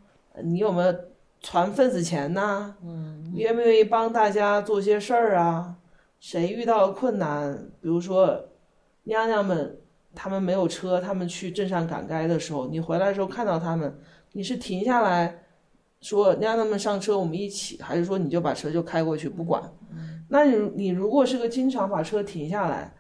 [0.44, 0.96] 你有没有
[1.42, 2.74] 传份子钱呐？
[2.84, 5.76] 嗯，愿不愿意帮大家做些事儿啊？
[6.20, 8.50] 谁遇到困难，比如说
[9.04, 9.78] 娘娘们，
[10.16, 14.00] 他们没有车，他们去镇上赶街的时候，你回来的时候看到他们，
[14.32, 15.44] 你是停下来
[16.02, 19.62] 说娘娘们上车，我们一起，还是说你就把车就开过去不管？
[20.30, 22.92] 那你你如果是个经常把车停下来，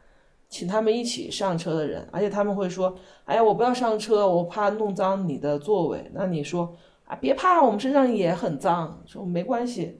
[0.47, 6.11] 请他们一起上车的人，而且他们会说，哎呀，我不要上车，我怕弄脏你的座位。
[6.13, 9.99] 那你说啊，别怕，我们身上也很脏，说没关系。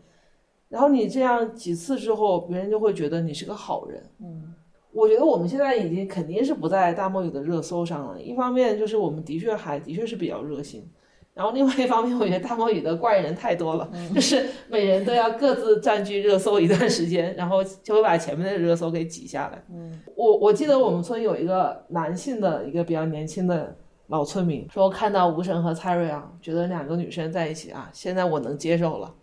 [0.70, 4.04] 然后你这样几次之后，别人就会觉得你是个好人。
[4.20, 4.54] 嗯，
[4.92, 8.22] 我觉得我们现在已经肯定是不在大漠语的热搜上了。
[8.22, 10.90] 一方面就是我们的确还的确是比较热心，
[11.34, 19.64] 然后另外一方面，我觉得大漠语的怪人太多了，就是每人都要各自占据热搜一段时间，然后就会把前面的热搜给挤下来。
[19.70, 29.14] 嗯，我我记得我们村有一个男性的一个比较年轻的老村民说，看到吴神和蔡瑞啊，觉得两个女生在一起啊，现在我能接受了。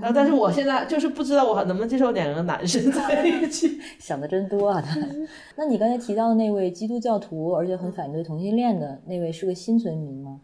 [0.00, 3.80] 然后，但是我现在就是不知道我能不能接受两个男生在一起。
[3.98, 4.80] 想的真多啊！
[4.86, 4.96] 他，
[5.56, 10.40] 那你刚才提到的那位基督教徒，而且很反对同性恋的那位，是个新村民吗？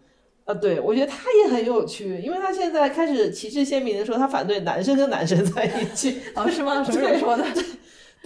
[0.47, 6.19] 啊，对，我觉得他也很有趣，因为他现在开始旗帜鲜明的说他反对男生跟男生在一起。
[6.35, 6.83] 哦，是吗？
[6.85, 7.45] 什么时候说的？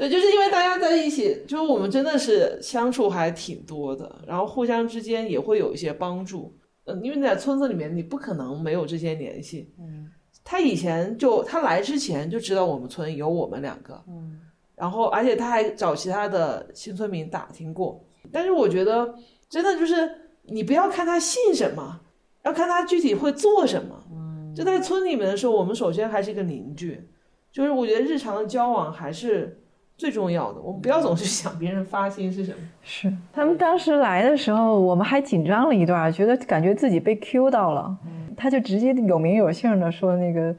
[0.00, 6.56] 对，就是因为大家在一起，就是我们真的是相处还挺多的，然后互相之间也会有一些帮助。
[6.84, 9.74] 嗯，因为在村子里面，你不可能没有这些联系。
[9.78, 10.10] 嗯。
[10.42, 14.40] 他以前就他来之前就知道我们村有我们两个，嗯，
[14.74, 18.02] 然后而且他还找其他的新村民打听过，
[18.32, 19.14] 但是我觉得
[19.50, 20.10] 真的就是
[20.44, 22.00] 你不要看他信什么，
[22.42, 27.06] 要看他具体会做什么，嗯，就在村里面的时候，我们首先还是一个邻居，
[27.52, 29.59] 就是我觉得日常的交往还是
[30.00, 30.60] 最重要的。
[30.62, 32.58] 我们不要总是想别人发心是什么。
[32.82, 37.94] 是他们当时来的时候，我们还紧张了一段，觉得感觉自己被 Q 到了。
[38.34, 40.56] 他就直接有名有姓的说那个，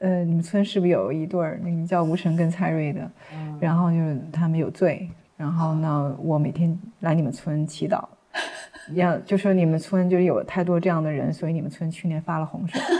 [0.00, 3.10] 呃，你们村是不是有一对儿，那个叫吴晨跟蔡瑞的？
[3.58, 5.08] 然后就是他们有罪，
[5.38, 8.04] 然后呢，我每天来你们村祈祷，
[8.92, 12.78] 要就说你们村就是有太多这样的人，所以你们村去年发了洪水。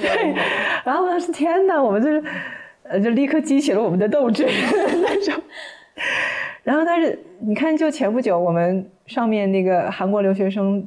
[0.00, 0.32] 对，
[0.84, 2.22] 然后当时天哪，我们就是，
[2.88, 4.44] 呃，就立刻激起了我们的斗志
[5.02, 5.42] 那种。
[6.62, 10.86] 然后但是你看，就前不久我们上面那个韩国留学生。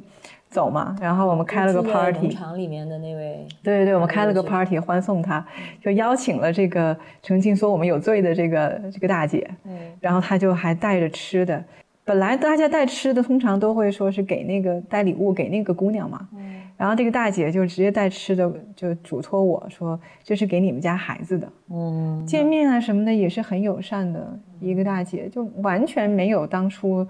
[0.52, 5.42] 走嘛，然后我们开了个 party，场里面的那位，对对对，我们开了个 party 欢送他，
[5.82, 11.64] 就邀请了这个澄清说我们有罪的这个这个大姐，嗯，然后他就还带着吃的，
[12.04, 27.06] 本来大家带吃的通常都会说是给那个带礼物给那个姑娘嘛，嗯，然后这个大姐就直接带吃的就嘱托我说这是给你们家孩子的，嗯，见面啊什么的也是很友善的一个大姐，就完全没有当初。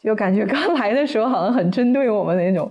[0.00, 2.70] 就感觉刚来的时候好像很针对我们那种，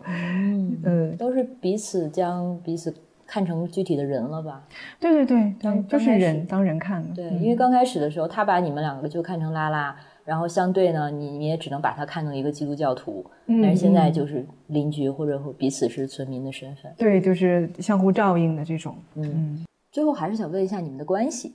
[0.83, 2.91] 嗯，都是彼此将彼此
[3.27, 4.63] 看成具体的人了吧？
[4.99, 7.13] 对对对，当就是人当人看的。
[7.13, 9.95] 对，因为刚开始的时候，他把你们两个就看成拉拉，
[10.25, 13.25] 然后相对呢，你你也只能把他看成一个基督教徒。
[13.47, 16.91] 但是现在就是邻居或者彼此是村民的身份。
[16.97, 18.95] 对，就是相互照应的这种。
[19.13, 19.63] 嗯。
[19.91, 21.53] 最后还是想问一下你们的关系。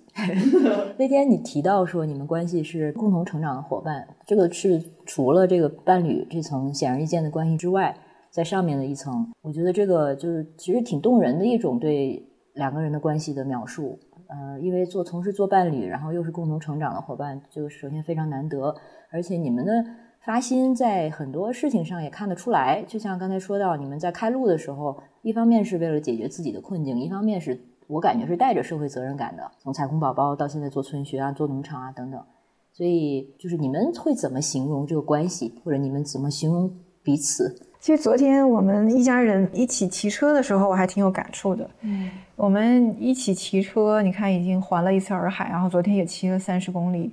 [0.96, 7.94] 那天你提到说你们关系是共同成长的伙伴，这个是除了这个伴侣这层显而易见的关系之外，
[8.30, 13.98] 在上面的一层，我觉得这个就是其实挺动人的一种对两个人的关系的描述。
[14.30, 18.74] 呃，因为做从事做伴侣，然后又是共同成长的伙伴，就首先非常难得，
[19.10, 19.84] 而且你们的
[20.24, 22.82] 发心在很多事情上也看得出来。
[22.84, 27.60] 就像刚才说到，你们在开路的时候，一方面是为了解决自己的困境，一方面是。
[27.90, 32.24] 我感觉是带着社会责任感的，从彩虹宝宝到现在做村学啊、做农场啊等等，
[32.72, 37.69] 所以就是你们会怎么形容这个关系，或者你们怎么形容彼此？
[37.80, 41.68] 其实昨天我们一家人一起骑车的时候，我还挺有感触的。
[41.80, 47.10] 嗯，我们一起骑车，你看已经环了一次洱海，然后昨天也骑了三十公里。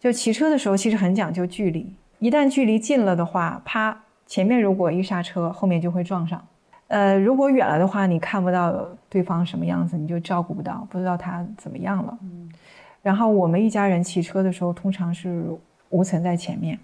[0.00, 3.96] 就骑车的时候，其实很讲究距离，一旦距离近了的话，啪，
[4.26, 6.44] 前面如果一刹车，后面就会撞上。
[6.88, 12.18] 呃，如果远了的话，你看不到对方什么样子，你就照顾不到，不知道他怎么样了。
[12.22, 12.50] 嗯。
[13.00, 15.46] 然后我们一家人骑车的时候，通常是
[15.90, 16.76] 吴岑在前面，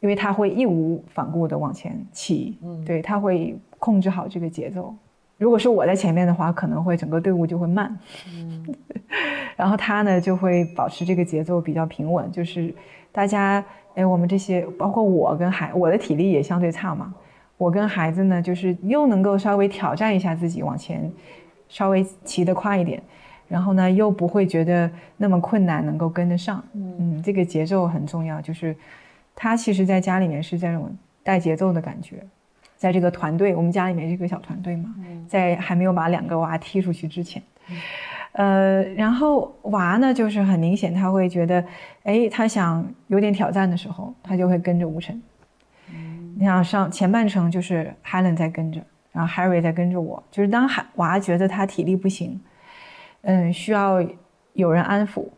[0.00, 2.58] 因为他会义无反顾的往前骑。
[2.62, 2.84] 嗯。
[2.84, 4.94] 对他会控制好这个节奏。
[5.38, 7.98] 如果是我在前面的话，可能会整个队伍就会慢。
[8.34, 8.74] 嗯。
[9.56, 12.74] 然后他呢，就会保持这个节奏比较平稳，就是
[13.12, 13.64] 大家，
[13.94, 17.14] 哎，我们这些，包括我跟孩，我的体力也相对差嘛。
[17.58, 21.12] 我跟孩子呢，就是又能够稍微挑战一下自己往前，
[21.68, 23.02] 稍微骑得快一点，
[23.48, 26.64] 然后呢又不会觉得那么困难，能够跟得上。
[26.72, 28.40] 嗯，这个节奏很重要。
[28.40, 28.74] 就是
[29.34, 32.24] 他其实在家里面是这种带节奏的感觉，
[32.76, 34.94] 在这个团队，我们家里面是个小团队嘛，
[35.28, 37.42] 在还没有把两个娃踢出去之前，
[38.32, 41.64] 呃，然后娃呢就是很明显他会觉得，
[42.04, 45.20] 哎，他想有点挑战的时候，他就会跟着吴晨。
[46.36, 48.80] 你想上前半程就是 Helen 在跟着，
[49.12, 50.22] 然后 Harry 在跟着我。
[50.30, 52.40] 就是当孩娃觉得他体力不行，
[53.22, 54.02] 嗯，需要
[54.54, 55.28] 有人安抚，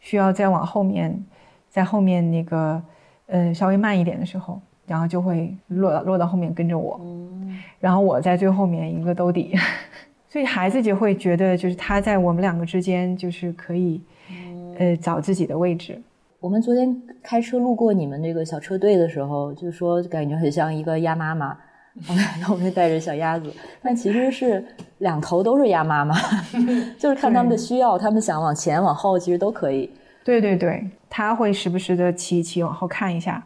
[0.00, 1.24] 需要再往后面，
[1.68, 2.82] 在后面那个，
[3.26, 7.00] 嗯，稍微慢一点的时候，然后就会落落到后面跟着我，
[7.80, 9.54] 然后我在最后面一个兜底，
[10.28, 14.02] 所以孩子就会觉得就是他在我们两个之间就是可以，
[14.78, 16.00] 呃，找自己的位置。
[16.40, 21.56] 我们昨天开车路过你们那个小车队的时候，就说感觉很像一个鸭妈妈，
[22.44, 23.50] 后面带着小鸭子，
[23.82, 24.62] 但其实是
[24.98, 26.14] 两头都是鸭妈妈，
[26.98, 29.88] 就是看他们的需要，他们想往前往后其实都可以。
[30.22, 33.40] 对对对，他会时不时的骑一骑往后看一下，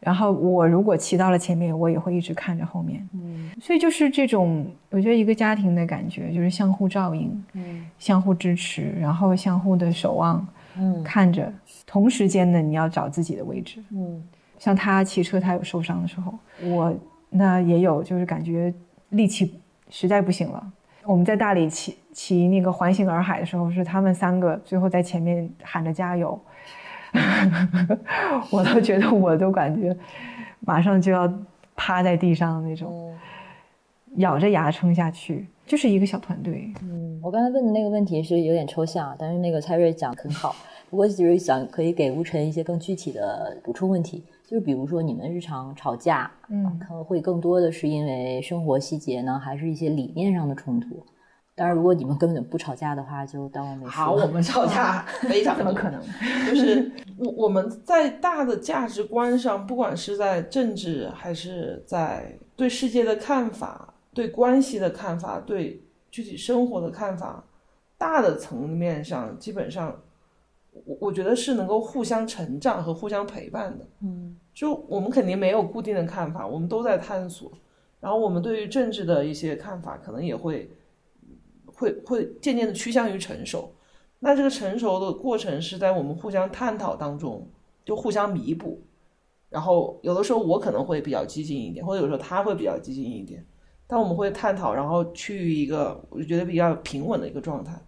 [0.00, 3.06] 然后我如果骑到了前面，我也会一直看着后面。
[3.12, 10.46] 嗯，所以就是这种，我觉得一个家庭的感觉就是相互照应，嗯，相互支持，然后相互的守望。
[10.78, 11.52] 嗯，看着，
[11.84, 13.78] 同时间呢，你要找自己的位置。
[13.90, 14.22] 嗯，
[14.58, 16.32] 像他骑车，他有受伤的时候，
[16.62, 16.94] 我
[17.28, 18.72] 那也有，就是感觉
[19.10, 19.60] 力气
[19.90, 20.72] 实在不行了。
[21.04, 26.38] 我们在大理骑骑那个环形洱海的时候，是他们三个最后在前面喊着加油，
[28.50, 29.96] 我都觉得我都感觉
[30.60, 31.32] 马上就要
[31.74, 33.14] 趴在地上的那种，
[34.16, 35.46] 咬着牙撑下去。
[35.66, 36.72] 就是一个小团队。
[36.82, 40.54] 嗯，我刚才问的那个问题是有点抽象，但是那个蔡瑞讲很好。
[40.88, 44.22] 不过就是想可以给吴晨一些更具体的补充问题。
[44.46, 51.04] 就是比如说你们日常吵架，嗯可能会更多的是因为生活细节呢，还是一些理念上的冲突？
[51.56, 53.90] 当然，如果你们根本不吵架的话，就当我没说。
[53.90, 56.00] 好，我们吵架 非常多怎么可能？
[56.46, 67.42] 就是我我们在大的价值观上，不管是在政治还是在对世界的看法、对关系的看法、对具体生活的看法，
[67.96, 69.98] 大的层面上，基本上
[70.84, 73.86] 我我觉得是能够互相成长和互相陪伴的。
[74.02, 77.50] 嗯就我们肯定没有固定的看法，我们都在探索。
[77.98, 80.70] 然后我们对于政治的一些看法，可能也会
[81.76, 83.72] 会会渐渐的趋向于成熟。
[84.18, 87.48] 那这个成熟的过程是在我们互相探讨当中，
[87.84, 88.82] 就互相弥补。
[89.48, 93.46] 然后有的时候我可能会比较激进一点，或者有时候他会比较激进一点，
[93.86, 97.80] 但我们会探讨，然后趋于一个我觉得比较平稳的一个状态。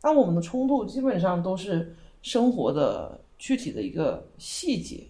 [0.00, 5.08] 但我们的冲突基本上都是生活的具体的一个细节，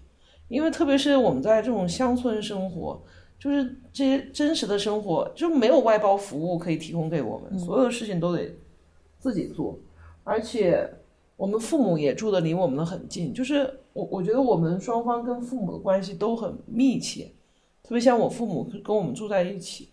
[0.48, 3.02] 因为特别是我们在这种乡村生活，
[3.38, 8.50] 就是这些真实的生活就没有外包服务可以提供给我们，所有的事情都得
[9.18, 9.78] 自己做，
[10.24, 10.88] 而且
[11.36, 17.30] 我们父母也住的离我们的很近，就是我我觉得我们双方跟父母的关系都很密切，
[17.84, 19.88] 特别像我父母跟我们住在一起，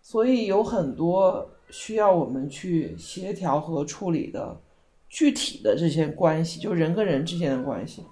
[0.00, 4.56] 所以有很多需要我们去协调和处理的
[5.08, 8.04] 具体的这些关系，就人跟人之间的关系，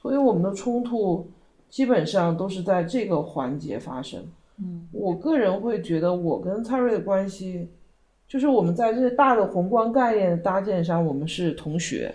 [0.00, 1.26] 所以我们的冲突
[1.70, 4.22] 基本上都是在这个环节发生。
[4.58, 7.66] 嗯，我个人会觉得我跟蔡瑞的关系，
[8.28, 12.14] 就是我们在这些大的宏观概念的搭建上，我们是同学。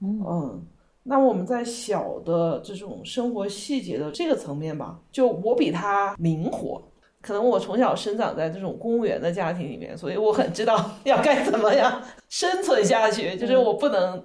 [0.00, 0.60] 嗯，
[1.04, 6.82] 那我们在小的这种生活细节的这个层面吧，就我比他灵活。
[7.20, 13.36] 可能我从小生长在这种公务员的家庭里面，所以我很知道 要该怎么样生存下去。
[13.36, 14.20] 就是我不能，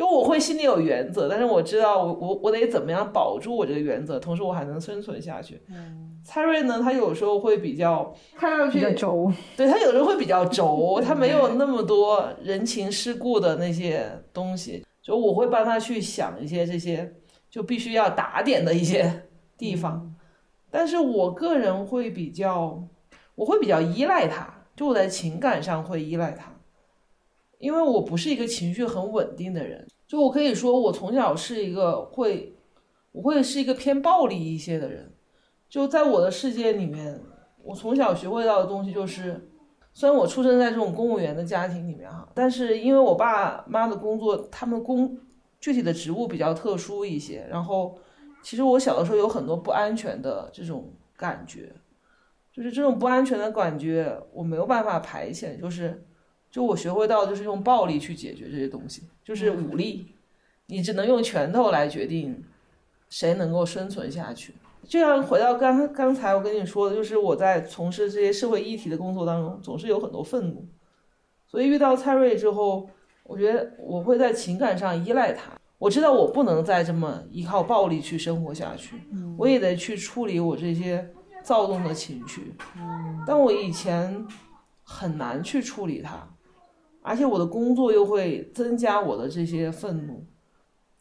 [0.00, 5.60] 就我会心里有原则，但是我知道我我我得怎么样保住我这个原则，同时我还能生存下去。
[5.68, 6.18] 嗯。
[6.24, 17.14] 蔡瑞呢，他有时候会比较看上去比较轴，对他有时候会比较轴， 他没有那么多人情世故的那些东西，就我会帮他去想一些这些
[17.50, 19.28] 就必须要打点的一些
[19.58, 20.14] 地方，
[20.70, 22.82] 但是我个人会比较，
[23.34, 26.50] 我会比较依赖他，就我在情感上会依赖他，
[27.60, 32.52] 因为我不是一个情绪很稳定的人，就我可以说我从小是一个会，
[33.12, 35.12] 我会是一个偏暴力一些的人。
[35.68, 37.20] 就在我的世界里面，
[37.62, 39.48] 我从小学会到的东西就是，
[39.92, 45.16] 虽然我出生在这种公务员的家庭里面哈，但是因为我爸妈的工作，他们工
[45.60, 47.96] 具体的职务比较特殊一些，然后
[48.42, 51.70] 其实我小的时候有很多不安全的这种感觉，
[52.52, 56.02] 就是这种不安全的感觉我没有办法排遣，就是
[56.50, 60.06] 就我学会到就是用暴力去解决这些东西，就是武力，
[60.66, 62.42] 你只能用拳头来决定
[63.08, 64.54] 谁能够生存下去。
[64.88, 70.66] 就像回到刚刚才我跟你说的，就是我在从事这些社会议题的工作当中，总是有很多愤怒，
[71.46, 72.88] 所以遇到蔡瑞之后，
[73.22, 75.52] 我觉得我会在情感上依赖他。
[75.78, 78.96] 我知道我不能再这么依靠暴力去生活下去，
[79.38, 81.10] 我也得去处理我这些
[81.42, 82.52] 躁动的情绪。
[83.26, 84.26] 但我以前
[84.82, 86.28] 很难去处理它，
[87.10, 90.24] 而且我的工作又会增加我的这些愤怒。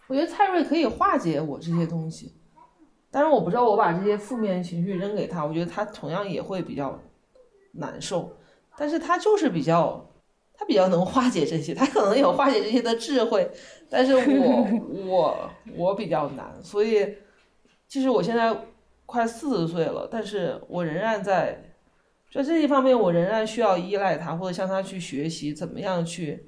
[0.07, 2.33] 我觉得蔡瑞可以化解我这些东西。
[3.11, 6.99] 但是我不知道我把这些负面情绪扔给他，我觉得他同样也会比较
[7.73, 8.35] 难受。
[8.75, 10.09] 但是他就是比较，
[10.53, 13.47] 他比较能化解这些，他可能有化解这些的智慧。
[13.87, 14.67] 但是我
[15.05, 17.17] 我我比较难，所以
[17.87, 18.55] 其实我现在
[19.05, 21.68] 快四十岁了，但是我仍然在
[22.31, 26.45] 在这一方面，我仍然需要依赖他，或者向他去学习怎么样去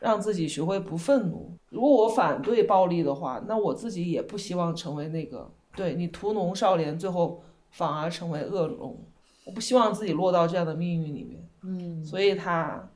[0.00, 1.56] 让自己学会不愤怒。
[1.70, 5.50] 如果我反对暴力的话，那我自己也不希望成为那个。
[5.76, 8.96] 对你屠龙少年，最后反而成为恶龙，
[9.44, 11.48] 我不希望自己落到这样的命运里面。
[11.62, 12.88] 嗯，所以他，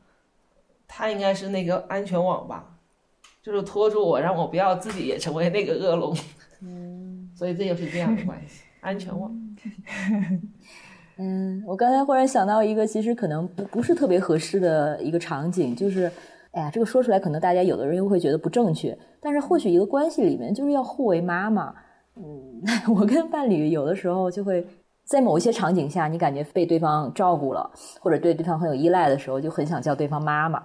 [0.87, 2.79] 他应该是那个安全网吧，
[3.43, 6.17] 就是拖住我，让我不要自己也成为那个恶龙。
[6.61, 9.35] 嗯， 所以这就是这样的关系，安全网。
[11.19, 16.11] 嗯，我刚才忽然想到一个，其实可能不不是特别合适的一个场景，就是，
[16.53, 21.75] 哎呀，这个说出来可能大家有的人又会觉得不正确，但是或许一个关系里面就是要互为妈妈。
[22.17, 22.63] 嗯，
[22.95, 24.65] 我跟伴侣有的时候就会
[25.05, 27.69] 在某一些场景下，你感觉被对方照顾了，
[28.01, 30.63] 或者对对方很有依赖的时候，就很想叫对方妈妈。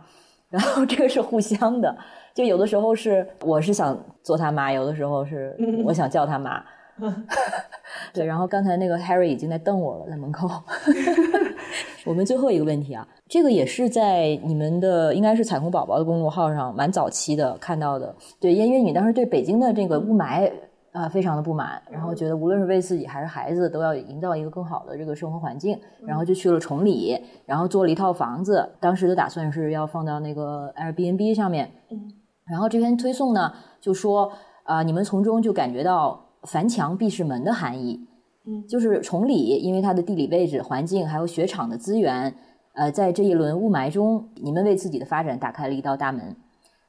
[0.50, 1.98] 然后这个是互相的，
[2.36, 6.64] 就有的时候是我是想做他妈，有的时候是我想叫他妈。
[8.14, 10.50] 对，然后刚才那个 Harry 已经在瞪我了，在门口。
[12.06, 18.14] 我们最后一个问题啊，这个也是在你们的应该是彩虹宝宝的公众号上蛮早期的看到的。
[18.40, 20.52] 对，因为你当时对北京的这个雾霾
[20.92, 32.12] 啊，非常的不满，然后觉得无论是为自己还是孩子，都要营造一个更好的这个生活环境，然后就去了崇礼，然后做了一套房子，当时的打算是要放到那个 Airbnb 上面，嗯，
[32.46, 33.52] 然后这篇推送呢
[33.82, 34.32] 就说
[34.66, 38.00] 啊，你们从中就感觉到凡墙必是门的含义，
[38.46, 42.34] 嗯，就是崇礼，因为它的地理位置、环境还有雪场的资源，
[42.74, 46.36] 呃，在这一轮雾霾中，你们为自己的发展打开了一道大门，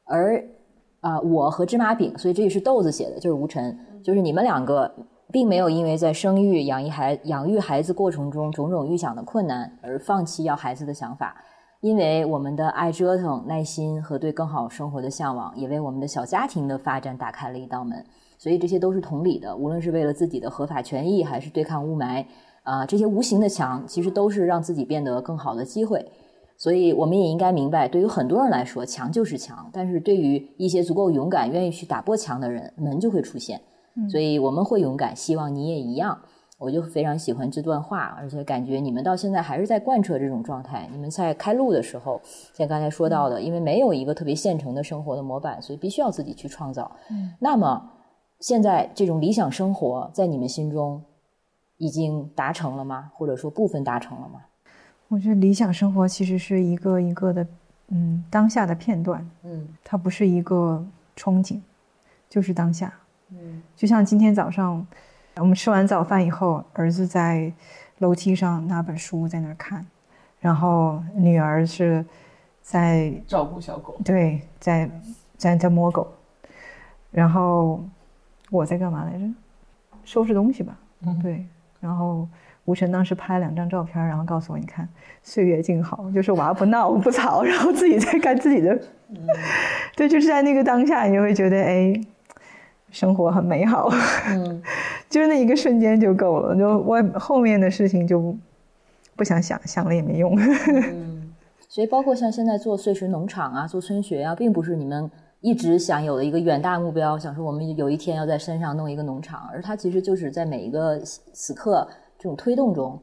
[0.04, 0.44] 而
[1.00, 3.78] 啊，我和芝麻饼，所以这也是豆子写的，就是吴晨。
[4.02, 4.90] 就是你们两个
[5.30, 11.36] 并没有因为在生育、养育孩、养育孩子过程中种种预想的困难而放弃要孩子的想法，
[11.80, 18.04] 因为我们的爱折腾、耐心和对更好生活的向往，也为我们的小家庭的发展打开了一道门。
[18.44, 22.26] 所以这些都是同理的，无论是为了自己的合法权益，还是对抗雾霾，
[22.62, 26.06] 啊，这些无形的墙其实都是让自己变得更好的机会。
[26.58, 33.58] 所以我们也应该明白，对于很多人来说，墙就是墙；但是对于一些足够勇敢、愿意去打破墙的人，门就会出现。
[34.10, 36.18] 所以我们会勇敢，希望你也一样。
[36.58, 40.86] 我就非常喜欢这段话，而且感觉你们到现在还是在贯彻这种状态。
[40.92, 42.20] 你们在开路的时候，
[42.52, 46.94] 像刚才说到的，因为没有一个特别现成的生活的模板，所以必须要自己去创造。
[47.10, 47.90] 嗯那么
[48.40, 51.02] 现在这种理想生活在你们心中
[51.78, 53.10] 已经达成了吗？
[53.14, 54.40] 或者说部分达成了吗？
[55.08, 57.46] 我觉得理想生活其实是一个一个的，
[57.88, 59.28] 嗯，当下的片段。
[59.42, 60.84] 嗯，它不是一个
[61.16, 61.60] 憧憬，
[62.28, 62.92] 就是当下。
[63.30, 64.86] 嗯，就像今天早上，
[65.36, 67.52] 我们吃完早饭以后，儿子在
[67.98, 69.84] 楼梯上拿本书在那儿看，
[70.40, 72.04] 然后女儿是
[72.62, 74.90] 在照顾小狗，对，在
[75.36, 76.08] 在在摸狗，
[77.10, 77.84] 然后
[78.58, 79.24] 我在干嘛来着？
[80.04, 80.78] 收拾东西吧。
[81.06, 81.44] 嗯，对。
[81.80, 82.28] 然后
[82.64, 84.88] 吴晨当时拍了两张照片，然后告诉我：“你看，
[85.22, 88.78] 岁月静好，就是娃不闹不吵， 然后自己在干自己的。
[89.96, 92.00] ”对，就是在那个当下，你就会觉得哎。
[92.90, 93.90] 生活很美好，
[94.28, 94.62] 嗯，
[95.10, 98.36] 就是那一个瞬间就够了，就我后面的事情就
[99.16, 100.38] 不想想，想了也没用。
[100.38, 101.34] 嗯，
[101.68, 105.10] 所以包括像现在做碎石农场啊，做村学啊，并不是你们
[105.44, 111.86] 一直想有的一个远大目标，想说我们有一天要在山上弄一个农场，而它其实就是在每一个此刻
[112.18, 112.98] 这种推动中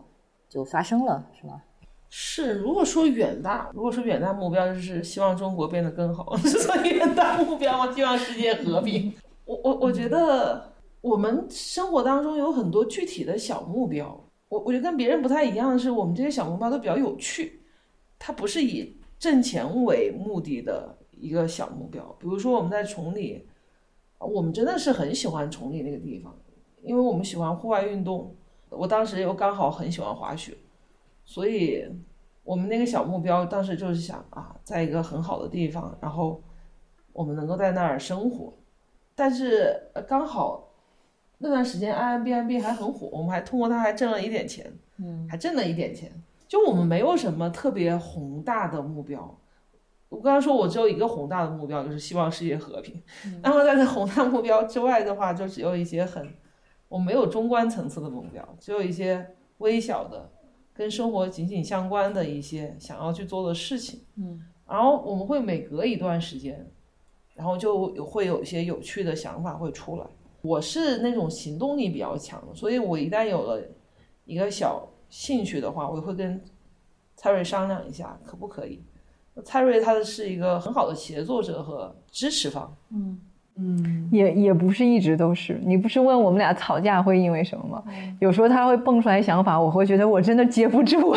[0.49, 1.61] 就发生了，是吗？
[2.09, 7.93] 是，如果说远大，如果说远大目标就是希望中国变得更好， 是算远大目标吗？
[7.93, 9.13] 希望世界和平。
[9.45, 14.19] 我我我觉得我们生活当中有很多具体的小目标，
[14.49, 17.61] 我我觉得跟别人不太一样的是，我们这些小目标都比较有趣，
[18.17, 22.03] 它不是以挣钱为目的的一个小目标。
[22.19, 23.47] 比如说我们在崇礼，
[24.19, 26.35] 我们真的是很喜欢崇礼那个地方，
[26.81, 28.35] 因为我们喜欢户外运动，
[28.69, 30.57] 我当时又刚好很喜欢滑雪，
[31.23, 31.85] 所以
[32.43, 36.41] 我们那个小目标当时就是想啊，在一个很好的地方，然后
[37.13, 38.53] 我们能够在那儿生活。
[39.13, 40.69] 但是刚好
[41.37, 46.11] 那段时间 i m b n b 还很火，我们还通过它还挣了一点钱，嗯，还挣了一点钱。
[46.47, 49.37] 就我们没有什么特别宏大的目标。
[50.11, 53.01] 我刚刚说我只有一个宏大的目标，就是希望世界和平。
[53.41, 56.27] 那么在这宏大目标之外的话，就只有一些很，
[56.89, 60.29] 我没有中观层次的目标，只有一些微小的
[60.73, 64.01] 跟生活紧紧相关的一些想要去做的事情。
[64.17, 66.69] 嗯，然后我们会每隔一段时间。
[67.33, 70.05] 然后就会有一些有趣的想法会出来。
[70.41, 73.59] 我是那种行动力比较强，所以我一旦有了
[74.25, 76.39] 一个小兴趣的话，我会跟
[77.15, 78.83] 蔡瑞商量一下可不可以。
[79.43, 82.73] 蔡瑞他的是一个很好的协作者和支持方。
[82.93, 83.19] 嗯
[83.57, 85.59] 嗯，也也不是一直都是。
[85.63, 87.83] 你不是问我们俩吵架会因为什么吗？
[88.19, 91.13] 有时候他会蹦出来想法，我会觉得我真的接不住。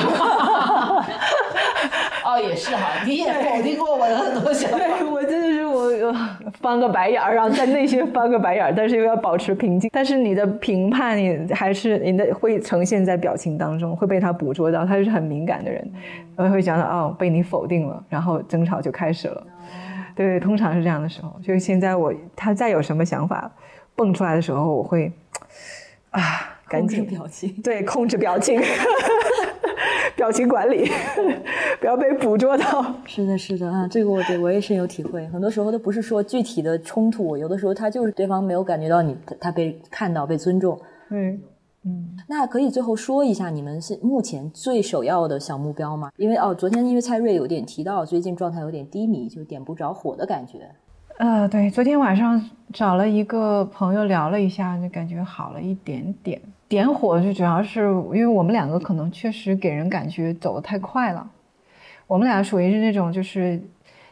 [2.24, 4.78] 哦，也是哈，你也否定过我的很多想法。
[6.64, 9.90] 翻个白眼儿，然后在内心翻个白眼儿，但是又要保持平静。
[9.92, 14.86] 但是你的评判，你还是你的会呈现在表情当中，会被他捕捉到。
[14.86, 15.92] 他是很敏感的人，
[16.36, 19.46] 我会想到哦，被你否定了，然后争吵就开始了。
[20.16, 21.38] 对，通常是这样的时候。
[21.42, 23.50] 就是现在我他再有什么想法
[23.94, 25.12] 蹦出来的时候，我会
[26.12, 26.22] 啊，
[26.66, 28.58] 赶紧表情，对，控制表情。
[30.24, 30.90] 表情管理，
[31.78, 32.82] 不要被捕捉到。
[33.04, 35.26] 是的，是的啊，这个我对我也深有体会。
[35.28, 40.80] 很多时候都不是说具体的冲突，有的时候他就是对方没有感觉到你，他被看到、被尊重。
[41.10, 41.38] 嗯
[41.84, 42.16] 嗯。
[42.26, 46.10] 那可以最后说一下你们是目前最首要的小目标吗？
[46.16, 50.60] 因为哦，昨天因为蔡瑞有点提到最近状态有点低迷，就点不着火的感觉。
[51.18, 52.42] 呃，对，昨天晚上
[52.72, 56.40] 找了一个朋友聊了一下，就感觉好了一点点。
[56.74, 61.30] 点火就主要是因为我们两个可能确实给人感觉走得太快了。
[62.08, 63.62] 我们俩属于是那种就是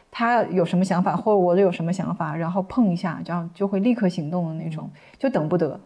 [0.09, 5.79] 他有什么想法，或者我有什么想法，然后碰一下，这样就会立刻行动的那种，就等不得。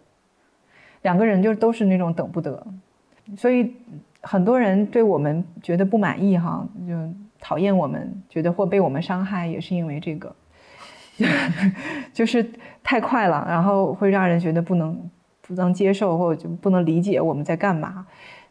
[1.02, 2.66] 两个人就都是那种等不得，
[3.36, 3.74] 所以
[4.22, 6.94] 很多人对我们觉得不满意哈，就
[7.40, 10.36] 讨厌我们，觉得或被我们伤害，也是因为这个，
[12.14, 12.50] 就是
[12.84, 15.10] 太快了，然后会让人觉得不能
[15.48, 18.06] 不能接受，或者就不能理解我们在干嘛。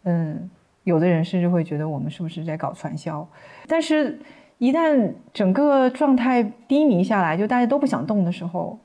[0.04, 0.50] 嗯，
[0.84, 3.28] 有的人甚至会觉得我们是不是在搞传销，
[3.68, 4.18] 但是。
[4.58, 8.78] 一旦整个状态低迷下来，就大家都不想动的时候，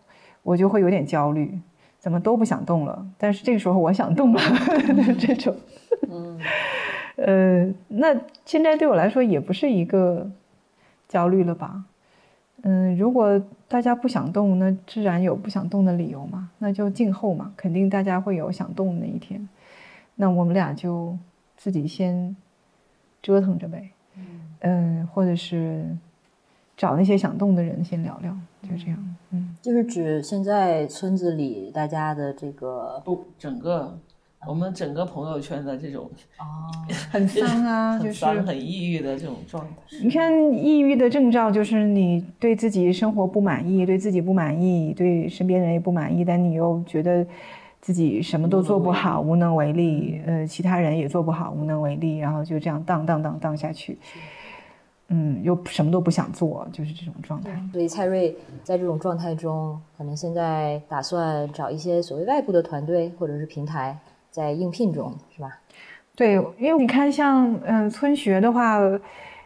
[0.44, 1.62] 我就会有点焦虑，
[1.98, 3.08] 怎么都不想动了？
[3.18, 4.42] 但是这个时候我想动了，
[5.18, 5.56] 这种，
[6.10, 6.38] 嗯，
[7.16, 8.14] 呃，那
[8.44, 10.30] 现在对我来说也不是一个
[11.08, 11.86] 焦虑了吧？
[12.64, 19.48] 嗯，如果大家不想动，那自然有不想动的理由嘛，那就静候嘛，肯定大家会有想动的那一天，
[20.16, 21.18] 那我们俩就
[21.58, 22.36] 自己先
[23.22, 23.90] 折腾着呗。
[24.64, 25.86] 嗯，或者是
[26.78, 28.32] 找那些想动的人先聊聊，
[28.62, 29.16] 就这样。
[29.32, 33.98] 嗯，就是指现在村子里大家的这个不整个
[34.48, 36.10] 我们整个朋友圈的这种
[36.40, 36.46] 哦，
[37.12, 39.70] 很丧啊，就是很抑郁的这种状态。
[40.02, 47.26] 你看，抑郁的征兆就是你对自己生活不满意，对自己不满意，对身边人也不满意，但你又觉得。
[47.84, 50.22] 自己什么都做不好，无能为力。
[50.28, 52.20] 呃，其他人也做不好，无能为力。
[52.20, 53.98] 然后就这样荡荡荡荡下去。
[55.08, 57.50] 嗯，又什么都不想做，就是这种状态。
[57.74, 63.98] 所以蔡瑞在这种状态中，可能现在打算找一些所谓外部的团队或者是平台，
[64.32, 65.60] 在应聘中，是吧？
[66.16, 68.80] 对，因为你看，像嗯村学的话，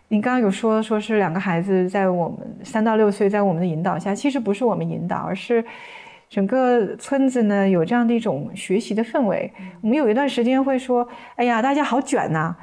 [0.08, 5.66] 你刚刚有说说是两个孩子在我们三到六岁，在我们的引导下，其实不是我们引导，而是。
[6.28, 9.50] 整个村子呢有这样的一种学习的氛围。
[9.82, 11.08] 我们有一段时间会说
[11.38, 12.54] ：“哎呀，大家好卷呐！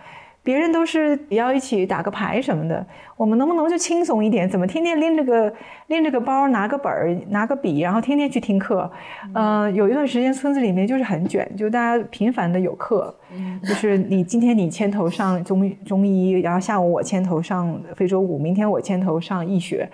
[0.42, 2.84] 别人都是要一起打个牌什么的，
[3.16, 4.48] 我们能不能就轻松一点？
[4.48, 5.52] 怎么天天拎着个
[5.86, 8.90] 拎着个包，拿个本儿，拿个笔，然后天天去听课？
[9.34, 13.14] 嗯，有一段时间村子里面就是很卷，就大家频繁的有课，
[13.62, 19.88] 就是你今天你牵头上中中医，然后下午我牵头上非洲舞，明天我牵头上易学，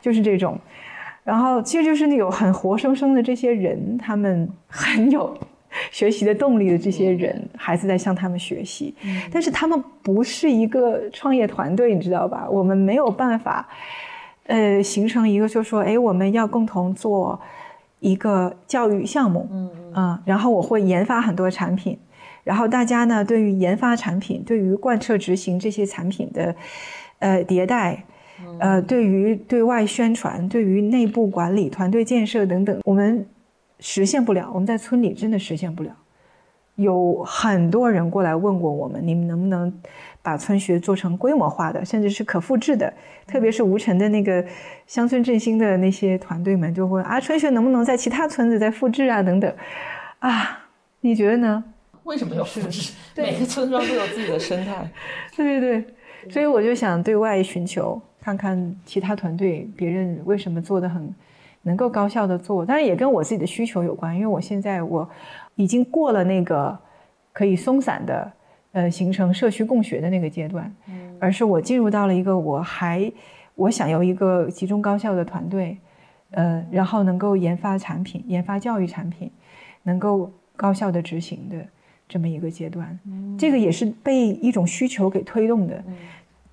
[0.00, 0.58] 就是这种。”
[1.22, 5.36] 然后，其实就是那有很活生生的这些人，他们很有
[5.90, 8.94] 学习的动力的这些人，孩子在向他们学习。
[9.30, 12.48] 但是他们不是一个创业团队，你知道吧？
[12.50, 13.68] 我们没有办法，
[14.46, 17.40] 呃，形成一个，就说，哎，我们要共同做
[18.00, 21.98] 一个教育项目，嗯嗯，然后我会研发很多产品，
[22.44, 26.54] 然后大家呢，对于研发产品，对于贯彻执行这些产品的，
[27.18, 28.04] 呃，迭代。
[28.58, 33.26] 呃，对于对外宣传、对于内部管理、团队建设等等，我们
[33.80, 34.48] 实现不了。
[34.54, 35.90] 我们在村里真的实现不了。
[36.76, 39.70] 有很多人过来问过我们，你们能不能
[40.22, 42.90] 把村学做成规模化的，甚至是可复制的？
[43.26, 44.42] 特别是吴城的那个
[44.86, 49.22] 乡村振兴的那些团队们就问啊，村学能不能在其他村子再复制啊？
[49.22, 49.52] 等等。
[50.20, 50.68] 啊，
[51.00, 51.64] 你觉得呢？
[52.04, 52.92] 为什么要复制？
[53.16, 54.90] 每个村庄都有自己的生态。
[55.36, 55.84] 对对
[56.22, 58.00] 对，所以我就想对外寻求。
[58.22, 61.14] 看看其他团队，别人为什么做的很
[61.62, 64.14] 能够高效的做，当然也跟我自己的需求有关。
[64.14, 65.08] 因为我现在我
[65.56, 66.78] 已经过了那个
[67.32, 68.32] 可以松散的
[68.72, 70.74] 呃形成社区共学的那个阶段，
[71.18, 73.12] 而是我进入到了一个我还
[73.54, 75.76] 我想要一个集中高效的团队，
[76.30, 79.30] 呃，然后能够研发产品、研发教育产品，
[79.82, 81.56] 能够高效的执行的
[82.08, 82.98] 这么一个阶段。
[83.38, 85.82] 这个也是被一种需求给推动的。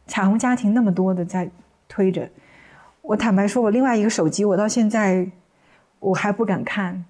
[0.05, 1.49] 彩虹家庭那么多的在
[1.87, 2.27] 推着，
[3.07, 5.25] 我坦白说，我另外一个手机，我到现在
[5.99, 7.05] 我还不敢看，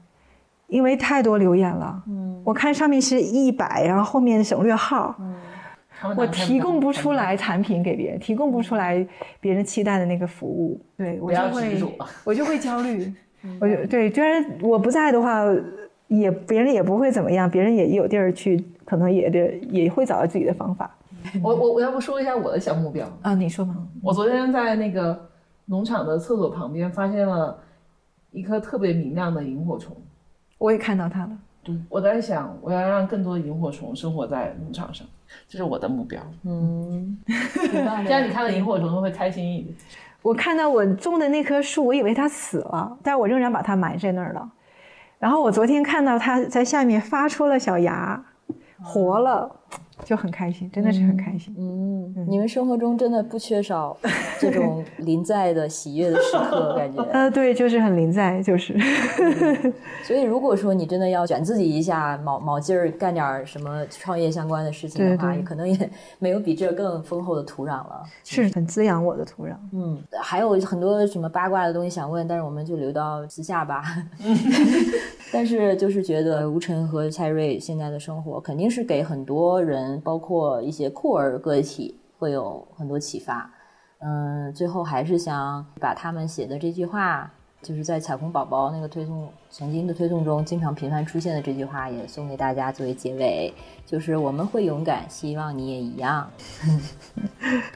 [0.68, 2.04] 因为太多留言了。
[2.08, 5.16] 嗯，我看上面是一百，然后后面省略号。
[5.20, 5.36] 嗯，
[6.16, 9.06] 我提供不出来产品给别人，提供不出来
[9.40, 10.80] 别人期待的那个服务。
[10.96, 11.84] 对我就会，
[12.24, 13.12] 我就会焦虑。
[13.60, 15.42] 我就对，虽然我不在的话，
[16.10, 20.96] 也别人也不会怎么样，别人也有地儿去，可能也得也会找到自己的方法。
[21.42, 23.34] 我我我要不说一下我的小目标啊？
[23.34, 23.74] 你说吧。
[24.04, 25.20] 我昨天在那个
[25.70, 27.58] 农场的厕所旁边发现了
[28.32, 29.96] 一颗特别明亮的萤火虫，
[30.58, 31.30] 我也看到它了。
[31.62, 35.06] 对，我在想，我要让更多的萤火虫生活在农场上，
[35.50, 36.22] 这是我的目标。
[36.44, 39.76] 嗯，这样你看到萤火虫会开心一点。
[40.22, 44.50] 我看到我种的那棵树，我以为它死了，但我仍然把它埋在那儿了。
[45.20, 48.24] 然后我昨天看到它在下面发出了小芽，
[48.82, 49.54] 活了。
[50.08, 51.54] 就很开心，真的是很开心。
[51.58, 53.98] 嗯，你们生活中真的不缺少
[54.40, 57.04] 这种临在的喜悦的时刻，感觉。
[57.12, 58.74] 呃，对，就是很临在，就是。
[60.08, 65.90] 所以，如果说你真的要卷自己一下，卯卯劲儿干点什么创业相关的事情的话，可能也
[66.20, 68.02] 没有比这更丰厚的土壤了。
[68.24, 69.56] 是很滋养我的土壤。
[69.74, 73.84] 嗯，还有很多什么八卦的东西想问，但是我们就留到私下吧。
[75.34, 83.50] 但是就是觉得吴晨和蔡瑞现在的生活，肯定是给很多人，包括一些酷儿个体，会有很多启发。
[84.00, 87.32] 嗯，最后还是想把他们写的这句话，
[87.64, 93.52] 就是在彩虹宝宝那个推送曾经的推送中，经常频繁出现的这句话，也送给大家作为结尾，
[93.86, 96.30] 就是我们会勇敢，希望你也一样。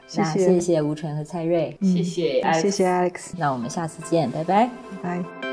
[0.05, 4.69] 谢谢谢谢吴晨和蔡瑞，谢谢谢谢 Alex，那我们下次见，拜拜
[5.01, 5.50] 拜。